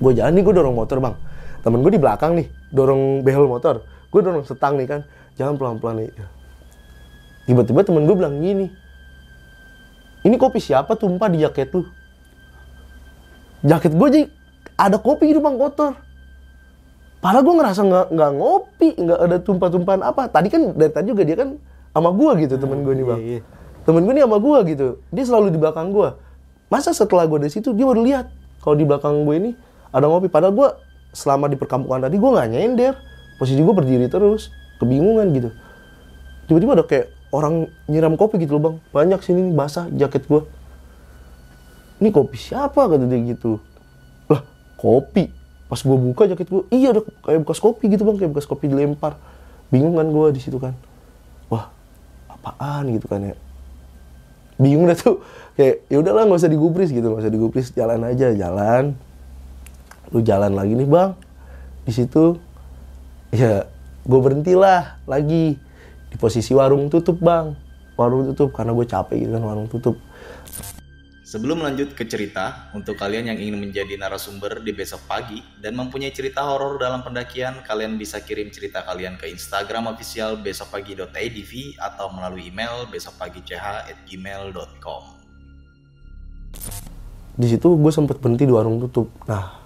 gue 0.00 0.12
jalan 0.16 0.32
nih 0.32 0.42
gue 0.42 0.54
dorong 0.56 0.76
motor 0.76 0.98
bang 0.98 1.14
temen 1.60 1.84
gue 1.84 1.92
di 1.92 2.00
belakang 2.00 2.32
nih 2.32 2.48
dorong 2.72 3.20
behel 3.20 3.44
motor 3.44 3.84
gue 3.84 4.20
dorong 4.24 4.44
setang 4.48 4.80
nih 4.80 4.88
kan 4.88 5.00
jalan 5.36 5.60
pelan 5.60 5.76
pelan 5.76 5.96
nih 6.00 6.10
tiba-tiba 7.44 7.84
temen 7.84 8.08
gue 8.08 8.16
bilang 8.16 8.40
gini 8.40 8.72
ini 10.24 10.36
kopi 10.40 10.56
siapa 10.56 10.96
tumpah 10.96 11.28
di 11.28 11.44
jaket 11.44 11.68
lu 11.76 11.84
jaket 13.60 13.92
gue 13.92 14.08
jadi 14.08 14.24
ada 14.80 14.96
kopi 14.96 15.28
gitu 15.30 15.44
bang 15.44 15.60
kotor 15.60 15.94
Padahal 17.20 17.44
gue 17.44 17.52
ngerasa 17.60 17.80
nggak 17.84 18.06
nggak 18.16 18.30
ngopi, 18.32 18.88
nggak 18.96 19.18
ada 19.20 19.36
tumpah-tumpahan 19.44 20.00
apa. 20.00 20.32
Tadi 20.32 20.48
kan 20.48 20.72
dari 20.72 20.88
tadi 20.88 21.12
juga 21.12 21.20
dia 21.20 21.36
kan 21.36 21.60
sama 21.92 22.16
gue 22.16 22.48
gitu 22.48 22.56
temen 22.56 22.80
gue 22.80 22.96
nih 22.96 23.04
bang. 23.04 23.20
iya, 23.20 23.28
iya. 23.36 23.40
Temen 23.84 24.08
gue 24.08 24.12
nih 24.16 24.24
sama 24.24 24.40
gue 24.40 24.58
gitu. 24.72 24.88
Dia 25.12 25.24
selalu 25.28 25.52
di 25.52 25.58
belakang 25.60 25.92
gue. 25.92 26.08
Masa 26.70 26.94
setelah 26.94 27.26
gue 27.26 27.42
dari 27.42 27.52
situ 27.52 27.74
dia 27.74 27.82
baru 27.82 28.06
lihat 28.06 28.30
kalau 28.62 28.78
di 28.78 28.86
belakang 28.86 29.26
gue 29.26 29.34
ini 29.36 29.50
ada 29.90 30.06
ngopi. 30.06 30.30
Padahal 30.30 30.54
gue 30.54 30.68
selama 31.10 31.50
di 31.50 31.58
perkampungan 31.58 32.06
tadi 32.06 32.16
gue 32.16 32.30
nggak 32.30 32.48
nyender. 32.54 32.94
Posisi 33.42 33.58
gue 33.58 33.74
berdiri 33.74 34.06
terus, 34.06 34.54
kebingungan 34.78 35.32
gitu. 35.34 35.50
Tiba-tiba 36.46 36.72
ada 36.78 36.84
kayak 36.86 37.10
orang 37.34 37.66
nyiram 37.90 38.14
kopi 38.14 38.38
gitu 38.38 38.56
loh 38.56 38.62
bang. 38.70 38.76
Banyak 38.94 39.20
sini 39.26 39.50
basah 39.50 39.90
jaket 39.90 40.30
gue. 40.30 40.46
Ini 41.98 42.08
kopi 42.14 42.36
siapa 42.38 42.86
kata 42.86 43.04
dia 43.04 43.18
gitu. 43.34 43.58
Lah 44.30 44.46
kopi. 44.78 45.32
Pas 45.66 45.78
gue 45.78 45.98
buka 45.98 46.26
jaket 46.26 46.50
gue, 46.50 46.66
iya 46.74 46.90
ada 46.90 47.02
kayak 47.02 47.46
bekas 47.46 47.62
kopi 47.62 47.86
gitu 47.90 48.02
bang, 48.02 48.16
kayak 48.18 48.30
bekas 48.34 48.46
kopi 48.46 48.66
dilempar. 48.70 49.18
Bingung 49.70 49.98
kan 49.98 50.06
gue 50.06 50.26
di 50.34 50.40
situ 50.42 50.58
kan. 50.58 50.74
Wah 51.50 51.70
apaan 52.30 52.88
gitu 52.94 53.04
kan 53.10 53.20
ya 53.20 53.36
bingung 54.60 54.84
dah 54.84 54.96
tuh 54.96 55.24
kayak 55.60 55.84
ya 55.92 56.00
udahlah 56.00 56.24
nggak 56.24 56.40
usah 56.40 56.48
digubris 56.48 56.88
gitu. 56.88 57.12
Nggak 57.12 57.28
usah 57.28 57.32
digubris 57.32 57.68
jalan 57.76 58.00
aja 58.08 58.32
jalan. 58.32 58.96
Lu 60.08 60.24
jalan 60.24 60.56
lagi 60.56 60.72
nih 60.72 60.88
bang. 60.88 61.12
Di 61.84 61.92
situ 61.92 62.40
ya 63.28 63.68
gue 64.08 64.20
berhentilah 64.24 65.04
lagi. 65.04 65.60
Di 66.08 66.16
posisi 66.16 66.56
warung 66.56 66.88
tutup 66.88 67.20
bang. 67.20 67.52
Warung 68.00 68.32
tutup 68.32 68.56
karena 68.56 68.72
gue 68.72 68.88
capek 68.88 69.20
gitu 69.20 69.36
kan 69.36 69.44
warung 69.44 69.68
tutup. 69.68 70.00
Sebelum 71.30 71.62
lanjut 71.62 71.94
ke 71.94 72.10
cerita, 72.10 72.74
untuk 72.74 72.98
kalian 72.98 73.30
yang 73.30 73.38
ingin 73.38 73.54
menjadi 73.54 73.94
narasumber 73.94 74.66
di 74.66 74.74
besok 74.74 74.98
pagi 75.06 75.38
dan 75.62 75.78
mempunyai 75.78 76.10
cerita 76.10 76.42
horor 76.42 76.74
dalam 76.74 77.06
pendakian, 77.06 77.62
kalian 77.62 77.94
bisa 77.94 78.18
kirim 78.18 78.50
cerita 78.50 78.82
kalian 78.82 79.14
ke 79.14 79.30
Instagram 79.30 79.94
official 79.94 80.42
besokpagi.idv 80.42 81.78
atau 81.78 82.10
melalui 82.10 82.50
email 82.50 82.82
besokpagi.ch@gmail.com. 82.90 85.19
di 87.34 87.46
situ 87.48 87.72
gue 87.72 87.88
sempet 87.88 88.20
berhenti 88.20 88.44
di 88.44 88.52
warung 88.52 88.80
tutup. 88.80 89.08
Nah 89.24 89.56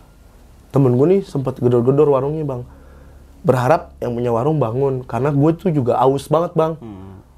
temen 0.70 0.94
gue 0.94 1.06
nih 1.08 1.22
sempet 1.22 1.58
gedor-gedor 1.58 2.06
warungnya 2.08 2.42
bang. 2.42 2.62
Berharap 3.42 3.92
yang 3.98 4.14
punya 4.14 4.30
warung 4.30 4.56
bangun 4.56 5.02
karena 5.02 5.28
gue 5.28 5.50
tuh 5.54 5.70
juga 5.70 5.98
aus 5.98 6.26
banget 6.26 6.54
bang. 6.54 6.78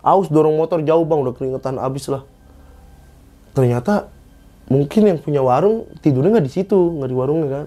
Aus 0.00 0.28
dorong 0.28 0.54
motor 0.54 0.78
jauh 0.80 1.02
bang. 1.02 1.18
Udah 1.18 1.32
keringetan 1.32 1.76
abis 1.76 2.06
lah. 2.06 2.22
Ternyata 3.52 4.12
mungkin 4.66 5.02
yang 5.06 5.18
punya 5.18 5.40
warung 5.40 5.88
tidurnya 5.98 6.36
nggak 6.36 6.46
di 6.46 6.52
situ 6.52 6.76
nggak 6.76 7.10
di 7.10 7.16
warungnya 7.16 7.48
kan? 7.50 7.66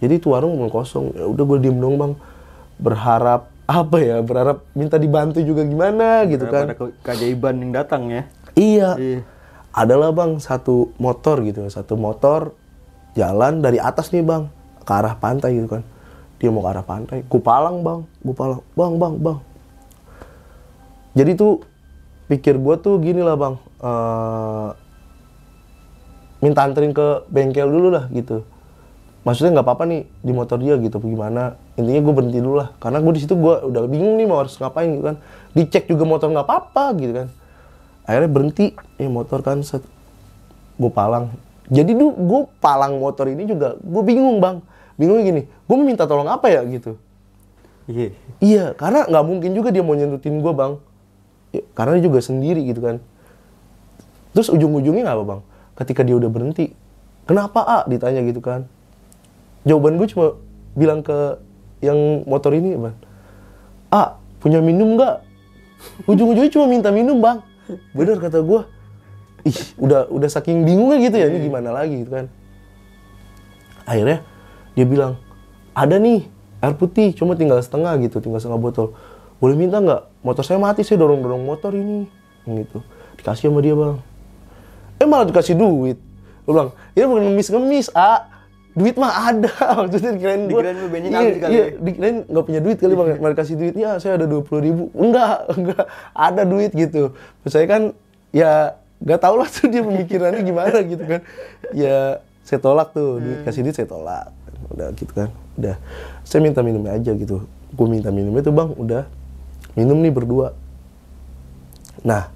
Jadi 0.00 0.12
itu 0.16 0.28
warung 0.28 0.56
belum 0.56 0.70
kosong. 0.70 1.12
Ya 1.12 1.24
udah 1.26 1.44
gue 1.44 1.58
diem 1.60 1.76
dong 1.76 1.96
bang. 1.96 2.12
Berharap 2.76 3.48
apa 3.64 3.96
ya? 3.98 4.20
Berharap 4.20 4.64
minta 4.72 4.96
dibantu 4.96 5.40
juga 5.40 5.60
gimana 5.62 6.24
gitu 6.24 6.44
kan? 6.46 6.64
Ada 6.66 6.76
ke- 6.76 6.96
keajaiban 7.00 7.54
yang 7.58 7.72
datang 7.72 8.02
ya. 8.08 8.22
Iya. 8.54 8.90
Iya. 8.96 9.20
Adalah 9.70 10.10
bang 10.10 10.42
satu 10.42 10.90
motor 10.98 11.46
gitu, 11.46 11.62
satu 11.70 11.94
motor 11.94 12.58
jalan 13.14 13.62
dari 13.62 13.78
atas 13.78 14.10
nih 14.10 14.26
bang 14.26 14.50
ke 14.82 14.90
arah 14.90 15.14
pantai 15.14 15.54
gitu 15.54 15.78
kan. 15.78 15.86
Dia 16.42 16.50
mau 16.50 16.58
ke 16.66 16.70
arah 16.74 16.82
pantai, 16.82 17.22
kupalang 17.30 17.86
bang, 17.86 18.02
kupalang, 18.26 18.66
bang 18.74 18.92
bang 18.98 19.14
bang. 19.22 19.38
Jadi 21.14 21.30
tuh 21.38 21.62
pikir 22.26 22.58
gue 22.58 22.74
tuh 22.82 22.98
gini 22.98 23.22
lah 23.22 23.38
bang, 23.38 23.54
eh, 23.62 24.68
minta 26.42 26.66
anterin 26.66 26.90
ke 26.90 27.22
bengkel 27.30 27.70
dulu 27.70 27.94
lah 27.94 28.10
gitu. 28.10 28.42
Maksudnya 29.22 29.60
nggak 29.60 29.66
apa-apa 29.70 29.84
nih 29.86 30.02
di 30.24 30.32
motor 30.34 30.58
dia 30.58 30.74
gitu, 30.82 30.98
gimana? 30.98 31.54
Intinya 31.78 32.00
gue 32.10 32.14
berhenti 32.14 32.40
dulu 32.42 32.58
lah, 32.58 32.74
karena 32.82 32.98
gue 32.98 33.12
di 33.14 33.20
situ 33.22 33.38
gue 33.38 33.54
udah 33.70 33.86
bingung 33.86 34.18
nih 34.18 34.26
mau 34.26 34.42
harus 34.42 34.58
ngapain 34.58 34.90
gitu 34.90 35.14
kan. 35.14 35.16
Dicek 35.54 35.86
juga 35.86 36.02
motor 36.02 36.26
nggak 36.34 36.46
apa-apa 36.46 36.98
gitu 36.98 37.14
kan 37.14 37.28
akhirnya 38.04 38.30
berhenti. 38.30 38.72
Ya 38.96 39.08
motor 39.08 39.40
kan 39.44 39.64
set 39.64 39.84
gue 40.80 40.90
palang. 40.92 41.32
Jadi 41.70 41.94
tuh 41.94 42.10
gue 42.16 42.40
palang 42.58 42.98
motor 42.98 43.28
ini 43.28 43.46
juga 43.46 43.76
gue 43.78 44.02
bingung 44.02 44.40
bang. 44.40 44.64
Bingungnya 44.96 45.24
gini 45.24 45.42
gue 45.48 45.76
minta 45.78 46.04
tolong 46.08 46.28
apa 46.28 46.48
ya? 46.48 46.64
Gitu. 46.64 46.96
Iya. 47.90 48.14
iya 48.38 48.64
karena 48.78 49.02
nggak 49.10 49.24
mungkin 49.26 49.50
juga 49.50 49.74
dia 49.74 49.82
mau 49.82 49.98
nyentutin 49.98 50.38
gue 50.38 50.52
bang. 50.54 50.78
Ya, 51.50 51.62
karena 51.74 51.98
dia 51.98 52.04
juga 52.06 52.18
sendiri 52.22 52.62
gitu 52.66 52.80
kan. 52.80 52.96
Terus 54.30 54.48
ujung-ujungnya 54.50 55.02
nggak 55.06 55.16
apa 55.18 55.24
bang? 55.26 55.40
Ketika 55.80 56.00
dia 56.06 56.14
udah 56.16 56.30
berhenti 56.30 56.70
kenapa 57.26 57.60
a? 57.62 57.78
Ditanya 57.86 58.22
gitu 58.26 58.38
kan. 58.42 58.66
Jawaban 59.66 60.00
gue 60.00 60.08
cuma 60.08 60.38
bilang 60.78 61.02
ke 61.02 61.36
yang 61.82 62.24
motor 62.24 62.54
ini 62.54 62.78
bang. 62.78 62.96
A 63.90 64.16
punya 64.38 64.62
minum 64.62 64.94
nggak? 64.96 65.26
Ujung-ujungnya 66.06 66.52
cuma 66.52 66.66
minta 66.70 66.94
minum 66.94 67.18
bang 67.18 67.49
bener 67.92 68.16
kata 68.18 68.40
gue 68.40 68.60
ih 69.44 69.58
udah 69.80 70.08
udah 70.12 70.28
saking 70.28 70.64
bingungnya 70.64 70.98
gitu 71.00 71.16
ya 71.16 71.26
ini 71.32 71.38
gimana 71.44 71.74
lagi 71.74 72.06
gitu 72.06 72.10
kan. 72.12 72.26
Akhirnya 73.88 74.22
dia 74.78 74.86
bilang 74.86 75.18
ada 75.74 75.98
nih 75.98 76.28
air 76.60 76.74
putih 76.76 77.10
cuma 77.16 77.34
tinggal 77.34 77.58
setengah 77.60 77.96
gitu 78.04 78.22
tinggal 78.22 78.38
setengah 78.38 78.60
botol. 78.60 78.94
Boleh 79.40 79.56
minta 79.56 79.80
nggak? 79.80 80.22
Motor 80.22 80.44
saya 80.44 80.60
mati 80.60 80.84
saya 80.84 81.00
dorong 81.00 81.24
dorong 81.24 81.42
motor 81.42 81.72
ini. 81.74 82.06
Gitu. 82.46 82.78
Dikasih 83.18 83.50
sama 83.50 83.60
dia 83.64 83.74
bang. 83.74 83.98
Eh 85.00 85.08
malah 85.08 85.26
dikasih 85.26 85.56
duit. 85.58 85.98
Gue 86.46 86.52
bilang 86.54 86.70
ini 86.94 87.04
bukan 87.04 87.22
ngemis 87.26 87.48
ngemis 87.50 87.86
ah 87.96 88.29
duit 88.70 88.94
mah 88.94 89.12
ada 89.28 89.50
maksudnya 89.82 90.12
dikirain 90.14 90.42
gua- 90.46 90.62
Dikirain 90.62 90.76
lu 90.78 90.88
bensin 90.88 91.10
iya, 91.10 91.18
habis 91.18 91.38
kali 91.38 91.50
iya, 91.50 91.60
ya? 91.60 91.66
dikirain 91.82 92.16
nggak 92.24 92.44
punya 92.46 92.60
duit 92.62 92.78
kali 92.78 92.92
bang. 92.94 93.08
Malah 93.18 93.32
dikasih 93.34 93.56
duit 93.58 93.74
ya 93.74 93.90
saya 93.98 94.12
ada 94.14 94.26
dua 94.30 94.42
puluh 94.46 94.60
ribu. 94.62 94.84
Enggak 94.94 95.36
enggak. 95.58 95.84
Ada 96.12 96.42
duit 96.44 96.70
gitu. 96.70 97.02
Terus 97.42 97.52
saya 97.52 97.66
kan 97.66 97.82
ya 98.30 98.78
nggak 99.02 99.20
tahu 99.20 99.34
lah 99.40 99.48
tuh 99.54 99.66
dia 99.66 99.82
pemikirannya 99.82 100.42
gimana 100.42 100.78
gitu 100.82 101.02
kan. 101.02 101.20
Ya 101.74 102.22
saya 102.46 102.58
tolak 102.58 102.94
tuh. 102.94 103.18
Duit 103.18 103.42
kasih 103.42 103.66
duit 103.66 103.74
saya 103.74 103.90
tolak. 103.90 104.30
Udah 104.70 104.94
gitu 104.94 105.12
kan. 105.12 105.28
Udah. 105.58 105.76
Saya 106.22 106.40
minta 106.40 106.62
minumnya 106.62 106.94
aja 106.94 107.10
gitu. 107.12 107.42
Gue 107.74 107.86
minta 107.90 108.14
minumnya 108.14 108.40
tuh 108.40 108.54
bang 108.54 108.70
udah. 108.70 109.02
Minum 109.74 109.98
nih 109.98 110.14
berdua. 110.14 110.54
Nah 112.00 112.30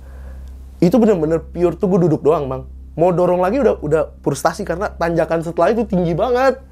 itu 0.82 0.98
bener-bener 0.98 1.40
pure 1.40 1.78
tuh 1.78 1.86
gue 1.88 2.10
duduk 2.10 2.20
doang 2.20 2.44
bang 2.44 2.62
mau 2.94 3.10
dorong 3.10 3.42
lagi 3.42 3.58
udah 3.58 3.74
udah 3.82 4.02
frustasi 4.22 4.62
karena 4.62 4.90
tanjakan 4.94 5.42
setelah 5.42 5.74
itu 5.74 5.82
tinggi 5.86 6.14
banget 6.14 6.62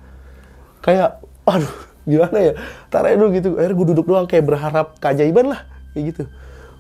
kayak 0.82 1.18
aduh 1.46 1.74
gimana 2.02 2.38
ya 2.38 2.52
tar 2.90 3.06
aja 3.06 3.14
dulu 3.14 3.30
gitu 3.34 3.48
akhirnya 3.58 3.76
gue 3.78 3.86
duduk 3.94 4.06
doang 4.06 4.26
kayak 4.26 4.46
berharap 4.46 4.98
keajaiban 4.98 5.54
lah 5.54 5.66
kayak 5.94 6.14
gitu 6.14 6.22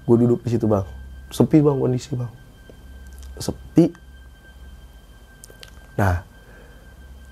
gue 0.06 0.16
duduk 0.26 0.42
di 0.46 0.50
situ 0.54 0.66
bang 0.66 0.86
sepi 1.30 1.58
bang 1.62 1.78
kondisi 1.78 2.14
bang 2.14 2.30
sepi 3.38 4.02
Nah, 5.92 6.24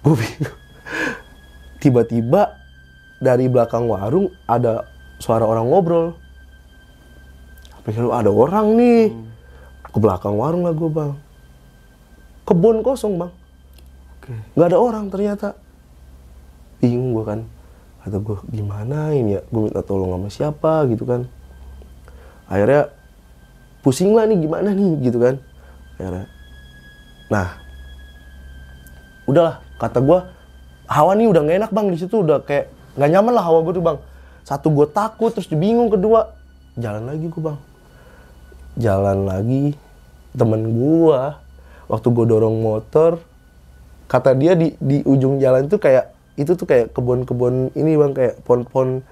gue 0.05 0.15
bingung. 0.17 0.59
Tiba-tiba 1.81 2.61
dari 3.21 3.49
belakang 3.49 3.89
warung 3.89 4.29
ada 4.45 4.85
suara 5.17 5.49
orang 5.49 5.67
ngobrol. 5.69 6.07
Pikir 7.81 8.05
ada 8.13 8.29
orang 8.29 8.77
nih. 8.77 9.09
Ke 9.91 9.99
belakang 9.99 10.37
warung 10.37 10.69
lah 10.69 10.77
gue 10.77 10.91
bang. 10.93 11.13
Kebun 12.51 12.83
kosong 12.83 13.15
bang. 13.15 13.33
Nggak 14.59 14.69
ada 14.75 14.79
orang 14.79 15.07
ternyata. 15.07 15.55
Bingung 16.83 17.15
gue 17.15 17.23
kan. 17.23 17.41
Kata 18.03 18.19
gue 18.19 18.37
gimana 18.51 19.15
ini 19.15 19.39
ya. 19.39 19.43
Gue 19.47 19.71
minta 19.71 19.87
tolong 19.87 20.11
sama 20.11 20.29
siapa 20.29 20.91
gitu 20.91 21.07
kan. 21.07 21.31
Akhirnya 22.51 22.91
pusing 23.87 24.11
lah 24.11 24.27
nih 24.27 24.39
gimana 24.43 24.75
nih 24.75 24.93
gitu 25.07 25.23
kan. 25.23 25.39
Akhirnya. 25.95 26.27
Nah. 27.31 27.49
Udahlah 29.31 29.63
kata 29.79 30.03
gue. 30.03 30.19
Hawa 30.91 31.15
nih 31.15 31.31
udah 31.31 31.47
gak 31.47 31.59
enak 31.63 31.71
bang 31.71 31.87
di 31.95 31.99
situ 32.03 32.27
udah 32.27 32.43
kayak 32.43 32.67
nggak 32.99 33.11
nyaman 33.15 33.33
lah 33.39 33.47
hawa 33.47 33.63
gue 33.63 33.79
tuh 33.79 33.85
bang. 33.87 33.99
Satu 34.43 34.75
gue 34.75 34.91
takut 34.91 35.31
terus 35.31 35.47
bingung 35.47 35.87
kedua 35.87 36.35
jalan 36.75 37.07
lagi 37.07 37.31
gue 37.31 37.43
bang 37.43 37.71
jalan 38.79 39.27
lagi 39.27 39.75
temen 40.37 40.63
gua 40.71 41.43
waktu 41.91 42.07
gua 42.15 42.25
dorong 42.25 42.63
motor 42.63 43.19
kata 44.07 44.35
dia 44.39 44.55
di 44.55 44.75
di 44.79 45.03
ujung 45.03 45.43
jalan 45.43 45.67
tuh 45.67 45.83
kayak 45.83 46.15
itu 46.39 46.55
tuh 46.55 46.67
kayak 46.67 46.95
kebun-kebun 46.95 47.75
ini 47.75 47.99
bang 47.99 48.13
kayak 48.15 48.35
pohon-pohon 48.47 49.03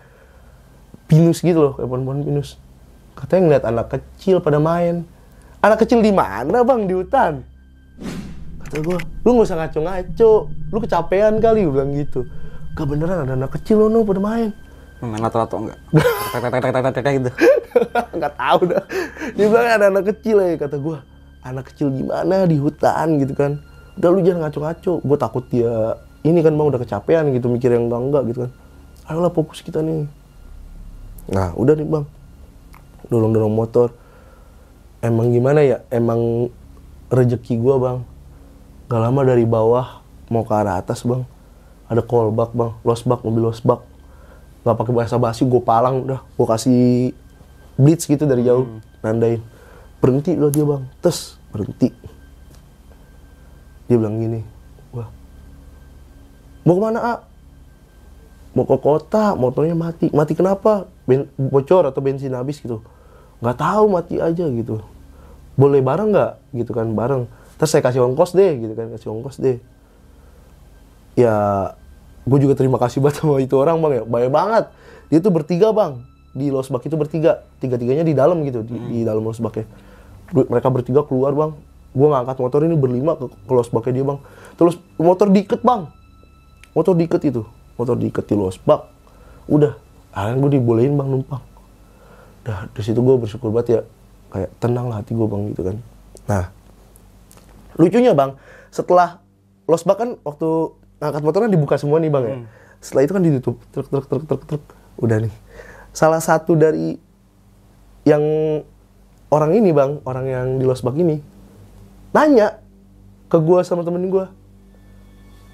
pinus 1.11 1.43
gitu 1.43 1.59
loh 1.59 1.73
kayak 1.75 1.91
pohon-pohon 1.91 2.23
pinus. 2.23 2.59
Katanya 3.19 3.43
ngeliat 3.47 3.65
anak 3.67 3.87
kecil 3.95 4.39
pada 4.39 4.63
main. 4.63 5.03
Anak 5.59 5.83
kecil 5.83 5.99
di 6.03 6.15
mana 6.15 6.63
bang? 6.63 6.87
Di 6.87 6.95
hutan. 6.95 7.43
Kata 8.63 8.77
gua 8.83 8.99
lu 9.27 9.29
nggak 9.35 9.47
usah 9.51 9.59
ngaco-ngaco 9.59 10.33
lu 10.71 10.79
kecapean 10.83 11.35
kali 11.43 11.67
gua 11.67 11.83
bilang 11.83 11.91
gitu. 11.99 12.27
Gak 12.79 12.87
beneran 12.87 13.27
ada 13.27 13.35
anak 13.35 13.59
kecil 13.59 13.83
loh 13.83 13.89
no, 13.91 14.07
pada 14.07 14.23
main. 14.23 14.55
Main 15.03 15.19
lato-lato 15.19 15.59
enggak? 15.59 15.79
Gitu. 15.91 16.07
nggak 18.19 18.35
tahu 18.39 18.61
dah. 18.71 18.83
Dia 19.35 19.47
bilang 19.51 19.67
ada 19.67 19.87
anak 19.91 20.05
kecil 20.15 20.37
ya 20.43 20.55
kata 20.55 20.79
gue 20.79 20.99
anak 21.43 21.71
kecil 21.73 21.93
gimana 21.95 22.45
di 22.45 22.57
hutan 22.59 23.19
gitu 23.23 23.35
kan. 23.35 23.63
Udah 23.99 24.09
lu 24.15 24.23
jangan 24.23 24.47
ngaco-ngaco 24.47 24.93
gue 25.03 25.19
takut 25.19 25.45
dia 25.51 25.99
ini 26.27 26.43
kan 26.43 26.55
bang 26.55 26.67
udah 26.71 26.81
kecapean 26.83 27.31
gitu 27.35 27.47
mikir 27.51 27.71
yang 27.71 27.87
enggak 27.87 28.01
enggak 28.03 28.23
gitu 28.31 28.39
kan. 28.47 28.51
Ayolah 29.09 29.33
fokus 29.33 29.63
kita 29.63 29.81
nih. 29.81 30.07
Nah 31.31 31.55
udah 31.55 31.75
nih 31.79 31.87
bang. 31.87 32.05
Dorong 33.09 33.33
dorong 33.33 33.55
motor. 33.55 33.89
Emang 34.99 35.31
gimana 35.31 35.63
ya? 35.63 35.81
Emang 35.89 36.51
rezeki 37.09 37.55
gue 37.59 37.77
bang. 37.79 37.99
Gak 38.89 39.01
lama 39.01 39.21
dari 39.23 39.45
bawah 39.47 40.03
mau 40.29 40.43
ke 40.45 40.53
arah 40.53 40.77
atas 40.77 41.07
bang. 41.07 41.23
Ada 41.89 42.03
kolbak 42.05 42.53
bang. 42.53 42.75
Losbak 42.83 43.23
mobil 43.23 43.49
losbak. 43.49 43.81
Nggak 44.67 44.77
pakai 44.77 44.93
bahasa 44.93 45.17
basi 45.17 45.47
gue 45.47 45.63
palang 45.63 46.05
udah. 46.05 46.21
Gue 46.37 46.47
kasih 46.51 47.15
blitz 47.79 48.05
gitu 48.11 48.27
dari 48.27 48.43
jauh 48.43 48.67
nandain 49.01 49.39
berhenti 49.99 50.33
loh 50.39 50.51
dia 50.51 50.65
bang. 50.65 50.83
Tes 51.03 51.39
berhenti. 51.51 51.91
Dia 53.89 53.97
bilang 53.97 54.21
gini 54.21 54.45
wah 54.93 55.09
mau 56.63 56.77
ke 56.77 56.81
mana 56.81 57.01
a? 57.01 57.15
Mau 58.53 58.65
ke 58.65 58.77
kota 58.81 59.33
motornya 59.33 59.77
mati. 59.77 60.13
Mati 60.13 60.33
kenapa? 60.37 60.89
Ben, 61.09 61.25
bocor 61.37 61.89
atau 61.89 62.01
bensin 62.05 62.37
habis 62.37 62.61
gitu. 62.61 62.85
Nggak 63.41 63.57
tahu 63.57 63.85
mati 63.89 64.21
aja 64.21 64.45
gitu. 64.45 64.83
Boleh 65.57 65.81
bareng 65.81 66.13
nggak? 66.13 66.33
Gitu 66.53 66.71
kan 66.77 66.89
bareng. 66.93 67.25
Terus 67.57 67.71
saya 67.75 67.83
kasih 67.83 68.05
ongkos 68.05 68.37
deh 68.37 68.53
gitu 68.61 68.73
kan 68.77 68.93
kasih 68.93 69.09
ongkos 69.11 69.41
deh. 69.41 69.59
Ya 71.19 71.35
gue 72.29 72.39
juga 72.45 72.55
terima 72.55 72.77
kasih 72.77 73.01
banget 73.05 73.25
sama 73.25 73.41
itu 73.41 73.57
orang 73.57 73.81
bang 73.81 73.93
ya. 73.99 74.05
Banyak 74.05 74.33
banget. 74.33 74.65
Dia 75.09 75.19
tuh 75.25 75.33
bertiga 75.33 75.73
bang. 75.73 76.05
Di 76.37 76.53
losbak 76.53 76.85
itu 76.85 76.97
bertiga. 77.01 77.47
Tiga 77.57 77.81
tiganya 77.81 78.05
di 78.05 78.13
dalam 78.13 78.45
gitu 78.45 78.61
di, 78.61 78.77
di 78.93 79.01
dalam 79.03 79.25
losbaknya 79.25 79.88
mereka 80.33 80.69
bertiga 80.69 81.01
keluar 81.05 81.33
bang. 81.33 81.53
Gue 81.97 82.09
ngangkat 82.13 82.37
motor 82.39 82.61
ini 82.69 82.77
berlima 82.77 83.17
ke, 83.17 83.33
ke 83.33 83.53
losbaknya 83.53 83.93
dia 84.01 84.05
bang. 84.05 84.19
Terus 84.61 84.75
motor 85.01 85.27
diikat 85.33 85.61
bang. 85.65 85.89
Motor 86.77 86.95
diikat 86.95 87.23
itu. 87.25 87.43
Motor 87.81 87.95
diikat 87.97 88.25
di 88.29 88.35
losbak 88.37 88.81
udah. 89.49 89.73
Akhirnya 90.13 90.41
gue 90.45 90.51
dibolehin 90.61 90.95
bang 90.99 91.09
numpang. 91.09 91.43
Dah 92.45 92.69
dari 92.73 92.85
situ 92.85 93.01
gue 93.01 93.17
bersyukur 93.17 93.49
banget 93.51 93.69
ya. 93.69 93.81
Kayak 94.29 94.51
tenang 94.61 94.93
lah 94.93 95.01
hati 95.01 95.17
gue 95.17 95.29
bang 95.29 95.43
gitu 95.57 95.63
kan. 95.65 95.77
Nah 96.29 96.45
lucunya 97.79 98.13
bang 98.13 98.35
setelah 98.69 99.23
losbak 99.65 99.97
kan 99.97 100.11
waktu 100.27 100.49
ngangkat 100.99 101.23
motornya 101.23 101.51
dibuka 101.55 101.81
semua 101.81 102.03
nih 102.03 102.13
bang 102.13 102.25
ya. 102.25 102.37
Setelah 102.85 103.03
itu 103.09 103.13
kan 103.17 103.23
ditutup. 103.25 103.57
Truk 103.73 103.89
truk 103.89 104.07
truk 104.07 104.25
truk 104.29 104.43
truk. 104.45 104.63
Udah 105.01 105.19
nih. 105.23 105.33
Salah 105.97 106.21
satu 106.21 106.55
dari 106.55 107.01
yang 108.07 108.23
orang 109.29 109.57
ini 109.57 109.71
bang 109.73 110.01
orang 110.05 110.27
yang 110.27 110.47
di 110.57 110.65
losbak 110.65 110.97
ini 110.97 111.21
nanya 112.17 112.61
ke 113.29 113.37
gue 113.37 113.61
sama 113.65 113.85
temen 113.85 114.09
gue 114.09 114.25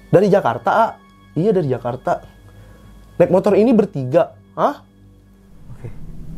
dari 0.09 0.31
Jakarta 0.31 0.69
ah 0.71 0.91
iya 1.35 1.51
dari 1.51 1.67
Jakarta. 1.69 2.23
Naik 3.19 3.31
motor 3.31 3.53
ini 3.55 3.71
bertiga. 3.75 4.35
Hah? 4.55 4.83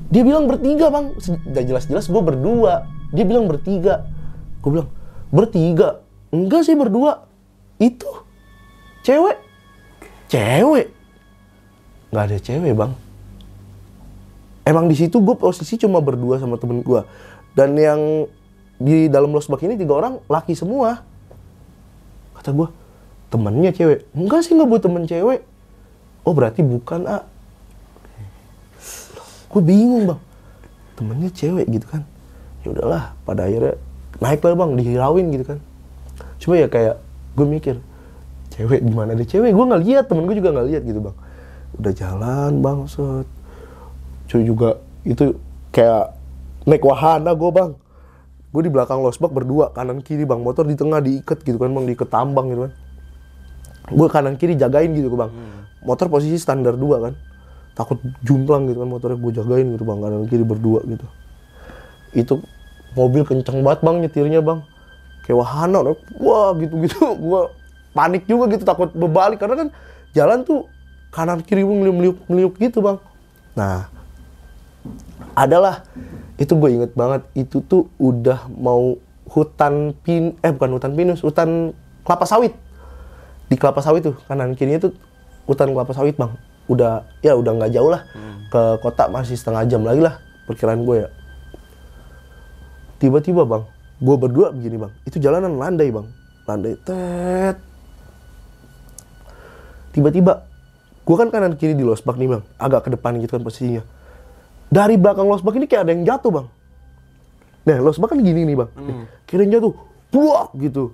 Dia 0.09 0.21
bilang 0.25 0.49
bertiga 0.49 0.89
bang. 0.89 1.13
Udah 1.47 1.63
jelas-jelas 1.63 2.05
gue 2.09 2.21
berdua. 2.21 2.89
Dia 3.13 3.25
bilang 3.25 3.45
bertiga. 3.49 4.05
Gue 4.61 4.77
bilang 4.77 4.89
bertiga? 5.29 6.01
Enggak 6.33 6.65
sih 6.65 6.75
berdua. 6.77 7.29
Itu 7.77 8.25
cewek. 9.05 9.37
Cewek? 10.27 10.91
Nggak 12.13 12.23
ada 12.29 12.37
cewek 12.41 12.73
bang. 12.73 12.91
Emang 14.67 14.91
di 14.91 14.99
situ 14.99 15.23
gue 15.23 15.35
posisi 15.39 15.79
cuma 15.79 16.03
berdua 16.03 16.43
sama 16.43 16.59
temen 16.59 16.83
gue 16.83 17.01
dan 17.57 17.73
yang 17.73 18.29
di 18.77 19.09
dalam 19.09 19.33
losbak 19.33 19.65
ini 19.65 19.73
tiga 19.73 19.97
orang 19.97 20.21
laki 20.29 20.53
semua. 20.53 21.01
Kata 22.37 22.53
gue 22.53 22.69
temennya 23.33 23.73
cewek. 23.73 24.05
Enggak 24.13 24.45
sih 24.45 24.53
nggak 24.53 24.69
buat 24.69 24.81
temen 24.85 25.09
cewek. 25.09 25.41
Oh 26.21 26.37
berarti 26.37 26.61
bukan 26.61 27.09
ah 27.09 27.25
gue 29.49 29.61
bingung 29.65 30.05
bang. 30.05 30.21
Temennya 30.93 31.33
cewek 31.33 31.65
gitu 31.65 31.89
kan. 31.89 32.05
Ya 32.61 32.77
udahlah 32.77 33.17
pada 33.25 33.49
akhirnya 33.49 33.81
naik 34.21 34.45
lah 34.45 34.53
bang 34.53 34.71
dihirauin 34.77 35.25
gitu 35.33 35.45
kan. 35.57 35.59
Cuma 36.37 36.61
ya 36.61 36.69
kayak 36.69 37.01
gue 37.33 37.45
mikir 37.49 37.75
cewek 38.53 38.85
gimana 38.85 39.17
ada 39.17 39.25
cewek? 39.25 39.49
Gue 39.49 39.65
nggak 39.65 39.81
lihat 39.81 40.05
temen 40.05 40.29
gue 40.29 40.37
juga 40.37 40.53
nggak 40.53 40.67
lihat 40.69 40.81
gitu 40.85 40.99
bang. 41.01 41.17
Udah 41.81 41.93
jalan 41.97 42.51
bang 42.61 42.79
set. 42.85 43.27
Cuy 44.29 44.45
juga 44.45 44.77
itu 45.01 45.33
kayak 45.73 46.16
naik 46.67 46.83
wahana 46.83 47.31
gue 47.31 47.49
bang. 47.49 47.71
Gue 48.51 48.61
di 48.67 48.71
belakang 48.71 48.99
losbak 48.99 49.31
berdua 49.31 49.71
kanan 49.71 50.03
kiri 50.03 50.27
bang. 50.27 50.43
Motor 50.43 50.67
di 50.67 50.75
tengah 50.75 50.99
diikat 50.99 51.41
gitu 51.47 51.55
kan 51.55 51.71
bang. 51.71 51.87
Diikat 51.87 52.09
tambang 52.11 52.51
gitu 52.51 52.67
kan. 52.67 52.73
Gue 53.87 54.07
kanan 54.11 54.35
kiri 54.35 54.59
jagain 54.59 54.91
gitu 54.91 55.15
bang. 55.15 55.31
Motor 55.87 56.11
posisi 56.11 56.35
standar 56.35 56.75
dua 56.75 57.09
kan. 57.09 57.13
Takut 57.73 57.97
jumplang 58.21 58.67
gitu 58.67 58.83
kan 58.83 58.89
motornya 58.91 59.17
gue 59.17 59.31
jagain 59.31 59.65
gitu 59.71 59.87
bang. 59.87 59.97
Kanan 60.03 60.27
kiri 60.27 60.43
berdua 60.43 60.83
gitu. 60.83 61.07
Itu 62.11 62.33
mobil 62.99 63.23
kenceng 63.23 63.63
banget 63.63 63.79
bang 63.87 63.95
nyetirnya 64.03 64.41
bang. 64.43 64.59
Kayak 65.23 65.43
wahana 65.43 65.79
wah 66.19 66.51
gitu 66.59 66.75
gitu 66.83 66.99
gue 67.31 67.41
panik 67.95 68.27
juga 68.27 68.51
gitu 68.51 68.67
takut 68.67 68.91
berbalik. 68.91 69.39
Karena 69.39 69.55
kan 69.55 69.67
jalan 70.11 70.43
tuh 70.43 70.67
kanan 71.15 71.39
kiri 71.39 71.63
meliuk 71.63 71.95
meliuk 71.95 72.17
meliuk 72.27 72.53
gitu 72.59 72.83
bang. 72.83 72.99
Nah 73.55 73.87
adalah 75.37 75.85
itu 76.37 76.53
gue 76.53 76.69
inget 76.69 76.93
banget 76.93 77.25
itu 77.33 77.65
tuh 77.65 77.89
udah 77.97 78.45
mau 78.53 78.93
hutan 79.27 79.91
pin 80.05 80.37
eh 80.45 80.53
bukan 80.53 80.77
hutan 80.77 80.93
pinus 80.93 81.25
hutan 81.25 81.73
kelapa 82.05 82.29
sawit. 82.29 82.53
Di 83.49 83.57
kelapa 83.57 83.81
sawit 83.81 84.05
tuh 84.05 84.15
kanan 84.29 84.53
kirinya 84.53 84.87
tuh 84.87 84.93
hutan 85.49 85.73
kelapa 85.73 85.97
sawit 85.97 86.13
bang. 86.13 86.37
Udah 86.69 87.09
ya 87.25 87.33
udah 87.33 87.57
nggak 87.57 87.73
jauh 87.73 87.89
lah. 87.89 88.05
Ke 88.53 88.77
kota 88.85 89.09
masih 89.09 89.33
setengah 89.33 89.65
jam 89.65 89.81
lagi 89.81 90.05
lah 90.05 90.21
perkiraan 90.45 90.85
gue 90.85 90.95
ya. 91.03 91.09
Tiba-tiba 93.01 93.41
bang 93.49 93.65
gue 93.97 94.15
berdua 94.15 94.53
begini 94.53 94.77
bang. 94.77 94.93
Itu 95.09 95.17
jalanan 95.17 95.57
landai 95.57 95.89
bang. 95.89 96.05
Landai 96.45 96.77
tet. 96.85 97.57
Tiba-tiba 99.89 100.45
gue 101.01 101.15
kan 101.17 101.33
kanan 101.33 101.57
kiri 101.57 101.73
di 101.73 101.81
losbak 101.81 102.13
nih 102.21 102.29
bang. 102.29 102.43
Agak 102.61 102.85
ke 102.85 102.89
depan 102.93 103.17
gitu 103.17 103.33
kan 103.33 103.41
posisinya 103.41 103.96
dari 104.67 104.95
belakang 104.95 105.25
losbak 105.25 105.55
ini 105.55 105.65
kayak 105.65 105.83
ada 105.83 105.91
yang 105.91 106.03
jatuh 106.03 106.31
bang. 106.31 106.47
Nah 107.63 107.77
losbak 107.79 108.11
kan 108.11 108.19
gini 108.19 108.43
nih 108.43 108.55
bang. 108.55 108.69
Nih, 108.73 108.95
kira 109.23 109.43
yang 109.43 109.59
jatuh 109.59 109.73
buak 110.07 110.49
gitu. 110.57 110.91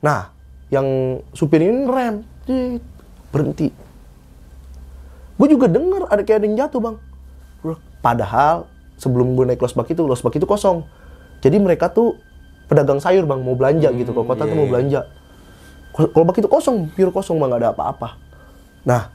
Nah 0.00 0.32
yang 0.68 0.86
supir 1.30 1.60
ini 1.60 1.84
rem 1.84 2.24
Tit, 2.42 2.82
berhenti. 3.30 3.68
Gue 5.34 5.48
juga 5.48 5.66
denger 5.66 6.06
ada 6.06 6.22
kayak 6.22 6.38
ada 6.38 6.46
yang 6.46 6.58
jatuh 6.58 6.80
bang. 6.80 6.96
Padahal 7.98 8.66
sebelum 8.96 9.34
gue 9.34 9.46
naik 9.46 9.60
losbak 9.60 9.86
itu 9.88 10.02
losbak 10.02 10.34
itu 10.34 10.44
kosong. 10.44 10.82
Jadi 11.38 11.58
mereka 11.58 11.86
tuh 11.86 12.18
pedagang 12.66 12.98
sayur 12.98 13.24
bang 13.24 13.38
mau 13.38 13.54
belanja 13.54 13.90
gitu. 13.90 14.10
Ke 14.10 14.22
kota 14.22 14.42
tuh 14.42 14.54
mau 14.54 14.66
belanja. 14.66 15.06
Ko- 15.92 16.08
Kolbak 16.08 16.40
itu 16.40 16.48
kosong, 16.48 16.88
pure 16.88 17.12
kosong 17.12 17.36
bang, 17.36 17.48
nggak 17.48 17.60
ada 17.60 17.70
apa-apa. 17.70 18.16
Nah, 18.82 19.12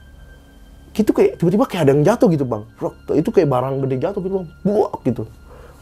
itu 0.94 1.12
kayak 1.12 1.38
tiba-tiba 1.38 1.64
kayak 1.68 1.82
ada 1.88 1.92
yang 1.94 2.04
jatuh 2.04 2.28
gitu 2.32 2.44
bang. 2.48 2.62
Brok, 2.80 2.94
itu 3.14 3.30
kayak 3.30 3.48
barang 3.48 3.74
gede 3.86 3.96
jatuh 4.02 4.20
gitu 4.24 4.34
bang. 4.42 4.46
Buak 4.64 4.92
gitu. 5.04 5.22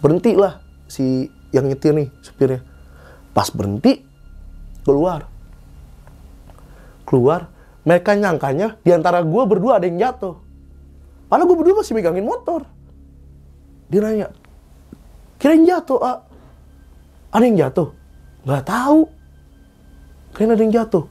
Berhenti 0.03 0.33
lah 0.37 0.61
si 0.87 1.31
yang 1.55 1.67
nyetir 1.71 1.95
nih 1.97 2.09
supirnya. 2.21 2.61
Pas 3.33 3.49
berhenti, 3.53 4.05
keluar. 4.85 5.29
Keluar, 7.07 7.49
mereka 7.87 8.19
nyangkanya 8.19 8.81
di 8.83 8.91
antara 8.91 9.23
gue 9.23 9.43
berdua 9.47 9.79
ada 9.79 9.87
yang 9.87 10.01
jatuh. 10.01 10.37
Padahal 11.31 11.47
gue 11.49 11.57
berdua 11.59 11.75
masih 11.83 11.95
megangin 11.95 12.27
motor. 12.27 12.67
Dia 13.87 14.03
nanya, 14.03 14.29
kirain 15.39 15.63
jatuh, 15.63 15.99
ah. 16.03 16.19
Ada 17.31 17.45
yang 17.47 17.59
jatuh? 17.59 17.89
Nggak 18.43 18.65
tahu. 18.67 19.01
Kirain 20.35 20.51
ada 20.55 20.63
yang 20.63 20.75
jatuh. 20.75 21.05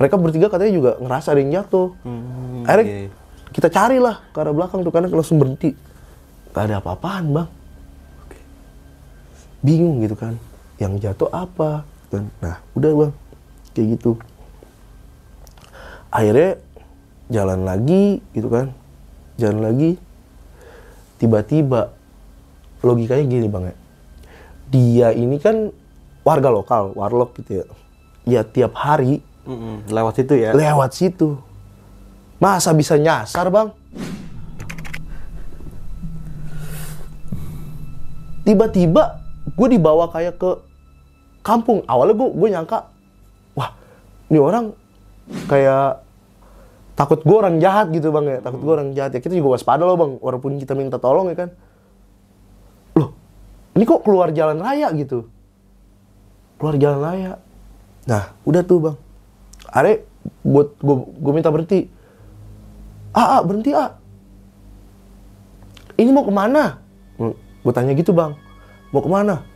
Mereka 0.00 0.14
bertiga 0.16 0.46
katanya 0.48 0.72
juga 0.72 0.90
ngerasa 0.98 1.36
ada 1.36 1.40
yang 1.44 1.52
jatuh. 1.62 1.92
Hmm, 2.02 2.64
Akhirnya 2.64 2.86
iya. 2.88 3.10
Kita 3.52 3.68
carilah 3.68 4.24
ke 4.32 4.38
arah 4.40 4.50
belakang 4.56 4.80
tuh 4.82 4.90
karena 4.90 5.12
langsung 5.12 5.38
berhenti. 5.38 5.76
Gak 6.52 6.68
ada 6.68 6.80
apa-apaan 6.80 7.24
bang. 7.32 7.48
Bingung 9.62 10.02
gitu 10.02 10.16
kan. 10.16 10.36
Yang 10.80 10.92
jatuh 11.06 11.30
apa? 11.30 11.86
Dan, 12.10 12.32
nah 12.40 12.58
udah 12.74 12.92
bang. 12.92 13.12
Kayak 13.72 13.86
gitu. 13.96 14.10
Akhirnya 16.12 16.60
jalan 17.32 17.60
lagi 17.64 18.20
gitu 18.36 18.48
kan. 18.48 18.72
Jalan 19.40 19.60
lagi. 19.64 19.96
Tiba-tiba 21.20 21.94
logikanya 22.82 23.24
gini 23.24 23.46
bang 23.46 23.64
ya. 23.70 23.76
Dia 24.72 25.08
ini 25.14 25.36
kan 25.38 25.70
warga 26.24 26.48
lokal, 26.50 26.96
warlock 26.96 27.38
gitu 27.40 27.62
ya. 27.62 27.66
Ya 28.22 28.40
tiap 28.46 28.74
hari 28.78 29.22
Mm-mm, 29.42 29.90
lewat 29.90 30.22
situ 30.22 30.34
ya. 30.38 30.50
lewat 30.54 30.90
situ. 30.94 31.34
Masa 32.42 32.74
bisa 32.74 32.98
nyasar 32.98 33.46
bang? 33.54 33.70
Tiba-tiba 38.42 39.22
gue 39.54 39.68
dibawa 39.70 40.10
kayak 40.10 40.42
ke 40.42 40.50
kampung. 41.46 41.86
Awalnya 41.86 42.18
gue 42.18 42.28
gue 42.34 42.48
nyangka, 42.50 42.90
wah 43.54 43.78
ini 44.26 44.42
orang 44.42 44.74
kayak 45.46 46.02
takut 46.98 47.22
gue 47.22 47.36
orang 47.38 47.62
jahat 47.62 47.94
gitu 47.94 48.10
bang 48.10 48.26
ya. 48.26 48.38
Takut 48.42 48.58
gue 48.58 48.72
orang 48.74 48.90
jahat 48.90 49.14
ya. 49.14 49.22
Kita 49.22 49.38
juga 49.38 49.54
waspada 49.54 49.86
loh 49.86 49.94
bang. 49.94 50.18
Walaupun 50.18 50.58
kita 50.58 50.74
minta 50.74 50.98
tolong 50.98 51.30
ya 51.30 51.46
kan. 51.46 51.54
Loh, 52.98 53.14
ini 53.78 53.86
kok 53.86 54.02
keluar 54.02 54.34
jalan 54.34 54.58
raya 54.58 54.90
gitu? 54.98 55.30
Keluar 56.58 56.74
jalan 56.74 56.98
raya. 57.06 57.32
Nah, 58.10 58.34
udah 58.42 58.66
tuh 58.66 58.90
bang. 58.90 58.96
Are 59.70 59.94
buat 60.42 60.74
gue 60.82 60.96
gue 61.22 61.32
minta 61.38 61.54
berhenti. 61.54 62.01
Ah, 63.12 63.38
ah 63.38 63.40
berhenti 63.44 63.76
ah. 63.76 64.00
Ini 66.00 66.08
mau 66.10 66.24
ke 66.24 66.32
mana? 66.32 66.80
Gue 67.62 67.70
tanya 67.70 67.94
gitu 67.94 68.10
bang. 68.10 68.34
Mau 68.90 69.04
ke 69.04 69.10
mana? 69.12 69.46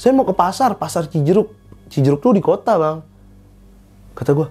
Saya 0.00 0.16
mau 0.16 0.24
ke 0.24 0.32
pasar, 0.32 0.72
pasar 0.78 1.10
Cijeruk. 1.10 1.52
Cijeruk 1.92 2.22
tuh 2.24 2.32
di 2.32 2.40
kota 2.40 2.78
bang. 2.80 2.98
Kata 4.16 4.32
gue, 4.32 4.48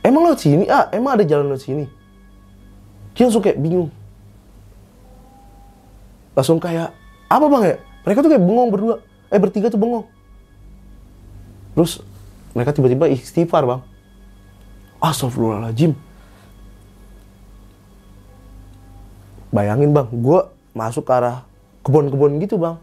emang 0.00 0.30
lewat 0.30 0.40
sini 0.40 0.64
ah? 0.70 0.88
Emang 0.94 1.20
ada 1.20 1.24
jalan 1.26 1.52
lewat 1.52 1.62
sini? 1.62 1.84
Dia 3.12 3.28
langsung 3.28 3.44
kayak 3.44 3.60
bingung. 3.60 3.90
Langsung 6.34 6.58
kayak, 6.58 6.90
apa 7.30 7.46
bang 7.46 7.62
ya? 7.62 7.76
Mereka 8.08 8.18
tuh 8.24 8.30
kayak 8.32 8.44
bengong 8.44 8.70
berdua. 8.72 8.94
Eh 9.28 9.38
bertiga 9.38 9.68
tuh 9.68 9.78
bengong. 9.78 10.06
Terus 11.74 12.00
mereka 12.54 12.70
tiba-tiba 12.70 13.10
istighfar 13.10 13.66
bang. 13.66 13.80
Astagfirullahaladzim. 15.02 15.92
Bayangin 19.54 19.94
bang, 19.94 20.10
gue 20.10 20.40
masuk 20.74 21.06
ke 21.06 21.12
arah 21.14 21.46
kebun-kebun 21.86 22.42
gitu 22.42 22.58
bang. 22.58 22.74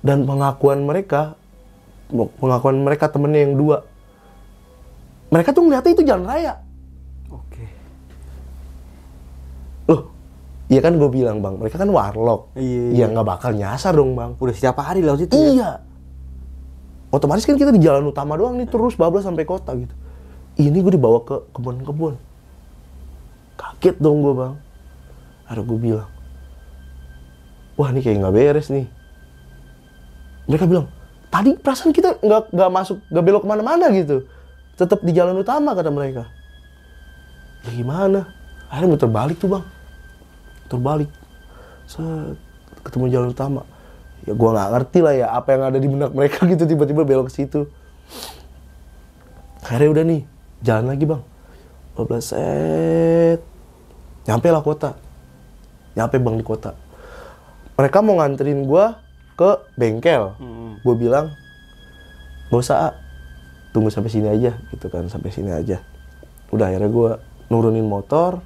Dan 0.00 0.24
pengakuan 0.24 0.88
mereka, 0.88 1.36
pengakuan 2.40 2.80
mereka 2.80 3.12
temennya 3.12 3.44
yang 3.44 3.54
dua. 3.60 3.84
Mereka 5.28 5.52
tuh 5.52 5.68
ngeliatnya 5.68 5.92
itu 5.92 6.04
jalan 6.08 6.24
raya. 6.24 6.64
Oke. 7.28 7.64
Loh, 9.92 10.08
iya 10.72 10.80
kan 10.80 10.96
gue 10.96 11.10
bilang 11.12 11.44
bang, 11.44 11.60
mereka 11.60 11.76
kan 11.76 11.92
warlock. 11.92 12.56
Iya, 12.56 13.04
Ya 13.04 13.12
nggak 13.12 13.28
bakal 13.28 13.52
nyasar 13.52 13.92
dong 13.92 14.16
bang. 14.16 14.32
Udah 14.40 14.54
setiap 14.56 14.80
hari 14.80 15.04
lewat 15.04 15.28
situ 15.28 15.36
ya. 15.36 15.44
Iya. 15.52 15.70
Otomatis 17.12 17.44
kan 17.44 17.60
kita 17.60 17.68
di 17.68 17.84
jalan 17.84 18.08
utama 18.08 18.32
doang 18.40 18.56
nih 18.56 18.68
terus 18.68 18.96
bablas 18.96 19.28
sampai 19.28 19.44
kota 19.44 19.76
gitu. 19.76 19.92
Ini 20.56 20.76
gue 20.80 20.92
dibawa 20.96 21.20
ke 21.20 21.36
kebun-kebun. 21.52 22.27
Kaget 23.58 23.96
dong 23.98 24.22
gue 24.22 24.34
bang. 24.38 24.54
Akhirnya 25.50 25.64
gue 25.66 25.78
bilang, 25.80 26.10
wah 27.74 27.88
ini 27.90 28.00
kayak 28.04 28.22
nggak 28.22 28.34
beres 28.34 28.68
nih. 28.70 28.86
Mereka 30.46 30.64
bilang, 30.70 30.86
tadi 31.28 31.58
perasaan 31.58 31.90
kita 31.90 32.22
nggak 32.22 32.54
nggak 32.54 32.70
masuk 32.70 33.02
nggak 33.10 33.24
belok 33.26 33.42
ke 33.42 33.48
mana-mana 33.50 33.90
gitu. 33.90 34.24
Tetap 34.78 35.02
di 35.02 35.10
jalan 35.10 35.42
utama 35.42 35.74
kata 35.74 35.90
mereka. 35.90 36.30
Ya 37.66 37.70
gimana? 37.74 38.30
Akhirnya 38.70 38.94
muter 38.94 39.10
balik 39.10 39.36
tuh 39.42 39.50
bang. 39.50 39.64
Muter 40.64 40.80
balik. 40.80 41.10
Set, 41.88 42.36
ketemu 42.84 43.04
jalan 43.10 43.28
utama 43.34 43.62
ya 44.28 44.32
gua 44.36 44.50
nggak 44.52 44.70
ngerti 44.76 44.98
lah 45.00 45.14
ya 45.16 45.26
apa 45.32 45.48
yang 45.56 45.62
ada 45.72 45.78
di 45.80 45.88
benak 45.88 46.10
mereka 46.12 46.44
gitu 46.44 46.64
tiba-tiba 46.68 47.02
belok 47.08 47.32
ke 47.32 47.32
situ 47.32 47.64
akhirnya 49.64 49.88
udah 49.92 50.04
nih 50.04 50.20
jalan 50.64 50.86
lagi 50.92 51.04
bang 51.08 51.22
12 51.98 52.22
set. 52.22 53.40
Nyampe 54.30 54.48
lah 54.54 54.62
kota. 54.62 54.94
Nyampe 55.98 56.22
bang 56.22 56.36
di 56.38 56.46
kota. 56.46 56.78
Mereka 57.74 57.98
mau 58.06 58.22
nganterin 58.22 58.62
gua 58.62 59.02
ke 59.34 59.58
bengkel. 59.74 60.38
Gue 60.86 60.94
bilang 60.94 61.34
gak 62.54 62.60
usah 62.62 62.78
ah. 62.90 62.94
tunggu 63.68 63.92
sampai 63.92 64.08
sini 64.08 64.32
aja 64.32 64.56
gitu 64.72 64.86
kan 64.88 65.10
sampai 65.10 65.34
sini 65.34 65.50
aja. 65.50 65.82
Udah 66.54 66.70
akhirnya 66.70 66.86
gua 66.86 67.10
nurunin 67.50 67.84
motor. 67.84 68.38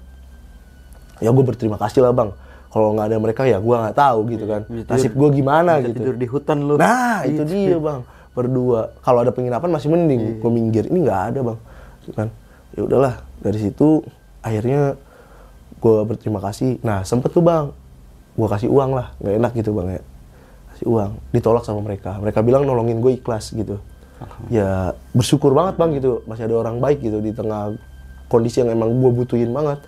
Ya 1.21 1.29
gue 1.29 1.45
berterima 1.45 1.77
kasih 1.77 2.03
lah 2.09 2.17
bang. 2.17 2.33
Kalau 2.73 2.97
nggak 2.97 3.07
ada 3.13 3.17
mereka 3.21 3.43
ya 3.45 3.61
gua 3.61 3.85
nggak 3.85 3.97
tahu 4.01 4.19
gitu 4.33 4.45
kan. 4.49 4.65
Bisa 4.65 4.89
nasib 4.97 5.13
gue 5.13 5.29
gimana 5.29 5.77
bisa 5.77 5.93
gitu. 5.93 5.97
tidur 6.01 6.17
di 6.17 6.27
hutan 6.27 6.59
lu. 6.65 6.75
nah 6.81 7.21
itu 7.29 7.45
dia 7.45 7.77
bang. 7.77 8.01
Berdua. 8.33 8.97
Kalau 9.05 9.21
ada 9.21 9.31
penginapan 9.31 9.69
masih 9.69 9.93
mending 9.93 10.41
gue 10.41 10.51
minggir. 10.51 10.89
Ini 10.89 10.99
nggak 11.05 11.21
ada 11.37 11.41
bang. 11.53 11.59
Gitu 12.01 12.13
kan 12.17 12.29
ya 12.73 12.83
udahlah 12.85 13.25
dari 13.43 13.59
situ 13.61 14.01
akhirnya 14.41 14.97
gue 15.83 15.97
berterima 16.07 16.39
kasih. 16.39 16.79
Nah 16.87 17.03
sempet 17.03 17.35
tuh 17.35 17.43
bang. 17.43 17.75
Gue 18.33 18.49
kasih 18.49 18.73
uang 18.73 18.97
lah 18.97 19.13
nggak 19.21 19.35
enak 19.39 19.53
gitu 19.59 19.71
bang 19.77 19.89
ya. 19.99 20.03
Kasih 20.73 20.87
uang 20.89 21.11
ditolak 21.35 21.65
sama 21.67 21.83
mereka. 21.85 22.17
Mereka 22.23 22.41
bilang 22.47 22.65
nolongin 22.65 23.03
gue 23.03 23.19
ikhlas 23.19 23.53
gitu. 23.53 23.83
Ya 24.49 24.95
bersyukur 25.13 25.53
banget 25.53 25.77
bang 25.77 25.91
gitu. 25.99 26.23
Masih 26.25 26.47
ada 26.47 26.55
orang 26.63 26.79
baik 26.79 27.03
gitu 27.03 27.19
di 27.19 27.35
tengah 27.35 27.77
kondisi 28.31 28.63
yang 28.63 28.73
emang 28.73 28.95
gue 28.95 29.11
butuhin 29.11 29.51
banget. 29.51 29.83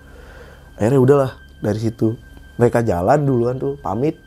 Akhirnya 0.75 0.99
udahlah 0.99 1.31
dari 1.63 1.79
situ. 1.79 2.13
Mereka 2.59 2.83
jalan 2.83 3.19
duluan 3.23 3.55
tuh 3.55 3.79
pamit. 3.79 4.19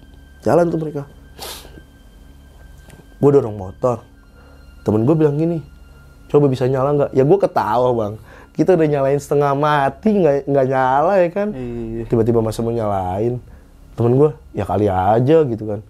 Jalan 0.42 0.72
tuh 0.72 0.80
mereka. 0.80 1.04
Gue 3.20 3.30
dorong 3.30 3.54
motor. 3.54 4.02
Temen 4.82 5.04
gue 5.04 5.14
bilang 5.14 5.36
gini 5.36 5.60
coba 6.28 6.44
bisa 6.48 6.68
nyala 6.68 6.92
nggak? 6.92 7.10
Ya 7.16 7.24
gue 7.24 7.38
ketawa 7.40 7.88
bang 7.96 8.14
kita 8.58 8.74
udah 8.74 8.88
nyalain 8.90 9.22
setengah 9.22 9.54
mati 9.54 10.18
nggak 10.18 10.50
nggak 10.50 10.66
nyala 10.66 11.12
ya 11.22 11.28
kan? 11.30 11.48
Iya. 11.54 12.10
tiba-tiba 12.10 12.42
masa 12.42 12.58
mau 12.66 12.74
nyalain. 12.74 13.38
Temen 13.94 14.12
gue 14.18 14.30
ya 14.50 14.66
kali 14.66 14.90
aja 14.90 15.38
gitu 15.46 15.64
kan. 15.64 15.80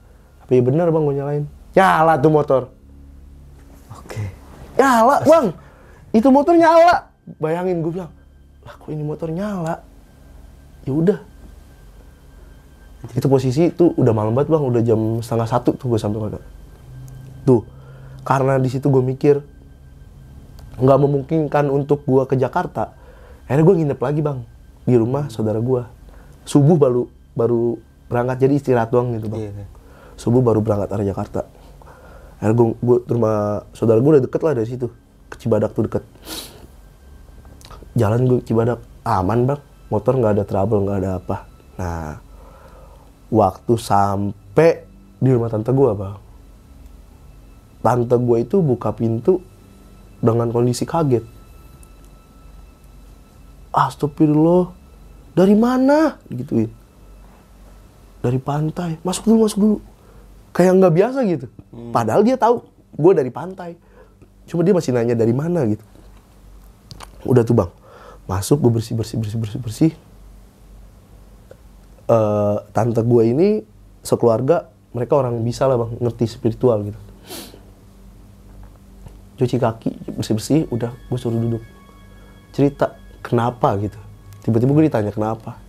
Tapi 0.45 0.61
ya 0.61 0.63
bener 0.63 0.93
bang 0.93 1.05
gue 1.09 1.17
nyalain. 1.17 1.45
Nyala 1.73 2.21
tuh 2.21 2.29
motor. 2.29 2.63
Oke. 3.97 4.21
nyala 4.77 5.25
bang. 5.25 5.47
Itu 6.13 6.29
motor 6.29 6.53
nyala. 6.61 7.09
Bayangin 7.41 7.81
gue 7.81 7.93
bilang 7.97 8.13
lah 8.69 8.75
kok 8.77 8.93
ini 8.93 9.01
motor 9.01 9.33
nyala? 9.33 9.81
Ya 10.85 10.93
udah. 10.93 11.19
Itu 13.17 13.33
posisi 13.33 13.73
tuh 13.73 13.97
udah 13.97 14.13
malam 14.13 14.37
banget 14.37 14.53
bang. 14.53 14.63
Udah 14.69 14.83
jam 14.85 15.25
setengah 15.25 15.49
satu 15.49 15.73
tuh 15.73 15.89
gue 15.89 15.97
sampai 15.97 16.21
kota 16.21 16.41
tuh 17.49 17.65
karena 18.29 18.61
di 18.61 18.69
situ 18.69 18.93
gue 18.93 19.01
mikir 19.01 19.41
nggak 20.79 20.99
memungkinkan 20.99 21.71
untuk 21.71 22.07
gue 22.07 22.23
ke 22.27 22.39
Jakarta. 22.39 22.95
Akhirnya 23.47 23.65
gue 23.65 23.77
nginep 23.83 24.01
lagi 24.01 24.21
bang 24.23 24.39
di 24.89 24.97
rumah 24.97 25.29
saudara 25.29 25.61
gue 25.61 25.83
subuh 26.49 26.81
baru 26.81 27.05
baru 27.37 27.77
berangkat 28.09 28.49
jadi 28.49 28.55
istirahat 28.57 28.89
doang 28.89 29.13
gitu 29.15 29.29
bang. 29.29 29.53
Iya. 29.53 29.67
subuh 30.19 30.43
baru 30.43 30.59
berangkat 30.59 30.91
arah 30.91 31.07
Jakarta. 31.07 31.47
Akhirnya 32.43 32.55
gue, 32.59 32.67
gue 32.83 32.99
rumah 33.07 33.63
saudara 33.71 34.03
gue 34.03 34.11
udah 34.19 34.25
deket 34.25 34.41
lah 34.43 34.53
dari 34.57 34.67
situ 34.67 34.91
ke 35.31 35.37
Cibadak 35.39 35.77
tuh 35.77 35.87
deket. 35.87 36.03
Jalan 37.95 38.27
gue 38.27 38.39
ke 38.43 38.51
Cibadak 38.51 38.83
aman 39.07 39.47
bang. 39.47 39.61
Motor 39.89 40.13
nggak 40.19 40.33
ada 40.41 40.45
trouble 40.45 40.83
nggak 40.85 40.99
ada 41.05 41.11
apa. 41.23 41.37
Nah 41.79 42.19
waktu 43.29 43.75
sampai 43.79 44.89
di 45.23 45.31
rumah 45.31 45.51
tante 45.53 45.71
gue 45.71 45.91
bang. 45.95 46.19
Tante 47.79 48.17
gue 48.19 48.37
itu 48.43 48.59
buka 48.59 48.91
pintu 48.91 49.39
dengan 50.19 50.51
kondisi 50.51 50.85
kaget. 50.85 51.25
Astagfirullah 53.73 54.75
dari 55.37 55.55
mana? 55.55 56.19
Gituin 56.33 56.79
dari 58.23 58.39
pantai. 58.43 58.99
Masuk 59.07 59.31
dulu 59.31 59.39
masuk 59.47 59.59
dulu. 59.59 59.77
Kayak 60.55 60.73
nggak 60.83 60.95
biasa 60.95 61.19
gitu. 61.29 61.47
Padahal 61.95 62.27
dia 62.27 62.35
tahu 62.35 62.67
gue 62.99 63.13
dari 63.15 63.31
pantai. 63.31 63.79
Cuma 64.49 64.65
dia 64.65 64.75
masih 64.75 64.91
nanya 64.97 65.15
dari 65.15 65.35
mana? 65.35 65.63
Gitu. 65.69 65.85
Udah 67.29 67.47
tuh 67.47 67.55
bang. 67.55 67.71
Masuk 68.27 68.61
gue 68.61 68.73
bersih 68.81 68.95
bersih 68.99 69.17
bersih 69.21 69.39
bersih 69.39 69.61
bersih. 69.61 69.93
Eh, 72.09 72.57
tante 72.73 73.01
gue 73.05 73.23
ini 73.23 73.49
sekeluarga 74.03 74.73
mereka 74.97 75.21
orang 75.21 75.45
bisa 75.47 75.69
lah 75.71 75.79
bang. 75.79 75.91
Ngerti 76.03 76.25
spiritual 76.27 76.83
gitu 76.85 76.99
cuci 79.39 79.57
kaki 79.57 79.91
bersih 80.19 80.35
bersih 80.35 80.61
udah 80.75 80.91
gue 80.91 81.19
suruh 81.19 81.39
duduk. 81.39 81.63
Cerita 82.51 82.99
kenapa 83.23 83.79
gitu? 83.79 83.97
Tiba-tiba 84.43 84.75
gue 84.75 84.85
ditanya 84.91 85.15
kenapa? 85.15 85.63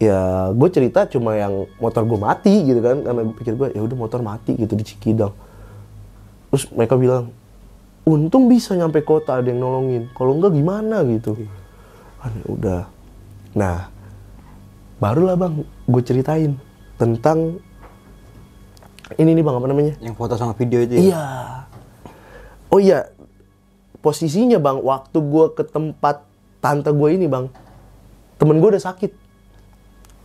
Ya 0.00 0.48
gue 0.50 0.68
cerita 0.72 1.04
cuma 1.06 1.36
yang 1.36 1.68
motor 1.76 2.08
gue 2.08 2.18
mati 2.18 2.64
gitu 2.64 2.80
kan 2.80 3.04
karena 3.04 3.20
gue 3.20 3.36
pikir 3.36 3.52
gue 3.54 3.68
ya 3.76 3.82
udah 3.84 3.96
motor 4.00 4.24
mati 4.24 4.56
gitu 4.56 4.72
di 4.72 4.84
Cikidang. 4.84 5.36
Terus 6.48 6.64
mereka 6.72 6.96
bilang 6.96 7.28
untung 8.08 8.48
bisa 8.48 8.72
nyampe 8.72 9.04
kota 9.04 9.44
ada 9.44 9.48
yang 9.48 9.60
nolongin. 9.60 10.08
Kalau 10.16 10.32
enggak 10.40 10.56
gimana 10.56 11.04
gitu? 11.04 11.36
Kan 12.20 12.32
ya 12.40 12.46
udah. 12.48 12.82
Nah 13.52 13.92
barulah 14.96 15.36
bang 15.36 15.60
gue 15.84 16.02
ceritain 16.02 16.56
tentang 16.96 17.60
ini 19.20 19.36
nih 19.36 19.44
bang 19.44 19.56
apa 19.60 19.68
namanya? 19.68 19.94
Yang 20.00 20.14
foto 20.16 20.34
sama 20.40 20.56
video 20.56 20.80
itu 20.80 20.96
ya? 20.96 21.02
Iya. 21.12 21.26
Oh 22.74 22.82
iya, 22.82 23.06
posisinya 24.02 24.58
bang, 24.58 24.82
waktu 24.82 25.14
gue 25.14 25.46
ke 25.54 25.62
tempat 25.62 26.26
tante 26.58 26.90
gue 26.90 27.08
ini 27.14 27.30
bang, 27.30 27.46
temen 28.34 28.58
gue 28.58 28.66
udah 28.74 28.82
sakit, 28.82 29.14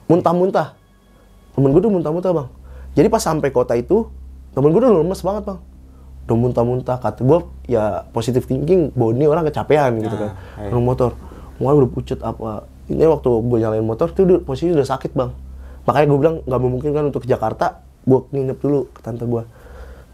muntah-muntah. 0.10 0.74
Temen 1.54 1.70
gue 1.70 1.82
tuh 1.86 1.94
muntah-muntah 1.94 2.34
bang. 2.34 2.48
Jadi 2.98 3.06
pas 3.06 3.22
sampai 3.22 3.54
kota 3.54 3.78
itu, 3.78 4.10
temen 4.58 4.74
gue 4.74 4.82
udah 4.82 4.98
lemes 4.98 5.22
banget 5.22 5.46
bang. 5.46 5.60
Udah 6.26 6.38
muntah-muntah, 6.42 6.98
kata 6.98 7.22
gue 7.22 7.40
ya 7.70 8.10
positif 8.10 8.50
thinking, 8.50 8.98
bahwa 8.98 9.14
ini 9.14 9.30
orang 9.30 9.46
kecapean 9.46 10.02
gitu 10.02 10.18
kan. 10.18 10.34
iya. 10.58 10.74
Naik 10.74 10.82
motor, 10.82 11.14
mulai 11.62 11.86
udah 11.86 11.92
pucet 11.94 12.18
apa. 12.26 12.66
Ini 12.90 13.06
waktu 13.06 13.30
gue 13.30 13.58
nyalain 13.62 13.86
motor, 13.86 14.10
tuh 14.10 14.26
udah, 14.26 14.42
posisinya 14.42 14.82
udah 14.82 14.90
sakit 14.90 15.14
bang. 15.14 15.30
Makanya 15.86 16.06
gue 16.10 16.18
bilang 16.18 16.36
nggak 16.50 16.62
memungkinkan 16.66 17.14
untuk 17.14 17.22
ke 17.26 17.30
Jakarta, 17.30 17.86
gue 18.10 18.20
nginep 18.34 18.58
dulu 18.58 18.90
ke 18.90 19.06
tante 19.06 19.22
gue. 19.30 19.46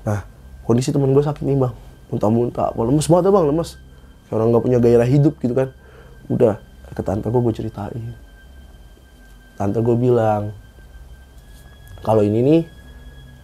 Nah, 0.03 0.27
kondisi 0.67 0.91
temen 0.91 1.15
gue 1.15 1.23
sakit 1.23 1.47
nih 1.47 1.63
bang, 1.63 1.73
muntah-muntah, 2.09 2.71
apa 2.73 2.81
lemes 2.85 3.07
banget 3.09 3.33
bang, 3.33 3.45
lemes. 3.49 3.69
Kayak 4.25 4.35
orang 4.41 4.47
nggak 4.53 4.63
punya 4.63 4.79
gairah 4.81 5.09
hidup 5.09 5.33
gitu 5.41 5.53
kan. 5.53 5.69
Udah, 6.29 6.57
ke 6.93 7.01
tante 7.01 7.27
gue 7.29 7.41
gue 7.41 7.53
ceritain. 7.53 8.05
Tante 9.55 9.79
gue 9.79 9.95
bilang, 9.95 10.51
kalau 12.05 12.21
ini 12.21 12.39
nih 12.41 12.61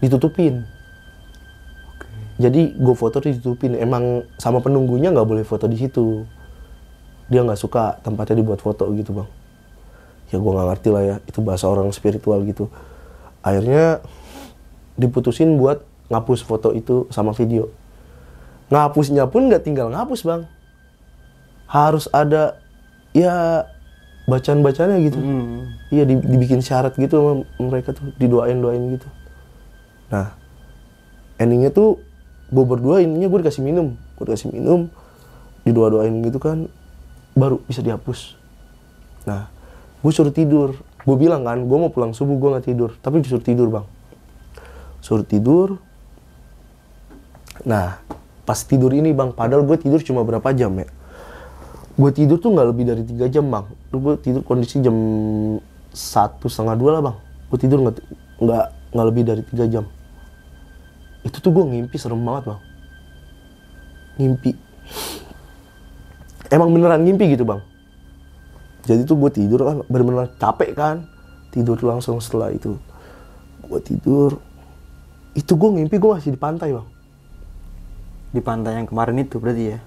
ditutupin. 0.06 0.66
Jadi 2.42 2.74
gue 2.74 2.96
foto 2.98 3.22
ditutupin. 3.22 3.78
Emang 3.78 4.26
sama 4.42 4.62
penunggunya 4.62 5.14
nggak 5.14 5.28
boleh 5.30 5.46
foto 5.46 5.70
di 5.70 5.78
situ. 5.78 6.26
Dia 7.30 7.46
nggak 7.46 7.58
suka 7.58 8.02
tempatnya 8.02 8.42
dibuat 8.42 8.62
foto 8.62 8.90
gitu 8.98 9.14
bang. 9.14 9.30
Ya 10.34 10.42
gue 10.42 10.52
nggak 10.52 10.68
ngerti 10.74 10.90
lah 10.90 11.04
ya. 11.06 11.16
Itu 11.26 11.46
bahasa 11.46 11.70
orang 11.70 11.94
spiritual 11.94 12.42
gitu. 12.50 12.70
Akhirnya 13.46 14.02
diputusin 14.98 15.58
buat 15.58 15.86
ngapus 16.10 16.42
foto 16.46 16.74
itu 16.74 17.10
sama 17.14 17.34
video. 17.34 17.70
Ngapusnya 18.72 19.28
pun 19.28 19.52
nggak 19.52 19.68
tinggal 19.68 19.92
ngapus 19.92 20.24
bang. 20.24 20.48
Harus 21.68 22.08
ada 22.16 22.58
ya 23.12 23.68
bacaan-bacaannya 24.32 24.98
gitu. 25.12 25.20
Hmm. 25.20 25.76
Iya 25.92 26.08
di- 26.08 26.24
dibikin 26.24 26.64
syarat 26.64 26.96
gitu 26.96 27.20
sama 27.20 27.34
mereka 27.60 27.92
tuh 27.92 28.16
didoain-doain 28.16 28.96
gitu. 28.96 29.08
Nah 30.08 30.36
endingnya 31.36 31.74
tuh 31.74 32.00
gue 32.52 32.64
berdua 32.68 33.04
ininya 33.04 33.28
gue 33.28 33.40
dikasih 33.44 33.64
minum, 33.64 33.96
gue 34.16 34.24
dikasih 34.28 34.52
minum, 34.52 34.92
didoa-doain 35.64 36.12
gitu 36.24 36.40
kan, 36.40 36.68
baru 37.36 37.64
bisa 37.68 37.80
dihapus. 37.84 38.36
Nah 39.28 39.48
gue 40.04 40.12
suruh 40.12 40.36
tidur, 40.36 40.80
gue 40.80 41.16
bilang 41.20 41.44
kan 41.48 41.60
gue 41.60 41.78
mau 41.80 41.92
pulang 41.92 42.12
subuh 42.12 42.36
gue 42.40 42.50
nggak 42.56 42.68
tidur, 42.68 42.92
tapi 43.00 43.24
disuruh 43.24 43.44
tidur 43.44 43.68
bang, 43.72 43.86
suruh 45.00 45.24
tidur. 45.26 45.80
Nah 47.64 48.04
pas 48.46 48.58
tidur 48.58 48.92
ini 48.92 49.14
bang, 49.14 49.32
padahal 49.32 49.64
gue 49.64 49.78
tidur 49.78 50.02
cuma 50.02 50.26
berapa 50.26 50.50
jam 50.56 50.74
ya? 50.80 50.88
gue 52.02 52.12
tidur 52.16 52.38
tuh 52.40 52.50
nggak 52.56 52.68
lebih 52.72 52.84
dari 52.88 53.04
tiga 53.04 53.26
jam 53.28 53.46
bang. 53.52 53.66
Gue 53.92 54.16
tidur 54.18 54.42
kondisi 54.42 54.80
jam 54.80 54.96
satu 55.92 56.48
setengah 56.48 56.76
dua 56.80 56.90
lah 56.98 57.02
bang. 57.04 57.18
Gue 57.52 57.58
tidur 57.60 57.78
nggak 57.84 57.96
nggak 58.42 58.66
nggak 58.96 59.08
lebih 59.12 59.24
dari 59.28 59.42
tiga 59.46 59.66
jam. 59.68 59.86
Itu 61.22 61.38
tuh 61.44 61.52
gue 61.52 61.64
ngimpi 61.68 61.96
serem 62.00 62.24
banget 62.24 62.56
bang. 62.56 62.62
Ngimpi. 64.18 64.52
Emang 66.52 66.70
beneran 66.72 67.04
ngimpi 67.04 67.36
gitu 67.36 67.44
bang. 67.44 67.62
Jadi 68.88 69.06
tuh 69.06 69.16
gue 69.20 69.32
tidur 69.32 69.62
kan 69.62 69.78
bener-bener 69.86 70.32
capek 70.42 70.74
kan 70.74 71.06
tidur 71.54 71.78
langsung 71.84 72.18
setelah 72.18 72.50
itu. 72.50 72.80
Gue 73.68 73.80
tidur. 73.84 74.40
Itu 75.38 75.56
gue 75.56 75.70
ngimpi 75.80 75.96
gue 76.00 76.10
masih 76.12 76.34
di 76.34 76.40
pantai 76.40 76.76
bang 76.76 76.88
Di 78.32 78.40
pantai 78.40 78.80
yang 78.80 78.88
kemarin 78.88 79.20
itu 79.20 79.38
berarti 79.38 79.64
ya? 79.70 79.80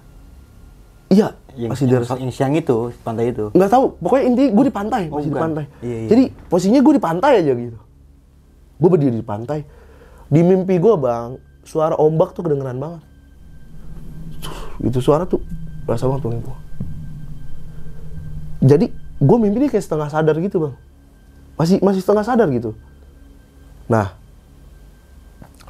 iya 1.07 1.29
Yang, 1.55 1.71
masih 1.71 1.85
di 1.85 1.93
yang, 1.95 2.05
yang 2.19 2.33
siang 2.33 2.55
itu, 2.55 2.77
pantai 3.01 3.31
itu. 3.31 3.47
nggak 3.49 3.71
tahu 3.71 3.85
pokoknya 4.03 4.25
inti 4.27 4.45
gue 4.51 4.65
di 4.67 4.75
pantai 4.75 5.03
Oh, 5.07 5.17
masih 5.17 5.31
di 5.31 5.31
bukan. 5.31 5.45
pantai 5.47 5.65
Iya, 5.79 5.97
iya. 5.97 6.09
jadi 6.11 6.25
posisinya 6.49 6.81
gue 6.81 6.93
di 6.93 7.03
pantai 7.03 7.33
aja 7.39 7.53
gitu 7.53 7.79
gue 8.75 8.89
berdiri 8.91 9.15
di 9.15 9.23
pantai 9.23 9.61
di 10.27 10.41
mimpi 10.43 10.75
gue 10.75 10.95
bang 10.97 11.39
suara 11.63 11.95
ombak 11.95 12.35
tuh 12.35 12.43
kedengeran 12.43 12.75
banget 12.77 13.03
itu 14.83 14.99
suara 14.99 15.23
tuh 15.23 15.39
berasa 15.87 16.11
banget 16.11 16.23
bang 16.25 16.43
gue 16.43 16.57
jadi 18.65 18.87
gue 19.21 19.37
mimpi 19.39 19.57
ini 19.57 19.69
kayak 19.71 19.85
setengah 19.85 20.09
sadar 20.11 20.35
gitu 20.37 20.57
bang 20.59 20.75
masih 21.55 21.79
masih 21.79 22.01
setengah 22.03 22.25
sadar 22.27 22.49
gitu 22.51 22.75
nah 23.87 24.19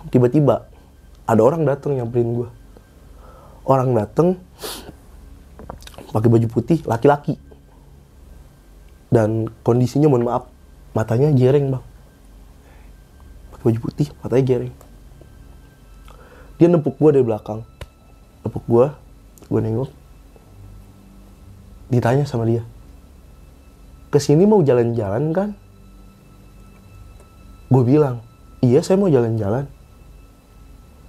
tiba-tiba 0.08 0.64
ada 1.22 1.42
orang 1.42 1.68
datang 1.68 1.92
nyamperin 1.92 2.32
gue 2.34 2.48
orang 3.64 3.96
datang 3.96 4.40
pakai 6.12 6.28
baju 6.30 6.46
putih 6.48 6.80
laki-laki. 6.86 7.40
Dan 9.12 9.50
kondisinya 9.62 10.10
mohon 10.10 10.26
maaf 10.26 10.44
matanya 10.96 11.30
jereng 11.34 11.74
bang. 11.74 11.84
Pakai 13.54 13.64
baju 13.72 13.78
putih 13.90 14.08
matanya 14.22 14.44
jereng. 14.44 14.74
Dia 16.60 16.70
nepuk 16.70 16.96
gua 16.96 17.10
dari 17.10 17.26
belakang. 17.26 17.66
Nepuk 18.46 18.64
gua 18.68 18.94
gua 19.50 19.60
nengok. 19.60 19.90
Ditanya 21.90 22.26
sama 22.26 22.46
dia 22.46 22.64
ke 24.14 24.22
sini 24.22 24.46
mau 24.46 24.62
jalan-jalan 24.62 25.34
kan? 25.34 25.50
Gue 27.66 27.82
bilang 27.82 28.22
iya 28.62 28.78
saya 28.78 28.94
mau 28.94 29.10
jalan-jalan. 29.10 29.66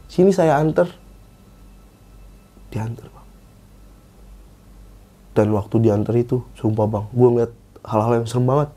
Sini 0.10 0.34
saya 0.34 0.58
anter 0.58 0.90
diantar 2.76 3.08
bang. 3.08 3.28
Dan 5.32 5.48
waktu 5.56 5.76
diantar 5.80 6.16
itu 6.20 6.44
sumpah 6.60 6.88
bang 6.92 7.06
gue 7.16 7.28
ngeliat 7.32 7.52
hal-hal 7.88 8.14
yang 8.20 8.28
serem 8.28 8.44
banget. 8.44 8.70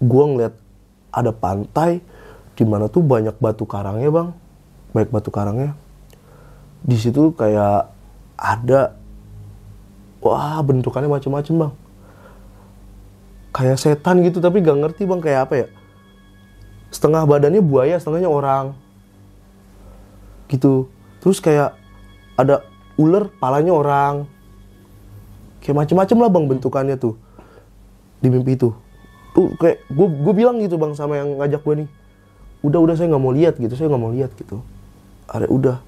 Gue 0.00 0.24
ngeliat 0.24 0.54
ada 1.12 1.30
pantai 1.30 2.00
di 2.56 2.64
mana 2.64 2.88
tuh 2.88 3.04
banyak 3.04 3.36
batu 3.36 3.68
karangnya 3.68 4.08
bang. 4.08 4.28
Banyak 4.96 5.10
batu 5.12 5.28
karangnya. 5.28 5.76
Di 6.82 6.96
situ 6.96 7.36
kayak 7.36 7.92
ada 8.40 8.96
wah 10.24 10.58
bentukannya 10.64 11.12
macam-macam 11.12 11.54
bang. 11.68 11.72
Kayak 13.52 13.78
setan 13.84 14.24
gitu 14.24 14.40
tapi 14.40 14.64
gak 14.64 14.80
ngerti 14.80 15.04
bang 15.04 15.20
kayak 15.20 15.40
apa 15.48 15.54
ya. 15.54 15.66
Setengah 16.88 17.28
badannya 17.28 17.60
buaya 17.60 18.00
setengahnya 18.00 18.28
orang. 18.32 18.72
Gitu 20.48 20.88
terus 21.22 21.38
kayak 21.38 21.78
ada 22.34 22.66
ular 22.98 23.30
palanya 23.38 23.72
orang. 23.72 24.14
Kayak 25.62 25.86
macem-macem 25.86 26.16
lah 26.18 26.30
bang 26.30 26.44
bentukannya 26.50 26.96
tuh. 26.98 27.14
Di 28.18 28.26
mimpi 28.26 28.58
itu. 28.58 28.74
Tuh 29.32 29.54
kayak 29.56 29.86
gue 29.88 30.34
bilang 30.34 30.58
gitu 30.58 30.76
bang 30.76 30.92
sama 30.98 31.22
yang 31.22 31.38
ngajak 31.38 31.62
gue 31.62 31.74
nih. 31.86 31.88
Udah 32.66 32.78
udah 32.82 32.94
saya 32.98 33.10
nggak 33.14 33.22
mau 33.22 33.32
lihat 33.34 33.54
gitu 33.58 33.74
saya 33.78 33.88
nggak 33.88 34.02
mau 34.02 34.12
lihat 34.12 34.30
gitu. 34.34 34.58
Ada 35.30 35.46
udah. 35.46 35.78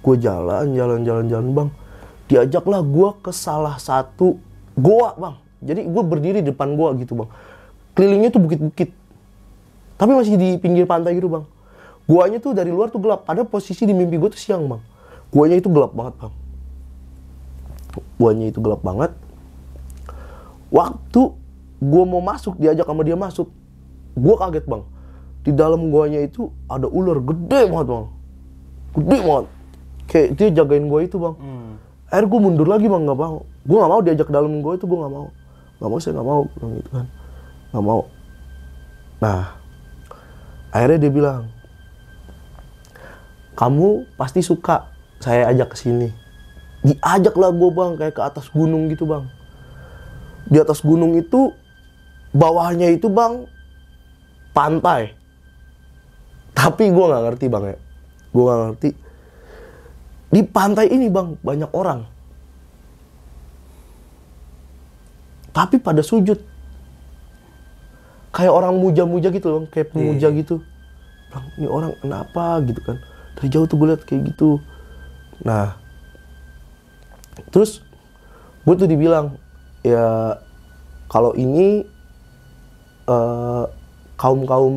Gue 0.00 0.16
jalan 0.16 0.72
jalan 0.72 1.04
jalan 1.04 1.24
jalan 1.28 1.48
bang. 1.52 1.68
Diajaklah 2.30 2.80
gue 2.80 3.08
ke 3.20 3.30
salah 3.36 3.76
satu 3.76 4.40
goa 4.74 5.12
bang. 5.20 5.36
Jadi 5.60 5.80
gue 5.84 6.02
berdiri 6.02 6.38
di 6.40 6.48
depan 6.50 6.72
goa 6.72 6.96
gitu 6.96 7.12
bang. 7.20 7.28
Kelilingnya 7.92 8.32
tuh 8.32 8.40
bukit-bukit. 8.40 8.96
Tapi 10.00 10.10
masih 10.16 10.40
di 10.40 10.56
pinggir 10.56 10.88
pantai 10.88 11.20
gitu 11.20 11.28
bang 11.28 11.44
guanya 12.10 12.42
tuh 12.42 12.50
dari 12.50 12.74
luar 12.74 12.90
tuh 12.90 12.98
gelap. 12.98 13.22
Ada 13.30 13.46
posisi 13.46 13.86
di 13.86 13.94
mimpi 13.94 14.18
gue 14.18 14.34
tuh 14.34 14.40
siang 14.42 14.66
bang. 14.66 14.82
Guanya 15.30 15.62
itu 15.62 15.70
gelap 15.70 15.94
banget 15.94 16.18
bang. 16.18 16.34
Guanya 18.18 18.46
itu 18.50 18.58
gelap 18.58 18.82
banget. 18.82 19.14
Waktu 20.74 21.22
gue 21.78 22.04
mau 22.10 22.18
masuk 22.18 22.58
diajak 22.58 22.90
sama 22.90 23.06
dia 23.06 23.14
masuk 23.14 23.46
gue 24.18 24.34
kaget 24.34 24.66
bang. 24.66 24.82
Di 25.40 25.54
dalam 25.54 25.88
guanya 25.94 26.20
itu 26.20 26.50
ada 26.66 26.90
ular 26.90 27.22
gede 27.22 27.70
banget 27.70 27.86
bang. 27.94 28.06
Gede 28.98 29.18
banget. 29.22 29.46
Kayak 30.10 30.28
dia 30.34 30.48
jagain 30.50 30.90
gua 30.90 31.06
itu 31.06 31.16
bang. 31.22 31.38
Akhirnya 32.10 32.26
gue 32.26 32.40
mundur 32.42 32.66
lagi 32.66 32.90
bang. 32.90 33.06
Nggak 33.06 33.18
mau. 33.22 33.46
Gue 33.62 33.76
nggak 33.78 33.92
mau 33.94 34.00
diajak 34.02 34.26
ke 34.26 34.34
dalam 34.34 34.52
gua 34.58 34.74
itu 34.74 34.84
gue 34.90 34.98
nggak 34.98 35.14
mau. 35.14 35.30
Nggak 35.78 35.90
mau 35.94 35.98
saya 36.02 36.12
nggak 36.18 36.26
mau 36.26 36.42
gitu 36.74 36.90
kan. 36.90 37.06
Nggak 37.70 37.84
mau. 37.86 38.00
Nah 39.22 39.42
akhirnya 40.74 40.98
dia 41.06 41.12
bilang 41.14 41.42
kamu 43.60 44.08
pasti 44.16 44.40
suka 44.40 44.88
saya 45.20 45.52
ajak 45.52 45.76
ke 45.76 45.84
sini. 45.84 46.08
Diajak 46.80 47.36
lah 47.36 47.52
gue 47.52 47.68
bang 47.68 47.92
kayak 48.00 48.16
ke 48.16 48.22
atas 48.24 48.48
gunung 48.48 48.88
gitu 48.88 49.04
bang. 49.04 49.28
Di 50.48 50.56
atas 50.56 50.80
gunung 50.80 51.12
itu 51.20 51.52
bawahnya 52.32 52.88
itu 52.88 53.12
bang 53.12 53.44
pantai. 54.56 55.12
Tapi 56.56 56.88
gue 56.88 57.04
nggak 57.04 57.24
ngerti 57.28 57.46
bang 57.52 57.64
ya. 57.68 57.78
Gue 58.32 58.42
nggak 58.48 58.60
ngerti. 58.64 58.90
Di 60.32 60.40
pantai 60.40 60.86
ini 60.88 61.12
bang 61.12 61.36
banyak 61.44 61.70
orang. 61.76 62.08
Tapi 65.52 65.76
pada 65.76 66.00
sujud. 66.00 66.40
Kayak 68.32 68.56
orang 68.56 68.80
muja-muja 68.80 69.28
gitu 69.28 69.60
bang 69.60 69.66
kayak 69.68 69.92
pemuja 69.92 70.32
gitu. 70.32 70.64
Bang 71.28 71.44
ini 71.60 71.68
orang 71.68 71.92
kenapa 72.00 72.64
gitu 72.64 72.80
kan 72.80 72.96
dari 73.40 73.48
jauh 73.48 73.64
tuh 73.64 73.80
gue 73.80 73.88
liat 73.88 74.04
kayak 74.04 74.36
gitu. 74.36 74.60
Nah 75.48 75.80
terus 77.48 77.80
gue 78.68 78.74
tuh 78.76 78.84
dibilang 78.84 79.40
ya 79.80 80.36
kalau 81.08 81.32
ini 81.32 81.88
kaum 84.20 84.44
kaum 84.44 84.76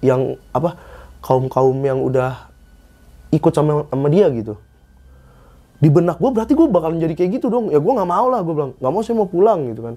yang 0.00 0.40
apa 0.56 0.74
kaum 1.20 1.46
kaum 1.52 1.76
yang 1.84 2.00
udah 2.00 2.48
ikut 3.28 3.52
sama 3.52 3.84
sama 3.92 4.08
dia 4.08 4.32
gitu. 4.32 4.56
Di 5.76 5.92
benak 5.92 6.16
gue 6.16 6.32
berarti 6.32 6.56
gue 6.56 6.66
bakalan 6.72 6.96
jadi 6.96 7.12
kayak 7.12 7.36
gitu 7.36 7.52
dong. 7.52 7.68
Ya 7.68 7.76
gue 7.76 7.92
nggak 7.92 8.08
mau 8.08 8.32
lah 8.32 8.40
gue 8.40 8.54
bilang 8.56 8.72
nggak 8.80 8.92
mau 8.96 9.04
saya 9.04 9.20
mau 9.20 9.28
pulang 9.28 9.68
gitu 9.68 9.84
kan. 9.84 9.94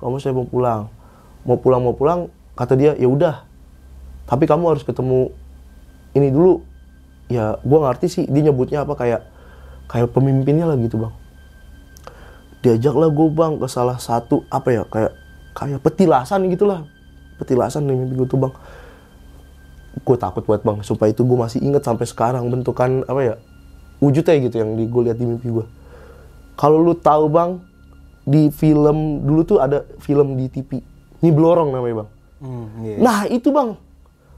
Nggak 0.00 0.08
mau 0.08 0.18
saya 0.18 0.32
mau 0.32 0.48
pulang. 0.48 0.88
Mau 1.44 1.60
pulang 1.60 1.80
mau 1.84 1.92
pulang 1.92 2.32
kata 2.56 2.72
dia 2.78 2.96
ya 2.96 3.10
udah 3.10 3.44
tapi 4.24 4.48
kamu 4.48 4.72
harus 4.72 4.86
ketemu 4.86 5.28
ini 6.16 6.32
dulu 6.32 6.62
ya 7.28 7.56
gue 7.60 7.78
ngerti 7.78 8.06
sih 8.10 8.24
dia 8.28 8.50
nyebutnya 8.50 8.84
apa 8.84 8.94
kayak 8.94 9.22
kayak 9.88 10.08
pemimpinnya 10.12 10.68
lah 10.68 10.76
gitu 10.80 11.00
bang. 11.00 11.14
Diajak 12.64 12.94
lah 12.96 13.08
gue 13.12 13.28
bang 13.32 13.60
ke 13.60 13.66
salah 13.68 14.00
satu 14.00 14.44
apa 14.48 14.68
ya 14.72 14.82
kayak 14.88 15.12
kayak 15.56 15.80
petilasan 15.80 16.48
gitulah. 16.48 16.84
Petilasan 17.40 17.84
nih 17.88 17.96
mimpi 17.96 18.14
gue 18.18 18.28
tuh 18.28 18.40
bang. 18.40 18.54
Gue 20.04 20.16
takut 20.18 20.42
banget 20.44 20.62
bang 20.66 20.78
supaya 20.82 21.12
itu 21.12 21.22
gue 21.24 21.38
masih 21.38 21.60
inget 21.64 21.84
sampai 21.84 22.04
sekarang 22.04 22.48
bentukan 22.50 23.06
apa 23.06 23.20
ya 23.22 23.34
wujudnya 24.02 24.36
gitu 24.44 24.56
yang 24.60 24.76
di 24.76 24.84
gue 24.84 25.02
lihat 25.06 25.16
di 25.16 25.24
mimpi 25.24 25.48
gue 25.48 25.66
kalau 26.54 26.82
lu 26.82 26.94
tahu 26.94 27.30
bang 27.30 27.58
di 28.24 28.48
film 28.48 29.20
dulu 29.26 29.42
tuh 29.44 29.58
ada 29.60 29.84
film 30.00 30.38
di 30.38 30.48
TV 30.48 30.80
Nyiblorong 31.20 31.72
namanya 31.72 32.04
bang. 32.04 32.10
Hmm, 32.44 32.66
iya. 32.84 32.96
nah 33.00 33.18
itu 33.24 33.48
bang 33.48 33.72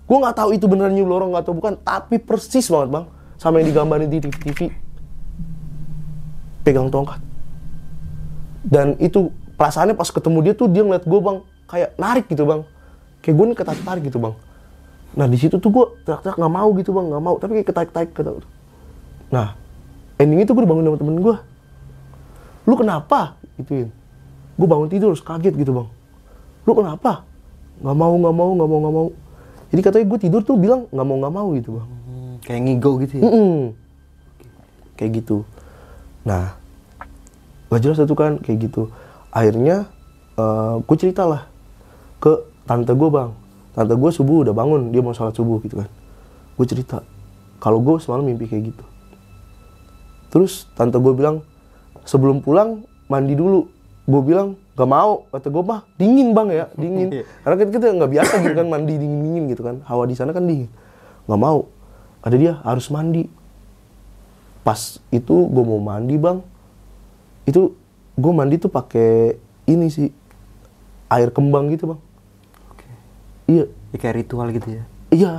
gue 0.07 0.17
nggak 0.17 0.37
tahu 0.39 0.55
itu 0.55 0.71
beneran 0.71 0.95
Nyiblorong 0.95 1.35
atau 1.35 1.51
bukan 1.51 1.75
tapi 1.83 2.23
persis 2.23 2.71
banget 2.71 2.89
bang. 2.95 3.05
Sama 3.37 3.61
yang 3.61 3.69
digambarin 3.75 4.09
di 4.09 4.23
TV. 4.23 4.71
Pegang 6.63 6.89
tongkat. 6.89 7.21
Dan 8.67 8.97
itu 9.03 9.31
perasaannya 9.59 9.99
pas 9.99 10.09
ketemu 10.09 10.39
dia 10.51 10.55
tuh 10.55 10.71
dia 10.71 10.83
ngeliat 10.87 11.05
gue 11.05 11.21
bang 11.21 11.39
kayak 11.69 11.91
narik 11.99 12.27
gitu 12.31 12.47
bang. 12.47 12.63
Kayak 13.21 13.35
gue 13.35 13.47
nih 13.51 13.57
ketarik 13.59 13.83
tarik 13.83 14.03
gitu 14.07 14.19
bang. 14.23 14.35
Nah 15.17 15.27
di 15.27 15.37
situ 15.41 15.59
tuh 15.59 15.71
gue 15.71 15.85
teriak-teriak 16.07 16.37
nggak 16.39 16.55
mau 16.55 16.69
gitu 16.79 16.91
bang 16.95 17.07
nggak 17.09 17.23
mau 17.23 17.35
tapi 17.41 17.61
kayak 17.61 17.69
ketarik 17.73 17.91
tarik 17.91 18.11
kata 18.15 18.37
nah 19.27 19.59
ending 20.23 20.39
itu 20.47 20.55
gue 20.55 20.63
dibangun 20.63 20.87
sama 20.87 20.99
temen 21.03 21.19
gue 21.19 21.37
lu 22.67 22.75
kenapa? 22.75 23.39
Gituin. 23.59 23.89
Gue 24.59 24.67
bangun 24.67 24.91
tidur 24.91 25.15
kaget 25.15 25.55
gitu 25.55 25.71
bang. 25.71 25.89
Lu 26.67 26.73
kenapa? 26.75 27.23
Nggak 27.79 27.97
mau 27.97 28.15
nggak 28.19 28.35
mau 28.35 28.51
nggak 28.59 28.69
mau 28.69 28.79
nggak 28.83 28.95
mau 28.95 29.09
jadi 29.73 29.81
katanya 29.83 30.07
gue 30.07 30.19
tidur 30.23 30.41
tuh 30.47 30.57
bilang 30.61 30.87
nggak 30.91 31.07
mau 31.07 31.17
nggak 31.19 31.35
mau 31.35 31.49
gitu 31.55 31.71
bang 31.81 31.89
Hmm, 32.07 32.39
kayak 32.45 32.61
ngigo 32.65 32.93
gitu 33.03 33.15
ya. 33.21 33.23
Mm-mm. 33.27 33.59
Kayak 34.97 35.11
gitu. 35.21 35.37
Nah, 36.25 36.57
gak 37.69 37.81
jelas 37.85 38.01
itu 38.01 38.15
kan 38.17 38.39
kayak 38.41 38.71
gitu. 38.71 38.89
Akhirnya 39.35 39.89
gue 40.85 40.97
cerita 40.97 41.25
lah 41.25 41.49
ke 42.21 42.33
tante 42.69 42.93
gue 42.93 43.09
bang. 43.09 43.33
Tante 43.77 43.93
gue 43.93 44.11
subuh 44.13 44.45
udah 44.45 44.55
bangun, 44.57 44.89
dia 44.93 45.05
mau 45.05 45.13
sholat 45.13 45.37
subuh 45.37 45.61
gitu 45.61 45.81
kan. 45.85 45.91
Gue 46.57 46.65
cerita, 46.65 47.05
kalau 47.61 47.85
gue 47.85 48.01
semalam 48.01 48.25
mimpi 48.25 48.49
kayak 48.49 48.73
gitu. 48.73 48.85
Terus 50.33 50.69
tante 50.73 50.97
gue 50.97 51.13
bilang, 51.13 51.45
sebelum 52.09 52.41
pulang 52.41 52.89
mandi 53.13 53.37
dulu. 53.37 53.69
Gue 54.09 54.23
bilang, 54.25 54.57
gak 54.77 54.89
mau. 54.89 55.25
Kata 55.33 55.49
gue 55.49 55.65
mah, 55.65 55.81
dingin 55.97 56.37
bang 56.37 56.49
ya, 56.53 56.65
dingin. 56.77 57.09
Karena 57.43 57.57
kan 57.57 57.69
kita 57.73 57.85
nggak 57.97 58.11
biasa 58.13 58.35
gitu 58.45 58.55
kan 58.55 58.69
mandi 58.69 58.95
dingin-dingin 59.01 59.45
gitu 59.51 59.63
kan. 59.65 59.81
Hawa 59.89 60.05
di 60.05 60.15
sana 60.15 60.37
kan 60.37 60.45
dingin. 60.45 60.69
Gak 61.27 61.41
mau. 61.41 61.67
Ada 62.21 62.37
dia 62.37 62.53
harus 62.63 62.87
mandi. 62.93 63.25
Pas 64.61 64.99
itu 65.09 65.35
gue 65.47 65.65
mau 65.65 65.79
mandi 65.79 66.19
bang, 66.19 66.43
itu 67.47 67.71
gue 68.19 68.33
mandi 68.35 68.59
tuh 68.59 68.67
pakai 68.67 69.39
ini 69.71 69.87
sih 69.87 70.11
air 71.07 71.31
kembang 71.31 71.71
gitu 71.71 71.95
bang. 71.95 72.01
Iya, 73.47 73.65
Ya, 73.95 73.97
kayak 74.03 74.27
ritual 74.27 74.51
gitu 74.51 74.75
ya. 74.75 74.83
iya 75.15 75.33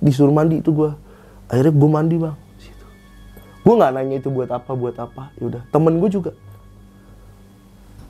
disuruh 0.00 0.32
mandi 0.32 0.64
itu 0.64 0.72
gue. 0.72 0.96
Akhirnya 1.52 1.76
gue 1.76 1.90
mandi 1.92 2.16
bang. 2.16 2.36
Gue 3.62 3.74
nggak 3.76 3.92
nanya 3.94 4.16
itu 4.18 4.32
buat 4.32 4.48
apa 4.48 4.72
buat 4.72 4.96
apa. 4.96 5.30
Ya 5.36 5.52
udah, 5.52 5.62
temen 5.68 6.00
gue 6.00 6.08
juga. 6.08 6.32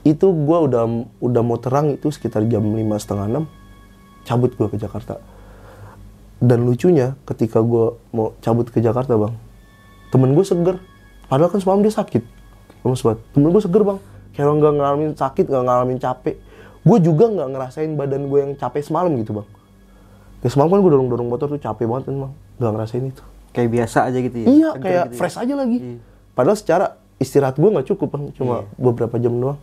Itu 0.03 0.35
gue 0.35 0.57
udah 0.67 0.83
udah 1.19 1.41
mau 1.41 1.55
terang 1.55 1.95
itu 1.95 2.11
sekitar 2.11 2.43
jam 2.45 2.59
lima 2.61 2.99
setengah 2.99 3.27
enam, 3.27 3.43
cabut 4.27 4.51
gue 4.51 4.67
ke 4.67 4.75
Jakarta. 4.75 5.23
Dan 6.43 6.67
lucunya 6.67 7.15
ketika 7.23 7.63
gue 7.63 7.95
mau 8.11 8.35
cabut 8.43 8.67
ke 8.67 8.83
Jakarta 8.83 9.15
bang, 9.15 9.31
temen 10.11 10.35
gue 10.35 10.43
seger. 10.43 10.75
Padahal 11.31 11.47
kan 11.47 11.59
semalam 11.63 11.79
dia 11.79 11.95
sakit. 11.95 12.23
Lemes 12.83 12.99
banget. 12.99 13.19
Temen 13.31 13.47
gue 13.47 13.61
seger 13.63 13.79
bang. 13.81 13.99
Kayak 14.35 14.45
orang 14.51 14.57
nggak 14.59 14.73
ngalamin 14.75 15.11
sakit, 15.15 15.45
nggak 15.47 15.63
ngalamin 15.63 15.97
capek. 16.03 16.35
Gue 16.83 16.97
juga 16.99 17.31
nggak 17.31 17.47
ngerasain 17.55 17.91
badan 17.95 18.27
gue 18.27 18.39
yang 18.43 18.51
capek 18.59 18.83
semalam 18.83 19.11
gitu 19.15 19.31
bang. 19.39 19.47
Ya 20.43 20.51
semalam 20.51 20.67
kan 20.67 20.79
gue 20.83 20.91
dorong-dorong 20.91 21.27
motor 21.31 21.47
tuh 21.47 21.61
capek 21.63 21.87
banget 21.87 22.11
kan 22.11 22.15
bang. 22.27 22.33
Nggak 22.59 22.71
ngerasain 22.75 23.03
itu. 23.07 23.23
Kayak 23.55 23.69
biasa 23.71 23.97
aja 24.11 24.17
gitu 24.19 24.35
ya. 24.35 24.45
Iya, 24.51 24.69
kayak 24.75 25.03
gitu 25.07 25.15
ya. 25.15 25.15
fresh 25.15 25.37
aja 25.39 25.53
lagi. 25.55 25.77
Iya. 25.79 25.97
Padahal 26.35 26.57
secara 26.59 26.85
istirahat 27.23 27.55
gue 27.55 27.69
nggak 27.71 27.87
cukup 27.87 28.07
bang, 28.11 28.23
cuma 28.35 28.67
Iya. 28.67 28.75
beberapa 28.75 29.15
jam 29.15 29.31
doang. 29.39 29.59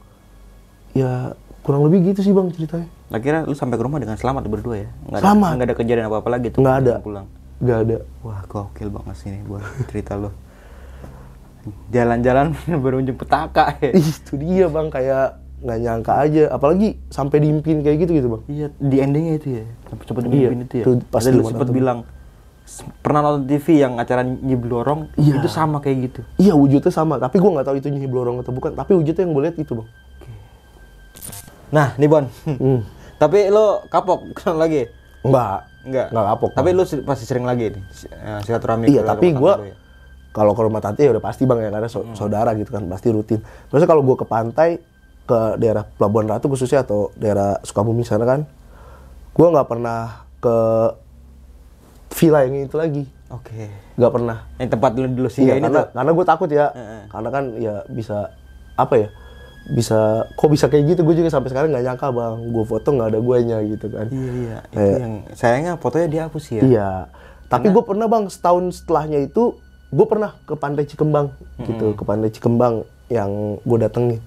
Ya 0.92 1.34
kurang 1.60 1.86
lebih 1.86 2.10
gitu 2.10 2.20
sih 2.22 2.32
bang 2.32 2.50
ceritanya. 2.50 2.88
Akhirnya 3.10 3.42
lu 3.44 3.54
sampai 3.54 3.76
ke 3.76 3.84
rumah 3.84 3.98
dengan 3.98 4.16
selamat 4.16 4.46
berdua 4.46 4.76
ya? 4.76 4.88
Nggak 5.04 5.12
ada, 5.12 5.22
Selamat. 5.22 5.50
nggak 5.52 5.66
ada 5.66 5.76
kejadian 5.76 6.06
apa-apa 6.06 6.28
lagi 6.30 6.46
tuh? 6.50 6.60
Nggak 6.62 6.76
ada. 6.78 6.94
Pulang. 7.00 7.26
Gak 7.60 7.78
ada. 7.84 7.96
Wah, 8.24 8.40
gokil 8.48 8.88
banget 8.88 9.14
sih 9.20 9.28
ini 9.28 9.44
buat 9.44 9.60
cerita 9.86 10.16
lu. 10.16 10.32
Jalan-jalan 11.92 12.56
berujung 12.84 13.20
petaka 13.20 13.76
ya. 13.78 13.92
Itu 13.92 14.40
dia 14.40 14.64
bang 14.66 14.88
kayak 14.88 15.26
nggak 15.60 15.78
nyangka 15.78 16.12
aja. 16.16 16.42
Apalagi 16.48 16.96
sampai 17.12 17.36
diimpin 17.38 17.84
kayak 17.84 17.96
gitu 18.00 18.12
gitu 18.16 18.28
bang. 18.32 18.42
Iya, 18.48 18.66
di 18.80 18.96
endingnya 18.96 19.34
itu 19.36 19.48
ya. 19.60 19.64
Cepet 19.92 20.04
cepet 20.08 20.22
Iya, 20.24 20.48
memimpin 20.48 20.60
itu 20.64 20.74
ya. 20.80 20.84
pas 21.12 21.22
lu 21.28 21.42
tuh? 21.44 21.68
bilang 21.68 21.98
pernah 23.02 23.20
nonton 23.20 23.44
TV 23.44 23.82
yang 23.82 23.98
acara 23.98 24.22
nyiblorong 24.22 25.12
Iya. 25.20 25.42
itu 25.44 25.48
sama 25.52 25.84
kayak 25.84 25.96
gitu. 26.08 26.20
Iya 26.40 26.56
wujudnya 26.56 26.88
sama, 26.88 27.20
tapi 27.20 27.36
gue 27.36 27.50
nggak 27.50 27.66
tahu 27.66 27.76
itu 27.76 27.88
nyihi 27.92 28.08
blorong 28.08 28.40
atau 28.40 28.56
bukan. 28.56 28.72
Tapi 28.72 28.96
wujudnya 28.96 29.20
yang 29.28 29.36
gue 29.36 29.42
lihat 29.44 29.56
itu 29.60 29.72
bang. 29.76 29.88
Nah, 31.70 31.94
nih 31.94 32.06
Bon. 32.06 32.24
Hmm. 32.44 32.80
Tapi 33.16 33.46
lo 33.46 33.84
kapok 33.86 34.32
ke 34.32 34.40
sana 34.40 34.58
lagi? 34.64 34.86
Enggak. 35.20 35.68
Enggak. 35.82 36.06
Nggak 36.10 36.26
kapok. 36.28 36.50
Tapi 36.52 36.68
lu 36.70 36.82
si- 36.82 37.00
pasti 37.00 37.24
sering 37.24 37.42
lagi 37.42 37.70
nih 37.70 37.82
eh, 38.10 38.40
silaturahmi 38.42 38.84
Iya, 38.86 39.02
tapi 39.02 39.32
gue 39.32 39.52
ya? 39.64 39.76
kalau 40.30 40.52
ke 40.52 40.62
rumah 40.62 40.78
tante 40.78 41.00
ya 41.00 41.10
udah 41.10 41.20
pasti 41.20 41.42
bang 41.42 41.58
ya 41.58 41.70
karena 41.70 41.88
Hmm. 41.88 42.14
saudara 42.14 42.50
gitu 42.52 42.70
kan 42.70 42.84
pasti 42.86 43.08
rutin. 43.08 43.40
Terus 43.66 43.82
kalau 43.84 44.00
gue 44.00 44.14
ke 44.14 44.24
pantai 44.24 44.80
ke 45.22 45.38
daerah 45.56 45.86
Pelabuhan 45.86 46.26
Ratu 46.26 46.48
khususnya 46.48 46.80
atau 46.80 47.14
daerah 47.14 47.60
Sukabumi 47.60 48.02
sana 48.02 48.24
kan, 48.24 48.44
gue 49.30 49.46
nggak 49.46 49.68
pernah 49.68 50.00
ke 50.36 50.56
villa 52.10 52.42
yang 52.42 52.66
itu 52.66 52.74
lagi, 52.74 53.04
Oke. 53.28 53.70
nggak 53.94 54.10
pernah. 54.10 54.36
Yang 54.56 54.70
tempat 54.70 54.90
lu 54.92 55.06
dulu 55.08 55.28
sih 55.28 55.46
Iya, 55.46 55.56
karena 55.56 55.68
tuh. 55.70 55.86
karena 55.94 56.10
gue 56.10 56.26
takut 56.26 56.48
ya, 56.50 56.66
Heeh. 56.68 57.02
karena 57.08 57.28
kan 57.30 57.44
ya 57.56 57.74
bisa 57.86 58.34
apa 58.74 58.94
ya, 58.96 59.08
bisa 59.68 60.24
kok 60.34 60.48
bisa 60.48 60.66
kayak 60.66 60.94
gitu 60.94 61.00
gue 61.04 61.14
juga 61.14 61.28
sampai 61.28 61.52
sekarang 61.52 61.70
nggak 61.70 61.84
nyangka 61.84 62.08
bang, 62.08 62.34
gue 62.48 62.64
foto 62.64 62.88
nggak 62.90 63.08
ada 63.08 63.20
guanya 63.20 63.58
gitu 63.62 63.86
kan. 63.86 64.06
Iya 64.08 64.30
iya. 64.32 64.56
Itu 64.64 64.74
Kayak- 64.74 64.98
yang 64.98 65.14
sayangnya 65.32 65.72
fotonya 65.76 66.08
dihapus 66.08 66.44
ya. 66.50 66.62
Iya. 66.62 66.90
Tapi 67.46 67.66
gue 67.68 67.82
pernah 67.82 68.06
bang 68.06 68.24
setahun 68.26 68.64
setelahnya 68.76 69.20
itu 69.20 69.54
gue 69.90 70.06
pernah 70.06 70.38
ke 70.40 70.54
Pantai 70.54 70.86
Cikembang 70.86 71.34
gitu, 71.60 71.94
ke 71.94 72.02
Pantai 72.02 72.30
Cikembang 72.30 72.82
yang 73.08 73.58
gue 73.60 73.78
datengin. 73.78 74.22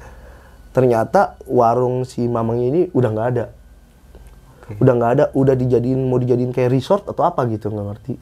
Ternyata 0.72 1.40
warung 1.44 2.04
si 2.04 2.26
Mamang 2.26 2.60
ini 2.60 2.90
udah 2.90 3.10
nggak 3.10 3.30
ada. 3.30 3.46
Udah 4.76 4.94
nggak 4.94 5.12
ada, 5.14 5.26
udah 5.32 5.54
dijadiin 5.54 6.02
mau 6.02 6.18
dijadiin 6.18 6.50
kayak 6.50 6.72
resort 6.72 7.04
atau 7.04 7.22
apa 7.22 7.44
gitu 7.48 7.68
nggak 7.68 7.88
ngerti. 7.90 8.14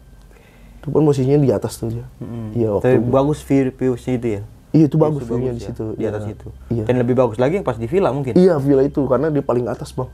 Itu 0.77 0.87
pun 0.89 1.01
posisinya 1.01 1.37
di 1.37 1.49
atas 1.49 1.77
tuh 1.77 1.89
dia. 1.89 2.05
Iya 2.51 2.77
Tapi 2.77 2.97
waktu. 2.97 3.09
bagus 3.09 3.39
view 3.41 3.69
viewsnya 3.69 4.13
itu 4.15 4.27
ya. 4.37 4.41
Iya 4.71 4.87
itu 4.87 4.95
bagus 4.95 5.27
View 5.27 5.37
di 5.37 5.47
ya, 5.51 5.67
situ. 5.67 5.85
Di 5.99 6.05
atas 6.07 6.23
Iya. 6.23 6.33
itu. 6.33 6.47
Iya. 6.71 6.83
Dan 6.87 6.95
lebih 7.03 7.15
bagus 7.15 7.35
lagi 7.35 7.59
yang 7.59 7.67
pas 7.67 7.75
di 7.75 7.87
villa 7.91 8.09
mungkin. 8.15 8.39
Iya 8.39 8.55
villa 8.55 8.83
itu 8.83 9.03
karena 9.03 9.27
dia 9.27 9.43
paling 9.43 9.67
atas 9.67 9.91
bang. 9.91 10.07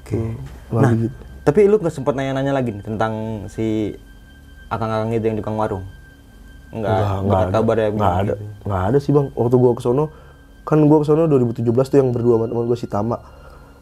Oke. 0.00 0.16
Nah, 0.72 0.82
Nah, 0.88 0.92
gitu. 0.96 1.16
tapi 1.44 1.68
lu 1.68 1.76
nggak 1.76 1.92
sempat 1.92 2.16
nanya-nanya 2.16 2.52
lagi 2.56 2.72
nih 2.72 2.80
tentang 2.82 3.12
si 3.52 3.92
akang-akang 4.68 5.12
itu 5.12 5.24
yang 5.24 5.36
di 5.36 5.42
tukang 5.44 5.60
warung? 5.60 5.84
Enggak, 6.72 7.22
enggak 7.22 7.40
ada. 7.40 7.52
kabar 7.52 7.76
ya? 7.76 7.88
Nggak 7.92 8.14
ada. 8.18 8.34
Nggak 8.64 8.82
ada 8.88 8.98
sih 8.98 9.12
bang. 9.12 9.26
Waktu 9.36 9.56
gua 9.60 9.72
ke 9.76 9.82
sono, 9.84 10.04
kan 10.64 10.78
gua 10.88 10.98
ke 11.00 11.06
sono 11.06 11.22
2017 11.28 11.86
tuh 11.86 11.98
yang 12.00 12.08
berdua 12.10 12.34
sama 12.40 12.46
teman 12.48 12.64
gua 12.64 12.78
si 12.80 12.88
Tama. 12.88 13.16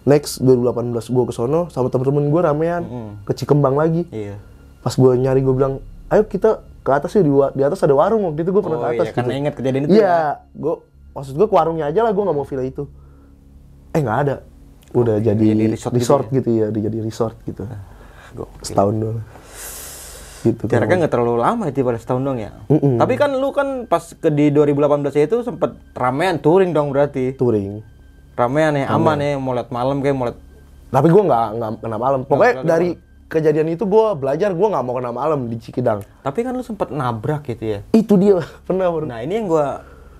Next 0.03 0.43
2018 0.43 1.15
gua 1.15 1.25
ke 1.25 1.33
sono 1.33 1.71
sama 1.71 1.87
temen-temen 1.89 2.27
gua 2.29 2.51
ramean 2.51 2.83
ke 3.23 3.33
Cikembang 3.33 3.79
lagi. 3.79 4.03
Iya. 4.11 4.35
Pas 4.83 4.99
gua 4.99 5.15
nyari 5.15 5.41
gua 5.41 5.55
bilang, 5.55 5.75
ayo 6.11 6.27
kita 6.27 6.67
ke 6.83 6.91
atas 6.91 7.11
yuk 7.15 7.25
di, 7.25 7.33
di 7.33 7.63
atas 7.63 7.79
ada 7.87 7.95
warung 7.95 8.27
waktu 8.27 8.43
itu 8.43 8.51
gua 8.51 8.63
pernah 8.63 8.79
Oh 8.79 8.85
ke 8.85 8.89
atas. 8.99 9.07
iya, 9.07 9.15
karena 9.15 9.33
gitu. 9.33 9.41
ingat 9.41 9.55
kejadian 9.55 9.83
itu 9.87 9.93
ya? 9.95 9.99
Iya, 10.03 10.19
gua 10.59 10.75
maksud 11.15 11.35
gua 11.39 11.47
ke 11.47 11.55
warungnya 11.55 11.85
aja 11.89 12.01
lah 12.03 12.11
gua 12.11 12.25
nggak 12.31 12.37
mau 12.37 12.47
villa 12.47 12.65
itu. 12.67 12.83
Eh 13.95 14.01
nggak 14.03 14.19
ada. 14.27 14.35
Udah 14.93 15.17
jadi, 15.25 15.41
jadi 15.41 15.65
resort 15.73 15.93
resort, 15.97 16.27
gitu 16.29 16.53
gitu, 16.53 16.61
ya, 16.61 16.65
udah 16.69 16.81
jadi 16.85 16.99
resort 17.01 17.37
gitu. 17.49 17.63
Gokil. 18.37 18.65
Setahun 18.67 18.95
doang. 18.99 19.21
Gitu. 20.43 20.63
Jaraknya 20.67 21.07
nggak 21.07 21.13
terlalu 21.15 21.39
lama 21.39 21.65
itu 21.71 21.87
pada 21.87 21.99
setahun 22.03 22.23
dong 22.27 22.39
ya. 22.43 22.51
Mm-mm. 22.67 22.99
Tapi 22.99 23.15
kan 23.15 23.31
lu 23.31 23.55
kan 23.55 23.87
pas 23.87 24.03
ke 24.03 24.29
di 24.29 24.51
2018 24.51 25.15
itu 25.23 25.37
sempet 25.47 25.79
ramean 25.95 26.43
touring 26.43 26.75
dong 26.75 26.91
berarti. 26.91 27.39
touring. 27.39 27.79
Ramean 28.35 28.75
ya, 28.75 28.91
aman 28.91 29.21
ya, 29.23 29.39
mau 29.39 29.53
liat 29.55 29.69
malam 29.71 30.01
kayak 30.03 30.17
mau 30.17 30.27
liat 30.27 30.39
Tapi 30.93 31.09
gue 31.09 31.23
nggak 31.25 31.47
nggak 31.57 31.71
kena 31.81 31.97
malam. 32.01 32.21
Pokoknya 32.27 32.55
dari 32.67 32.91
kejadian 33.33 33.73
itu 33.73 33.89
gue 33.89 34.07
belajar 34.13 34.53
gue 34.53 34.67
nggak 34.69 34.85
mau 34.85 34.93
kena 34.93 35.09
malam 35.09 35.49
di 35.49 35.57
Cikidang. 35.57 36.05
Tapi 36.21 36.45
kan 36.45 36.53
lu 36.53 36.61
sempet 36.61 36.93
nabrak 36.93 37.49
gitu 37.49 37.65
ya. 37.65 37.81
Itu 37.91 38.21
dia 38.21 38.45
pernah 38.69 38.93
baru. 38.93 39.09
Nah 39.09 39.25
ini 39.25 39.41
yang 39.41 39.49
gua 39.49 39.67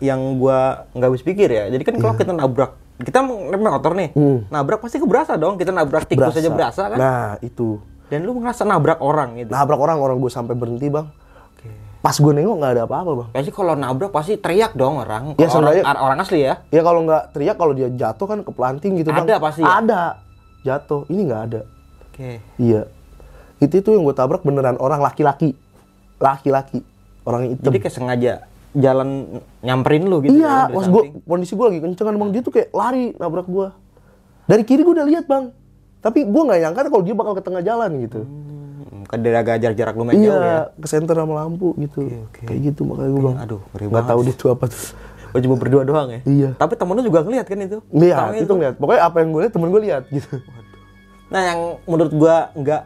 yang 0.01 0.41
gua 0.41 0.89
nggak 0.97 1.09
habis 1.13 1.23
pikir 1.23 1.53
ya. 1.53 1.69
Jadi 1.69 1.85
kan 1.85 1.95
kalau 2.01 2.17
kita 2.17 2.33
nabrak, 2.33 2.73
kita 2.99 3.21
naik 3.21 3.61
motor 3.61 3.93
nih, 3.93 4.11
Hmm. 4.17 4.49
nabrak 4.49 4.81
pasti 4.81 4.97
keberasa 4.97 5.37
dong. 5.37 5.61
Kita 5.61 5.71
nabrak 5.71 6.09
tikus 6.09 6.33
aja 6.33 6.49
berasa 6.49 6.89
kan. 6.89 6.99
Nah 6.99 7.29
itu. 7.39 7.79
Dan 8.09 8.25
lu 8.25 8.35
ngerasa 8.35 8.65
nabrak 8.65 8.99
orang 8.99 9.37
gitu. 9.39 9.53
Nabrak 9.53 9.79
orang 9.79 10.01
orang 10.01 10.17
gue 10.19 10.33
sampai 10.33 10.57
berhenti 10.57 10.89
bang. 10.89 11.07
Pas 12.03 12.19
gue 12.19 12.33
nengok 12.35 12.57
nggak 12.59 12.73
ada 12.75 12.83
apa-apa 12.83 13.11
bang. 13.15 13.29
Pasti 13.31 13.51
kalau 13.55 13.79
nabrak 13.79 14.11
pasti 14.11 14.35
teriak 14.35 14.75
dong 14.75 14.99
orang. 14.99 15.39
Ya, 15.39 15.47
orang, 15.47 15.87
orang 15.87 16.19
asli 16.19 16.43
ya. 16.43 16.59
Ya 16.75 16.83
kalau 16.83 17.07
nggak 17.07 17.31
teriak 17.31 17.55
kalau 17.55 17.73
dia 17.79 17.95
jatuh 17.95 18.27
kan 18.27 18.39
keplanting 18.43 18.99
gitu 18.99 19.15
bang. 19.15 19.23
Ada 19.23 19.35
pasti 19.39 19.63
ya? 19.63 19.71
Ada. 19.79 20.03
Jatuh. 20.67 21.07
Ini 21.07 21.21
nggak 21.23 21.43
ada. 21.47 21.61
Oke. 22.11 22.43
Iya. 22.59 22.91
Itu 23.63 23.79
tuh 23.79 23.95
yang 23.95 24.03
gue 24.03 24.17
tabrak 24.19 24.43
beneran 24.43 24.75
orang 24.83 24.99
laki-laki. 24.99 25.55
Laki-laki. 26.19 26.83
Orang 27.23 27.55
hitam. 27.55 27.71
Jadi 27.71 27.79
kayak 27.79 27.95
sengaja 27.95 28.35
jalan 28.73 29.41
nyamperin 29.61 30.09
lu 30.09 30.25
gitu. 30.25 30.41
iya, 30.41 30.65
ya, 30.65 30.73
pas 30.73 30.89
gue 30.89 31.03
kondisi 31.29 31.53
gue 31.53 31.67
lagi 31.69 31.81
kencengan 31.85 32.17
bang 32.17 32.31
dia 32.33 32.41
tuh 32.41 32.53
kayak 32.57 32.69
lari 32.73 33.13
nabrak 33.21 33.45
gue. 33.45 33.69
Dari 34.49 34.63
kiri 34.65 34.81
gue 34.81 34.95
udah 34.97 35.07
lihat 35.07 35.25
bang, 35.29 35.53
tapi 36.01 36.25
gue 36.25 36.43
nggak 36.43 36.61
nyangka 36.65 36.89
kalau 36.89 37.05
dia 37.05 37.15
bakal 37.15 37.33
ke 37.37 37.43
tengah 37.45 37.63
jalan 37.63 37.91
gitu. 38.01 38.25
Hmm, 38.25 39.05
dari 39.13 39.37
agak 39.37 39.61
jarak-jarak 39.61 39.95
lumayan 39.95 40.17
iya, 40.19 40.29
jauh 40.33 40.41
ya. 40.41 40.61
ke 40.81 40.87
center 40.89 41.15
sama 41.15 41.35
lampu 41.45 41.77
gitu. 41.77 42.01
oke. 42.01 42.43
Kayak 42.49 42.61
gitu 42.73 42.81
makanya 42.89 43.11
gue 43.13 43.23
bang. 43.23 43.37
Aduh, 43.45 43.61
nggak 43.77 44.05
tahu 44.09 44.21
dia 44.25 44.35
itu 44.35 44.47
apa 44.49 44.65
tuh. 44.73 44.85
Oh 45.33 45.41
cuma 45.41 45.57
berdua 45.57 45.83
doang 45.85 46.09
ya? 46.13 46.21
Iya. 46.29 46.51
Tapi 46.61 46.77
temen 46.77 46.93
lu 46.93 47.05
juga 47.09 47.25
ngeliat 47.25 47.47
kan 47.49 47.57
itu? 47.57 47.79
Lihat, 47.89 48.21
Tahu 48.21 48.33
itu 48.37 48.53
ngeliat. 48.53 48.75
Pokoknya 48.77 49.01
apa 49.01 49.17
yang 49.25 49.29
gue 49.33 49.41
lihat 49.41 49.53
temen 49.57 49.69
gue 49.73 49.83
lihat 49.85 50.03
gitu. 50.13 50.33
Nah 51.33 51.41
yang 51.49 51.61
menurut 51.89 52.13
gua 52.13 52.53
nggak 52.53 52.83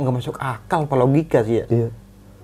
nggak 0.00 0.16
masuk 0.16 0.36
akal 0.40 0.88
apa 0.88 0.94
logika 0.96 1.44
sih 1.44 1.62
ya. 1.62 1.66
Iya. 1.68 1.88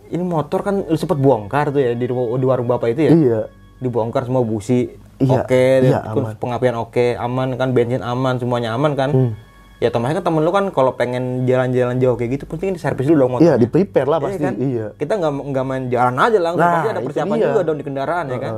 Ini 0.07 0.23
motor 0.23 0.63
kan 0.63 0.87
lu 0.87 0.95
sempet 0.95 1.19
bongkar 1.19 1.75
tuh 1.75 1.83
ya 1.83 1.97
di, 1.97 2.07
di 2.07 2.47
warung 2.47 2.69
bapak 2.69 2.95
itu 2.95 3.01
ya. 3.09 3.13
Iya. 3.13 3.41
Dibongkar 3.83 4.25
semua 4.25 4.41
busi 4.47 4.89
Iya, 5.17 5.49
oke, 5.49 5.65
iya, 5.81 5.99
pengapian 6.37 6.77
oke, 6.77 7.17
aman 7.17 7.57
kan 7.57 7.73
bensin 7.73 8.05
aman, 8.05 8.37
semuanya 8.37 8.77
aman 8.77 8.93
kan. 8.93 9.11
Hmm. 9.17 9.33
Ya 9.81 9.89
otomatis 9.89 10.21
kan 10.21 10.25
temen 10.29 10.45
lu 10.45 10.53
kan 10.53 10.69
kalau 10.73 10.93
pengen 10.93 11.49
jalan-jalan 11.49 11.97
jauh 12.01 12.17
kayak 12.21 12.37
gitu 12.37 12.45
penting 12.45 12.77
diservis 12.77 13.09
dulu 13.09 13.25
dong 13.25 13.31
motor. 13.37 13.45
Iya, 13.49 13.55
di 13.57 13.65
prepare 13.69 14.09
lah 14.09 14.21
pasti. 14.21 14.45
kan? 14.45 14.57
Iya. 14.61 14.93
Kita 14.97 15.17
nggak 15.17 15.33
nggak 15.53 15.65
main 15.65 15.85
jalan 15.89 16.17
aja 16.21 16.39
langsung, 16.41 16.65
Nah, 16.65 16.73
pasti 16.77 16.89
ada 16.93 17.01
persiapan 17.01 17.37
juga 17.41 17.61
dong 17.65 17.79
di 17.81 17.85
kendaraan 17.85 18.25
ya 18.29 18.39
kan. 18.41 18.53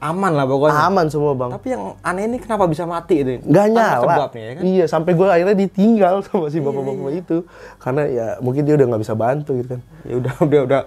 Aman 0.00 0.32
lah 0.32 0.44
pokoknya. 0.44 0.80
Aman 0.82 1.06
semua 1.06 1.32
bang. 1.34 1.50
Tapi 1.52 1.68
yang 1.70 1.82
aneh 2.00 2.24
ini 2.24 2.36
kenapa 2.36 2.64
bisa 2.64 2.82
mati 2.84 3.20
itu? 3.20 3.36
Nggak 3.42 3.66
nyala. 3.68 4.00
sebabnya 4.00 4.40
ya 4.40 4.52
kan? 4.52 4.62
Iya, 4.64 4.84
sampai 4.86 5.12
gue 5.12 5.26
akhirnya 5.26 5.56
ditinggal 5.58 6.14
sama 6.22 6.46
si 6.48 6.58
bapak-bapak 6.58 7.12
itu. 7.14 7.36
Karena 7.76 8.02
ya 8.06 8.26
mungkin 8.38 8.62
dia 8.62 8.74
udah 8.74 8.86
nggak 8.88 9.02
bisa 9.02 9.14
bantu 9.14 9.50
gitu 9.54 9.68
kan. 9.70 9.80
ya 10.02 10.14
udah 10.16 10.32
udah 10.46 10.60
udah 10.64 10.80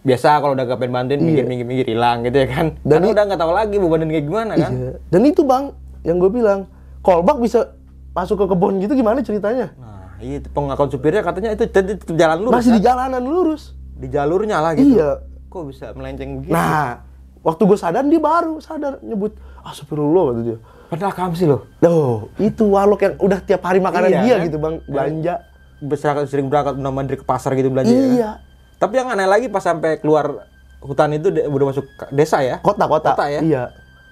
biasa 0.00 0.28
kalau 0.36 0.52
udah 0.52 0.64
gak 0.64 0.78
pengen 0.78 0.92
bantuin 0.92 1.20
minggir 1.20 1.44
minggir 1.44 1.62
minggir 1.64 1.86
hilang 1.88 2.22
gitu 2.22 2.34
ya 2.36 2.48
kan 2.48 2.66
Iya. 2.72 2.86
Dan 2.88 3.00
i- 3.00 3.12
udah 3.12 3.22
nggak 3.24 3.40
tahu 3.40 3.52
lagi 3.52 3.76
bebanin 3.76 4.08
kayak 4.08 4.24
gimana 4.24 4.52
kan 4.56 4.72
Iya. 4.72 4.92
Dan 5.06 5.20
itu 5.24 5.42
bang, 5.42 5.64
yang 6.02 6.16
gue 6.16 6.30
bilang, 6.32 6.60
kolbak 7.00 7.38
bisa 7.38 7.70
masuk 8.10 8.34
ke 8.36 8.46
kebun 8.46 8.78
gitu 8.78 8.92
gimana 8.92 9.18
ceritanya? 9.20 9.70
nah 9.74 9.98
itu 10.18 10.46
pengakuan 10.48 10.86
supirnya 10.86 11.18
katanya 11.20 11.50
itu 11.52 11.66
jalan 12.12 12.38
lurus 12.40 12.54
Masih 12.56 12.68
kan? 12.68 12.76
di 12.76 12.82
jalanan 12.84 13.22
lurus. 13.22 13.62
di 13.92 14.06
jalurnya 14.08 14.58
lah 14.58 14.72
gitu 14.72 14.90
Iya. 14.92 15.10
kok 15.46 15.62
bisa 15.66 15.86
melenceng 15.92 16.30
gitu 16.40 16.50
Nah, 16.50 16.98
waktu 17.42 17.62
gue 17.64 17.74
sadar 17.74 18.02
dia 18.02 18.18
baru 18.18 18.58
sadar 18.58 18.98
nyebut, 19.00 19.34
ah 19.58 19.70
astagfirullah 19.70 20.22
kata 20.28 20.40
dia. 20.42 20.56
padahal 20.86 21.12
kamu 21.12 21.34
sih 21.34 21.46
loh 21.46 21.60
Loh, 21.78 22.30
itu 22.36 22.64
walok 22.64 23.00
yang 23.00 23.14
udah 23.18 23.38
tiap 23.38 23.62
hari 23.62 23.78
makanan 23.78 24.08
Iya, 24.08 24.20
dia 24.20 24.34
kan? 24.34 24.46
gitu 24.46 24.56
bang, 24.56 24.74
belanja. 24.84 25.34
besar 25.78 26.14
sering 26.24 26.46
berangkat 26.46 26.78
mandiri 26.78 27.18
ke 27.18 27.26
pasar 27.26 27.52
gitu 27.52 27.66
belanja 27.66 27.90
ya 27.90 27.98
kan? 27.98 28.10
Iya. 28.12 28.30
tapi 28.76 28.94
yang 28.96 29.08
aneh 29.08 29.26
lagi 29.26 29.46
pas 29.46 29.60
sampai 29.60 29.98
keluar 29.98 30.46
hutan 30.78 31.10
itu 31.12 31.28
udah 31.28 31.66
masuk 31.68 31.82
desa 32.08 32.38
ya 32.40 32.58
Kota, 32.58 32.86
kota. 32.86 33.14
Kota 33.14 33.26
ya? 33.26 33.40
Iya. 33.40 33.62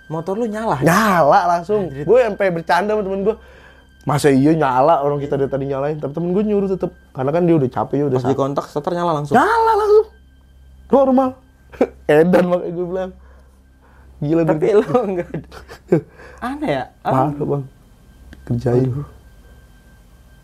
motor 0.07 0.35
lu 0.35 0.45
nyala 0.45 0.83
Nyala 0.83 1.41
langsung. 1.49 1.87
Gue 1.87 2.19
sampai 2.21 2.51
bercanda 2.51 2.95
sama 2.95 3.03
temen 3.05 3.23
gue. 3.23 3.37
Masa 4.01 4.27
iya 4.27 4.51
nyala 4.51 4.99
orang 4.99 5.19
kita 5.19 5.37
dari 5.37 5.47
tadi 5.47 5.65
nyalain, 5.67 5.95
tapi 5.95 6.11
temen 6.11 6.33
gue 6.33 6.43
nyuruh 6.43 6.67
tetep 6.67 6.91
karena 7.13 7.31
kan 7.31 7.43
dia 7.45 7.55
udah 7.55 7.69
capek 7.69 7.95
ya 7.95 8.05
udah 8.11 8.19
pas 8.19 8.27
di 8.27 8.35
kontak 8.35 8.65
starter 8.67 8.91
nyala 8.91 9.13
langsung 9.13 9.39
Nyala 9.39 9.73
langsung. 9.77 10.07
Normal. 10.89 11.29
Edan 12.11 12.45
makanya 12.51 12.73
gue 12.75 12.87
bilang. 12.87 13.13
Gila 14.21 14.43
tapi 14.45 14.77
lu 14.77 14.85
enggak 14.85 15.31
aneh 16.45 16.71
ya 16.77 16.85
Ah, 17.01 17.33
parah 17.33 17.47
bang. 17.57 17.65
Kerjain. 18.45 18.91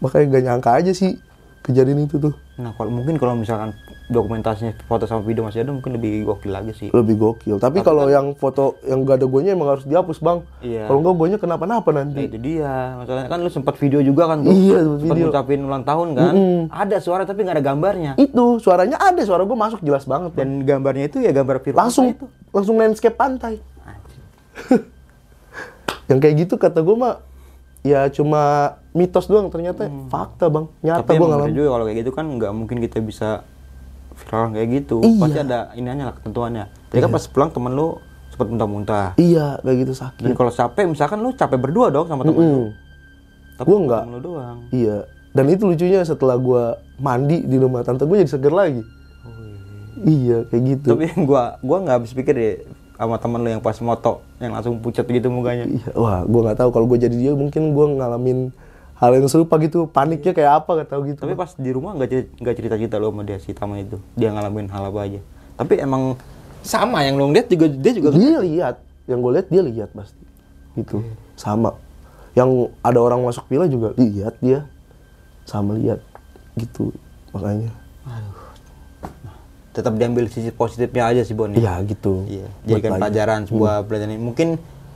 Makanya 0.01 0.25
gak 0.33 0.45
nyangka 0.45 0.71
aja 0.81 0.93
sih 0.97 1.21
kejadian 1.67 2.07
itu 2.07 2.23
tuh. 2.23 2.33
Nah, 2.63 2.71
kalau 2.79 2.95
mungkin 2.95 3.19
kalau 3.19 3.35
misalkan 3.35 3.75
dokumentasinya 4.07 4.79
foto 4.87 5.03
sama 5.03 5.27
video 5.27 5.43
masih 5.43 5.67
ada 5.67 5.75
mungkin 5.75 5.99
lebih 5.99 6.23
gokil 6.23 6.55
lagi 6.55 6.71
sih. 6.79 6.89
Lebih 6.95 7.19
gokil. 7.19 7.59
Tapi 7.59 7.83
kalau 7.83 8.07
yang 8.07 8.39
foto 8.39 8.79
yang 8.87 9.03
gak 9.03 9.19
ada 9.19 9.27
guanya 9.27 9.51
emang 9.59 9.75
harus 9.75 9.83
dihapus 9.83 10.23
bang. 10.23 10.39
Iya. 10.63 10.87
Kalau 10.87 10.99
enggak 11.03 11.17
guanya 11.19 11.39
kenapa-napa 11.43 11.91
Nah, 11.91 12.07
nanti. 12.07 12.31
itu 12.31 12.39
dia. 12.39 12.95
Masalahnya 13.03 13.29
kan 13.29 13.39
lu 13.43 13.51
sempat 13.51 13.75
video 13.83 13.99
juga 13.99 14.31
kan 14.31 14.47
tuh. 14.47 14.55
Iya, 14.55 14.79
sempat 14.87 15.03
video. 15.11 15.27
ngucapin 15.27 15.61
ulang 15.67 15.83
tahun 15.83 16.09
kan. 16.15 16.33
Mm-mm. 16.39 16.61
Ada 16.71 16.97
suara 17.03 17.23
tapi 17.27 17.43
nggak 17.43 17.57
ada 17.59 17.65
gambarnya. 17.67 18.13
Itu 18.15 18.63
suaranya 18.63 18.97
ada, 19.03 19.21
suara 19.27 19.43
gue 19.43 19.59
masuk 19.59 19.83
jelas 19.83 20.07
banget. 20.07 20.31
Bang. 20.33 20.39
Dan 20.39 20.49
gambarnya 20.63 21.11
itu 21.11 21.19
ya 21.19 21.35
gambar 21.35 21.67
viral 21.67 21.79
langsung 21.83 22.15
itu. 22.15 22.31
langsung 22.55 22.79
landscape 22.79 23.19
pantai. 23.19 23.59
Yang 26.07 26.19
kayak 26.23 26.35
gitu 26.47 26.55
kata 26.55 26.87
gue 26.87 26.95
mah 26.95 27.19
ya 27.87 28.11
cuma 28.11 28.43
mitos 28.91 29.25
doang 29.25 29.47
ternyata 29.47 29.87
fakta 30.07 30.49
bang 30.49 30.67
nyata 30.81 31.07
Hmm. 31.07 31.09
Tapi 31.09 31.23
gue 31.47 31.55
juga 31.55 31.69
kalau 31.71 31.85
kayak 31.85 31.99
gitu 32.01 32.11
kan 32.11 32.27
nggak 32.27 32.51
mungkin 32.51 32.77
kita 32.81 32.99
bisa 32.99 33.47
viral 34.17 34.51
kayak 34.51 34.69
gitu. 34.75 34.99
Iya. 35.01 35.21
Pasti 35.21 35.39
ada 35.41 35.59
iniannya 35.73 36.05
lah 36.05 36.15
ketentuannya. 36.15 36.65
Jadi 36.89 37.01
kan 37.01 37.11
pas 37.11 37.25
pulang 37.25 37.51
temen 37.51 37.71
lu 37.71 37.89
sempat 38.27 38.47
muntah-muntah. 38.49 39.07
iya 39.17 39.57
kayak 39.61 39.77
gitu 39.81 39.93
sakit 39.95 40.21
Dan 40.21 40.33
kalau 40.35 40.51
capek 40.51 40.85
misalkan 40.87 41.19
lu 41.19 41.31
capek 41.33 41.59
berdua 41.59 41.87
dong 41.89 42.05
sama 42.05 42.21
temen 42.21 42.37
lu. 42.37 42.45
Mm-mm. 42.45 42.67
Tapi 43.55 43.67
Gua 43.67 43.77
sama 43.77 43.87
nggak. 43.87 44.03
lu 44.07 44.19
doang. 44.21 44.59
iya 44.71 44.99
dan 45.31 45.47
itu 45.47 45.63
lucunya 45.63 46.01
setelah 46.01 46.35
gue 46.35 46.65
mandi 46.97 47.45
di 47.45 47.57
rumah 47.57 47.81
tante 47.81 48.03
gue 48.03 48.17
jadi 48.17 48.31
seger 48.31 48.51
lagi 48.51 48.81
iya 50.03 50.45
kayak 50.45 50.63
gitu 50.67 50.89
Tapi 50.93 51.13
gua 51.25 51.57
gua 51.61 51.77
nggak 51.79 51.95
habis 51.95 52.13
pikir 52.13 52.33
deh 52.33 52.57
sama 52.97 53.21
temen 53.21 53.41
lu 53.45 53.49
yang 53.53 53.63
pas 53.63 53.77
moto 53.85 54.25
yang 54.41 54.57
langsung 54.57 54.81
pucat 54.81 55.05
gitu 55.05 55.29
mukanya. 55.29 55.69
iya 55.69 55.93
wah 55.93 56.25
gue 56.25 56.41
nggak 56.41 56.59
tahu. 56.59 56.71
Kalau 56.73 56.87
gue 56.89 56.99
jadi 56.99 57.17
dia 57.17 57.33
mungkin 57.37 57.77
gue 57.77 57.87
ngalamin 58.01 58.39
hal 58.97 59.11
yang 59.13 59.29
serupa 59.29 59.61
gitu. 59.61 59.85
Paniknya 59.87 60.33
kayak 60.33 60.53
apa 60.65 60.71
gak 60.83 60.89
tahu 60.97 61.13
gitu. 61.13 61.21
Tapi 61.29 61.37
pas 61.37 61.53
di 61.53 61.71
rumah 61.71 61.93
nggak 61.93 62.09
cerita, 62.09 62.29
nggak 62.41 62.55
cerita 62.57 62.75
cerita 62.81 62.97
lu 62.97 63.13
sama 63.13 63.23
dia 63.29 63.39
si 63.39 63.53
Tama 63.53 63.77
itu. 63.79 64.01
Dia 64.17 64.33
ngalamin 64.33 64.67
hal 64.73 64.89
apa 64.89 65.01
aja. 65.05 65.21
Tapi 65.61 65.75
emang 65.81 66.17
sama 66.65 67.05
yang 67.05 67.21
lu 67.21 67.31
lihat 67.31 67.53
juga 67.53 67.69
dia 67.69 67.93
juga 67.93 68.09
dia 68.17 68.41
lihat. 68.41 68.77
Yang 69.07 69.19
gue 69.21 69.33
lihat 69.37 69.47
dia 69.53 69.63
lihat 69.63 69.91
pasti. 69.93 70.25
Gitu. 70.75 71.05
Sama. 71.37 71.77
Yang 72.33 72.73
ada 72.81 72.99
orang 73.01 73.21
masuk 73.23 73.45
villa 73.47 73.69
juga 73.69 73.93
lihat 74.01 74.41
dia. 74.41 74.65
Sama 75.45 75.77
lihat. 75.77 76.01
Gitu 76.57 76.97
makanya 77.37 77.69
tetap 79.77 79.93
diambil 79.93 80.25
sisi 80.27 80.49
positifnya 80.49 81.05
aja 81.07 81.21
sih 81.21 81.33
Bon. 81.33 81.47
ya. 81.47 81.61
Iya 81.61 81.75
gitu. 81.85 82.25
Iya, 82.25 82.49
jadikan 82.65 82.97
pelajaran 82.97 83.41
sebuah 83.45 83.75
Hmm. 83.77 83.87
pelajaran 83.87 84.11
ini. 84.11 84.23
Mungkin 84.23 84.49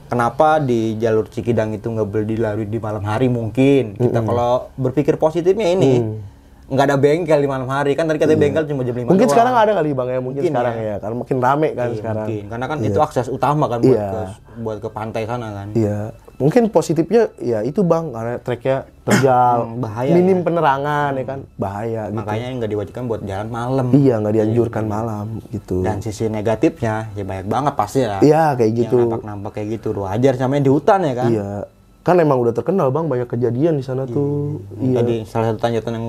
kenapa 0.07 0.57
di 0.57 0.97
jalur 0.97 1.29
Cikidang 1.29 1.71
itu 1.71 1.85
nggak 1.85 2.03
boleh 2.03 2.25
dilalui 2.25 2.65
di 2.65 2.77
malam 2.77 3.03
hari 3.03 3.29
mungkin. 3.29 3.93
Kita 3.93 4.19
Hmm. 4.19 4.27
kalau 4.27 4.51
berpikir 4.75 5.15
positifnya 5.15 5.69
ini 5.69 6.01
nggak 6.67 6.85
ada 6.85 6.95
bengkel 6.95 7.39
di 7.39 7.47
malam 7.47 7.65
hari 7.65 7.91
kan 7.93 8.05
tadi 8.05 8.17
katanya 8.17 8.39
bengkel 8.39 8.63
cuma 8.65 8.81
jam 8.81 8.93
5 8.93 8.97
Iya. 8.97 9.07
Mungkin 9.07 9.19
doang. 9.21 9.33
sekarang 9.33 9.53
ada 9.55 9.71
kali 9.73 9.89
bang 9.91 10.07
ya, 10.07 10.19
mungkin, 10.19 10.25
Mungkin 10.39 10.51
sekarang 10.51 10.73
ya. 10.73 10.83
ya. 10.83 10.95
karena 10.97 11.15
makin 11.17 11.37
rame 11.37 11.69
kan 11.69 11.87
Iya, 11.87 11.97
sekarang. 11.97 12.27
mungkin. 12.27 12.43
Karena 12.47 12.65
kan 12.65 12.77
itu 12.81 12.99
akses 12.99 13.27
utama 13.27 13.65
kan 13.65 13.79
buat 13.79 13.91
Iya. 13.91 14.07
ke 14.07 14.21
buat 14.57 14.77
ke 14.79 14.89
pantai 14.89 15.23
sana 15.25 15.47
kan. 15.51 15.67
Iya, 15.73 15.97
mungkin 16.37 16.63
positifnya 16.67 17.21
ya 17.37 17.59
itu 17.61 17.81
bang, 17.81 18.05
karena 18.09 18.33
treknya 18.37 18.77
terjal, 19.01 19.57
Hmm, 19.65 19.79
bahaya 19.79 20.11
minim 20.13 20.37
ya. 20.37 20.43
penerangan 20.43 21.11
ya 21.11 21.25
kan, 21.25 21.39
bahaya 21.55 22.01
gitu. 22.05 22.17
Makanya 22.17 22.45
nggak 22.53 22.71
diwajibkan 22.71 23.03
buat 23.05 23.21
jalan 23.21 23.49
malam. 23.49 23.85
Iya 23.91 24.15
nggak 24.17 24.33
dianjurkan 24.33 24.83
malam 24.85 25.25
gitu. 25.49 25.77
Dan 25.81 25.99
sisi 25.99 26.25
negatifnya 26.27 27.11
ya 27.11 27.23
banyak 27.25 27.47
banget 27.47 27.73
pasti 27.75 27.99
ya. 28.01 28.19
Iya 28.21 28.43
kayak 28.53 28.71
gitu. 28.77 28.95
Yang 28.97 29.07
nampak-nampak 29.09 29.51
kayak 29.53 29.67
gitu 29.75 29.87
wajar 29.97 30.33
namanya 30.37 30.61
di 30.61 30.71
hutan 30.71 30.99
ya 31.01 31.13
kan. 31.15 31.29
Iya, 31.29 31.49
kan 32.01 32.15
emang 32.17 32.37
udah 32.39 32.49
terkenal 32.51 32.87
bang 32.89 33.05
banyak 33.05 33.27
kejadian 33.27 33.73
di 33.75 33.83
sana 33.83 34.03
tuh. 34.05 34.63
Iya. 34.77 34.95
Tadi 34.97 35.15
salah 35.23 35.51
satu 35.51 35.59
tanjakan 35.59 35.93
yang 35.93 36.07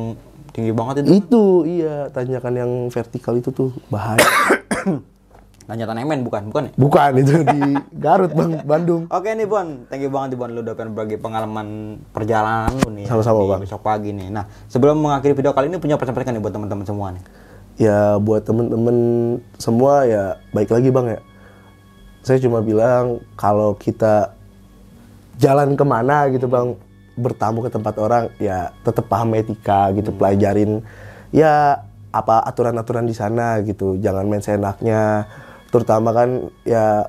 tinggi 0.53 0.73
banget 0.73 1.03
itu 1.03 1.11
Itu 1.19 1.45
iya 1.65 2.09
tanjakan 2.13 2.55
yang 2.55 2.71
vertikal 2.93 3.35
itu 3.37 3.51
tuh 3.51 3.73
bahaya. 3.89 4.21
tanjakan 5.69 6.05
Emen 6.05 6.21
bukan 6.27 6.43
bukan 6.53 6.63
ya? 6.69 6.73
Bukan 6.77 7.11
itu 7.23 7.35
di 7.49 7.61
Garut 7.97 8.33
bang, 8.37 8.61
Bandung. 8.71 9.09
Oke 9.09 9.33
nih 9.33 9.49
Bon, 9.49 9.89
thank 9.89 10.05
you 10.05 10.13
banget 10.13 10.37
nih 10.37 10.39
Bon 10.39 10.51
lu 10.53 10.61
udah 10.61 10.75
pengen 10.77 10.93
berbagi 10.93 11.17
pengalaman 11.17 11.97
perjalanan 12.13 12.73
lu 12.85 12.91
nih. 12.93 13.07
Sama-sama, 13.09 13.41
di 13.41 13.49
Bang. 13.49 13.61
Besok 13.65 13.81
pagi 13.81 14.11
nih. 14.13 14.29
Nah, 14.29 14.45
sebelum 14.69 15.01
mengakhiri 15.01 15.33
video 15.33 15.57
kali 15.57 15.73
ini 15.73 15.81
punya 15.81 15.97
pesan-pesan 15.97 16.37
nih 16.37 16.43
buat 16.43 16.55
teman-teman 16.55 16.85
semua 16.85 17.09
nih. 17.17 17.25
Ya 17.81 18.21
buat 18.21 18.45
temen-temen 18.45 18.97
semua 19.57 20.05
ya 20.05 20.37
baik 20.53 20.69
lagi 20.69 20.93
bang 20.93 21.07
ya. 21.17 21.21
Saya 22.21 22.39
cuma 22.39 22.61
bilang 22.61 23.25
kalau 23.35 23.73
kita 23.75 24.37
jalan 25.41 25.73
ke 25.73 25.85
mana 25.87 26.29
gitu 26.29 26.47
bang 26.47 26.77
bertamu 27.17 27.61
ke 27.65 27.71
tempat 27.73 27.95
orang 28.01 28.33
ya 28.41 28.73
tetap 28.81 29.09
paham 29.09 29.37
etika 29.37 29.93
gitu 29.93 30.13
pelajarin 30.17 30.81
ya 31.29 31.85
apa 32.13 32.45
aturan-aturan 32.45 33.09
di 33.09 33.17
sana 33.17 33.61
gitu. 33.65 33.97
Jangan 34.01 34.29
main 34.29 34.45
seenaknya 34.45 35.29
terutama 35.73 36.13
kan 36.13 36.53
ya 36.69 37.09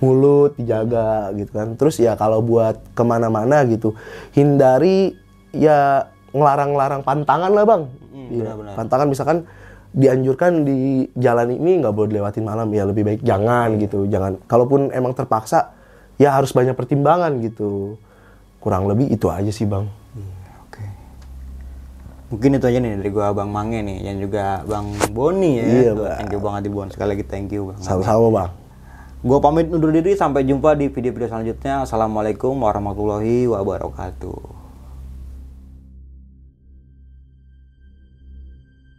mulut 0.00 0.56
dijaga 0.56 1.32
gitu 1.36 1.52
kan. 1.52 1.76
Terus 1.76 2.00
ya 2.00 2.16
kalau 2.16 2.40
buat 2.40 2.80
ke 2.96 3.02
mana-mana 3.04 3.64
gitu 3.68 3.92
hindari 4.32 5.12
ya 5.52 6.08
ngelarang-larang 6.32 7.04
pantangan 7.04 7.52
lah 7.52 7.64
bang. 7.68 7.82
Iya, 8.30 8.54
benar-benar. 8.54 8.74
pantangan 8.78 9.08
misalkan 9.10 9.38
dianjurkan 9.90 10.62
di 10.62 11.10
jalan 11.18 11.50
ini 11.50 11.82
nggak 11.82 11.90
boleh 11.90 12.14
dilewatin 12.14 12.46
malam 12.46 12.70
ya 12.70 12.86
lebih 12.86 13.02
baik 13.02 13.20
jangan 13.26 13.76
gitu. 13.76 14.06
Jangan 14.06 14.38
kalaupun 14.46 14.94
emang 14.94 15.12
terpaksa 15.12 15.74
ya 16.20 16.36
harus 16.36 16.52
banyak 16.52 16.76
pertimbangan 16.76 17.40
gitu 17.40 17.96
kurang 18.60 18.86
lebih 18.86 19.08
itu 19.08 19.26
aja 19.32 19.48
sih 19.48 19.64
bang 19.64 19.88
Oke. 20.68 20.84
Mungkin 22.30 22.62
itu 22.62 22.66
aja 22.70 22.78
nih 22.78 22.94
dari 23.02 23.10
gua 23.10 23.34
Bang 23.34 23.50
Mange 23.50 23.82
nih 23.82 24.06
dan 24.06 24.22
juga 24.22 24.62
Bang 24.62 24.94
Boni 25.10 25.58
ya. 25.58 25.66
Iya, 25.66 25.92
Bang. 25.98 26.14
Thank 26.14 26.30
you 26.30 26.38
banget 26.38 26.62
di 26.62 26.70
Bon. 26.70 26.86
Sekali 26.86 27.18
lagi 27.18 27.24
thank 27.26 27.50
you 27.50 27.74
Bang. 27.74 27.78
sama-sama 27.82 28.30
bang 28.30 28.50
Gua 29.20 29.36
pamit 29.42 29.68
undur 29.68 29.92
diri 29.92 30.16
sampai 30.16 30.48
jumpa 30.48 30.78
di 30.78 30.88
video-video 30.88 31.28
selanjutnya. 31.28 31.84
Assalamualaikum 31.84 32.56
warahmatullahi 32.56 33.44
wabarakatuh. 33.50 34.59